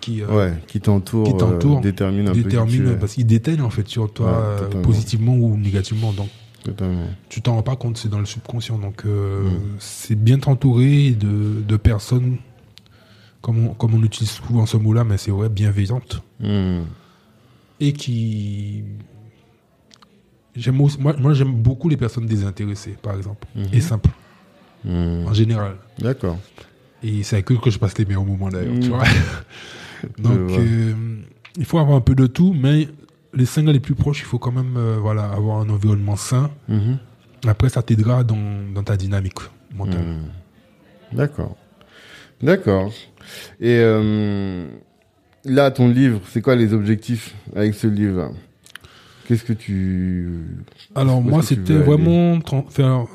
[0.00, 2.96] qui, euh, Ouais, qui t'entoure, euh, détermine un peu déterminent, es.
[2.96, 6.12] parce qu'ils déteignent en fait sur toi, Ouais, euh, positivement ou négativement.
[6.12, 6.28] Donc,
[6.64, 7.06] Totalement.
[7.28, 8.78] tu t'en rends pas compte, c'est dans le subconscient.
[8.78, 9.48] Donc, euh,
[9.78, 12.36] c'est bien t'entourer de, de personnes,
[13.42, 16.80] comme on, comme on utilise souvent ce mot-là, mais c'est vrai, bienveillantes, Hmm.
[17.80, 18.82] et qui.
[20.56, 23.66] J'aime aussi- moi, moi j'aime beaucoup les personnes désintéressées, par exemple, Mhm.
[23.72, 24.10] et simples,
[24.84, 25.24] Hmm.
[25.28, 25.76] en général.
[25.98, 26.38] D'accord.
[27.02, 28.92] Et c'est avec eux que je passe les meilleurs moments d'ailleurs, tu Mm.
[28.92, 29.04] vois.
[30.18, 30.58] Donc, vois.
[30.60, 30.94] euh,
[31.56, 32.88] il faut avoir un peu de tout, mais
[33.34, 36.50] les cinq les plus proches, il faut quand même euh, voilà, avoir un environnement sain.
[36.68, 36.98] Mhm.
[37.46, 38.36] Après, ça t'aidera dans,
[38.74, 39.38] dans ta dynamique
[39.74, 40.04] mentale.
[40.04, 41.16] Hmm.
[41.16, 41.56] D'accord.
[42.42, 42.92] D'accord.
[43.60, 44.68] Et euh,
[45.44, 48.34] là, ton livre, c'est quoi les objectifs avec ce livre?
[49.26, 50.28] Qu'est-ce que tu...
[50.94, 52.40] Alors, moi, c'était vraiment.
[52.68, 53.06] faire-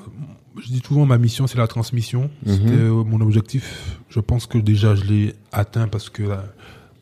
[0.57, 2.29] je dis souvent, ma mission, c'est la transmission.
[2.45, 2.53] Mhm.
[2.53, 3.99] C'était euh, mon objectif.
[4.09, 6.45] Je pense que déjà, je l'ai atteint parce que, là,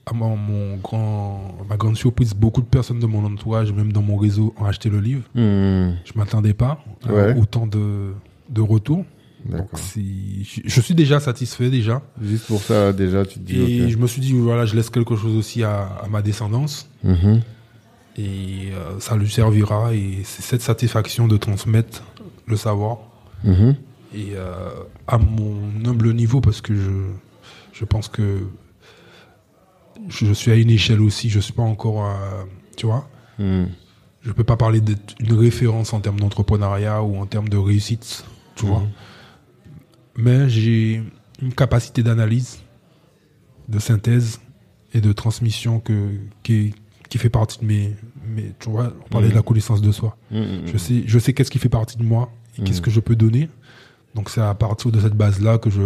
[0.05, 4.01] à mon, mon grand, ma grande surprise, beaucoup de personnes de mon entourage, même dans
[4.01, 5.23] mon réseau, ont acheté le livre.
[5.35, 5.95] Hmm.
[6.05, 7.35] Je m'attendais pas à Ouais.
[7.38, 8.11] autant de,
[8.49, 9.05] de retours.
[9.45, 12.01] Donc, je, je suis déjà satisfait déjà.
[12.21, 13.59] Juste pour ça, déjà, tu te dis...
[13.59, 16.89] Et je me suis dit, voilà, je laisse quelque chose aussi à, à ma descendance.
[17.03, 17.41] Mhm.
[18.17, 19.93] Et euh, ça lui servira.
[19.93, 22.03] Et c'est cette satisfaction de transmettre
[22.47, 22.99] le savoir.
[23.43, 23.75] Mhm.
[24.15, 24.69] Et euh,
[25.07, 26.91] à mon humble niveau, parce que je,
[27.73, 28.47] je pense que
[30.09, 31.30] je suis à une échelle aussi.
[31.30, 32.45] Je suis pas encore, à-
[32.77, 33.09] tu vois,
[33.39, 33.65] Hmm.
[34.21, 38.25] je peux pas parler d'une référence en termes d'entrepreneuriat ou en termes de réussite,
[38.55, 38.84] tu vois.
[40.15, 41.01] Mais j'ai
[41.41, 42.59] une capacité d'analyse,
[43.69, 44.39] de synthèse
[44.93, 46.11] et de transmission que,
[46.43, 46.75] qui,
[47.09, 47.95] qui fait partie de mes,
[48.27, 50.15] mes tu vois, on parlait de la connaissance de soi.
[50.31, 52.91] Hmm, hmm, Je sais, je sais qu'est-ce qui fait partie de moi et qu'est-ce que
[52.91, 53.49] je peux donner.
[54.13, 55.81] Donc c'est à partir de cette base-là que je,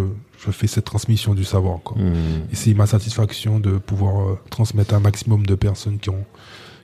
[0.45, 1.79] je fais cette transmission du savoir.
[1.83, 1.97] Quoi.
[2.01, 2.47] hmm.
[2.51, 6.25] Et c'est ma satisfaction de pouvoir euh, transmettre un maximum de personnes qui, ont,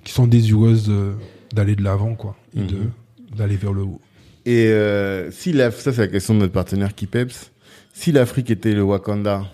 [0.04, 1.14] qui sont désireuses de-
[1.54, 2.92] d'aller de l'avant quoi, et de- Mhm.
[3.38, 4.02] d'aller vers le haut.
[4.46, 7.52] Et euh, si la, ça c'est la question de notre partenaire Kipeps.
[7.94, 9.46] Si l'Afrique était le Wakanda,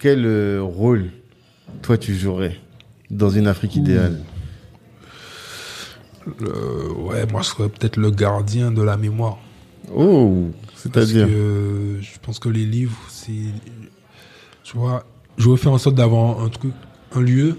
[0.00, 1.10] quel euh, rôle
[1.82, 2.56] toi tu jouerais
[3.10, 4.18] dans une Afrique idéale?
[6.40, 9.38] Le- ouais, moi, je serais peut-être le gardien de la mémoire.
[9.94, 13.32] Oh, c'est-à-dire que je pense que les livres, c'est.
[14.62, 15.04] Tu vois,
[15.36, 16.72] je veux faire en sorte d'avoir un truc,
[17.12, 17.56] un lieu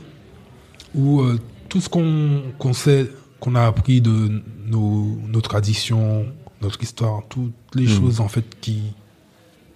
[0.95, 1.39] où euh,
[1.69, 3.09] tout ce qu'on qu'on sait,
[3.39, 6.25] qu'on a appris de nos, nos traditions,
[6.61, 7.89] notre histoire, toutes les Mhm.
[7.99, 8.81] choses en fait qui,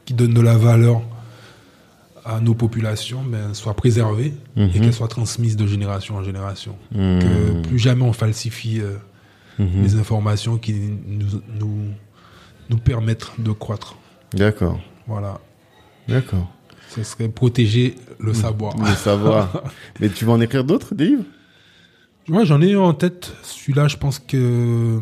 [0.05, 1.01] qui donnent de la valeur
[2.23, 4.71] à nos populations, ben, soient préservées et Mhm.
[4.71, 6.75] qu'elles soient transmises de génération en génération.
[6.91, 7.19] Hmm.
[7.19, 8.95] Que plus jamais on falsifie euh,
[9.59, 9.83] Mhm.
[9.83, 11.77] les informations qui nous, nous,
[12.69, 13.95] nous permettent de croître.
[14.33, 15.39] D'accord, Voilà.
[16.07, 16.51] d'accord.
[16.89, 18.77] Ce serait protéger le savoir.
[18.77, 19.63] Le savoir.
[19.99, 21.23] Mais tu vas en écrire d'autres, des livres?
[22.27, 23.35] Moi, j'en ai en tête.
[23.43, 24.99] Celui-là, je pense que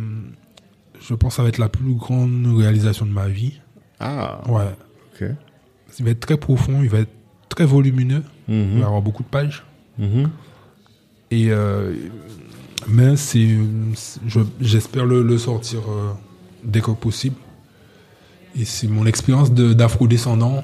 [0.99, 3.60] je pense que ça va être la plus grande réalisation de ma vie.
[3.99, 4.69] Ah, Ouais.
[5.14, 5.27] ok.
[5.99, 7.11] Il va être très profond, il va être
[7.49, 8.80] très volumineux, il Mhm.
[8.80, 9.64] va avoir beaucoup de pages.
[9.99, 10.30] Mhm.
[11.31, 11.94] Et euh,
[12.88, 13.57] mais c'est,
[14.27, 16.11] je- j'espère le, le sortir euh,
[16.64, 17.35] dès que possible.
[18.56, 20.64] Et c'est mon expérience de- d'afro-descendant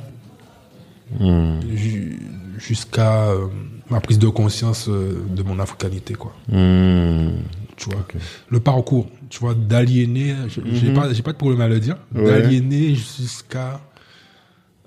[1.20, 1.60] Hmm.
[1.76, 2.20] ju-
[2.60, 3.48] jusqu'à euh,
[3.90, 6.36] ma prise de conscience euh, de mon africanité, quoi.
[6.50, 7.30] Hmm.
[7.78, 8.06] Tu vois,
[8.50, 10.94] le parcours, tu vois, d'aliéner, je- j'ai Mhm.
[10.96, 12.26] pas, j'ai pas de problème à le dire, Ouais.
[12.26, 13.80] d'aliéner jusqu'à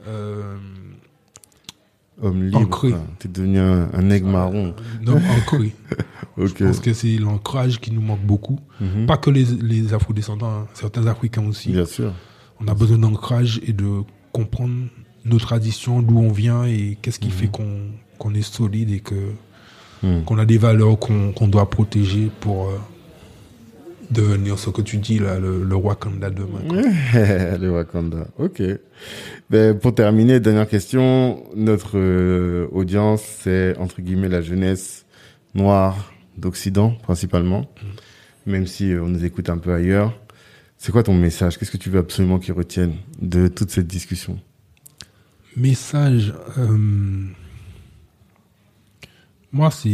[0.07, 0.57] euh,
[2.23, 2.99] Homme libre.
[3.19, 4.74] T'es devenu un, un aigle marron.
[5.03, 5.74] non, ancré.
[6.39, 6.55] Ok.
[6.59, 8.59] Je pense que c'est l'ancrage qui nous manque beaucoup.
[8.81, 9.07] Mhm.
[9.07, 11.70] Pas que les, les afro-descendants, hein, certains africains aussi.
[11.73, 12.12] Bien sûr.
[12.62, 14.02] On a besoin d'ancrage et de
[14.32, 14.86] comprendre
[15.24, 19.32] nos traditions, d'où on vient et qu'est-ce qui fait qu'on qu'on est solide et que
[20.02, 20.22] Hmm.
[20.24, 22.72] qu'on a des valeurs qu'on doit protéger pour euh,
[24.10, 26.59] devenir ce que tu dis là, le, le Wakanda demain.
[27.60, 28.26] le Wakanda.
[28.36, 28.60] Ok.
[29.48, 31.44] Ben, pour terminer, dernière question.
[31.55, 35.06] Notre euh, audience, c'est entre guillemets la jeunesse
[35.55, 37.66] noire d'Occident, principalement.
[38.44, 40.18] Même si euh, on nous écoute un peu ailleurs.
[40.85, 41.59] C'est quoi ton message?
[41.59, 44.41] Qu'est-ce que tu veux absolument qu'ils retiennent de toute cette discussion?
[45.57, 46.35] Message.
[46.59, 47.27] euh,
[49.53, 49.89] moi, c'est.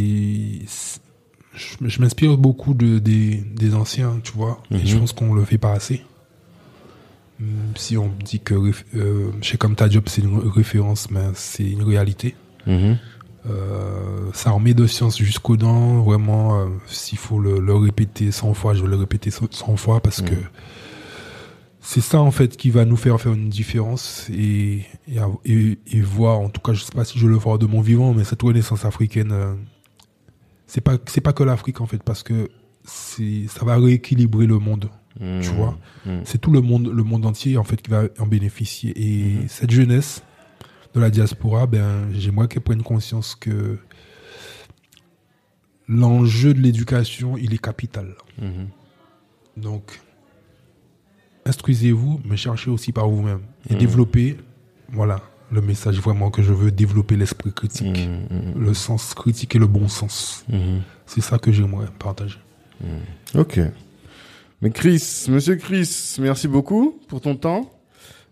[1.53, 4.63] Je, je m'inspire beaucoup de, des, des anciens, tu vois.
[4.71, 5.01] Et je Mhm.
[5.01, 6.01] pense qu'on le fait pas assez.
[7.75, 8.55] Si on dit que
[8.95, 12.35] euh, chez Comme Ta Job, c'est une référence, mais c'est une réalité.
[12.65, 12.97] Mhm.
[13.49, 16.01] Euh, ça remet de science jusqu'aux dents.
[16.01, 20.01] Vraiment, euh, s'il faut le, le répéter 100 fois, je vais le répéter 100 fois
[20.01, 20.33] parce que
[21.81, 25.79] c'est ça en fait qui va nous faire faire une différence et, et, av- et-
[25.87, 28.13] et voir, en tout cas, je sais pas si je le vois de mon vivant,
[28.13, 29.53] mais cette renaissance africaine, euh,
[30.67, 32.49] c'est pas c'est pas que l'Afrique en fait parce que
[32.83, 34.89] c'est ça va rééquilibrer le monde.
[35.41, 36.21] Tu vois, Mhm.
[36.23, 38.93] c'est tout le monde, le monde entier en fait qui va en bénéficier.
[38.95, 40.21] Et cette jeunesse
[40.93, 43.77] de la diaspora, ben, j'aimerais qu'elle prenne conscience que
[45.87, 48.15] l'enjeu de l'éducation, il est capital.
[49.57, 49.99] Donc,
[51.45, 53.79] instruisez-vous, mais cherchez aussi par vous-même et Mhm.
[53.79, 54.37] développez,
[54.91, 55.21] voilà,
[55.51, 58.61] le message vraiment que je veux, développer l'esprit critique, Mhm.
[58.63, 60.43] le sens critique et le bon sens.
[60.49, 60.81] Mhm.
[61.05, 62.37] C'est ça que j'aimerais partager.
[63.35, 63.59] Ok.
[64.61, 67.69] Mais Chris, monsieur Chris, merci beaucoup pour ton temps.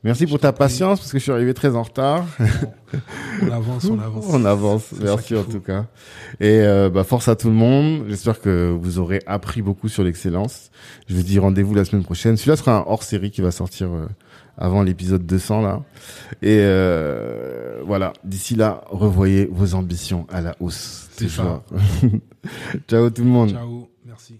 [0.03, 2.25] Merci pour ta patience parce que je suis arrivé très en retard.
[3.41, 4.25] On avance, on avance.
[4.29, 5.85] On avance, merci en tout cas.
[6.39, 8.05] Et euh, bah, force à tout le monde.
[8.07, 10.71] J'espère que vous aurez appris beaucoup sur l'excellence.
[11.07, 12.37] Je vous dis rendez-vous la semaine prochaine.
[12.37, 14.07] Celui-là sera un hors-série qui va sortir euh,
[14.57, 15.81] avant l'épisode 200 là.
[16.41, 21.09] Et euh, voilà, d'ici là, revoyez vos ambitions à la hausse.
[21.11, 21.27] C'est.
[22.87, 23.51] Ciao tout le monde.
[23.51, 24.39] Ciao, merci.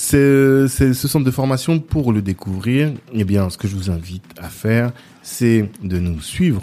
[0.00, 2.92] C'est ce centre de formation pour le découvrir.
[3.12, 4.92] Eh bien, ce que je vous invite à faire,
[5.22, 6.62] c'est de nous suivre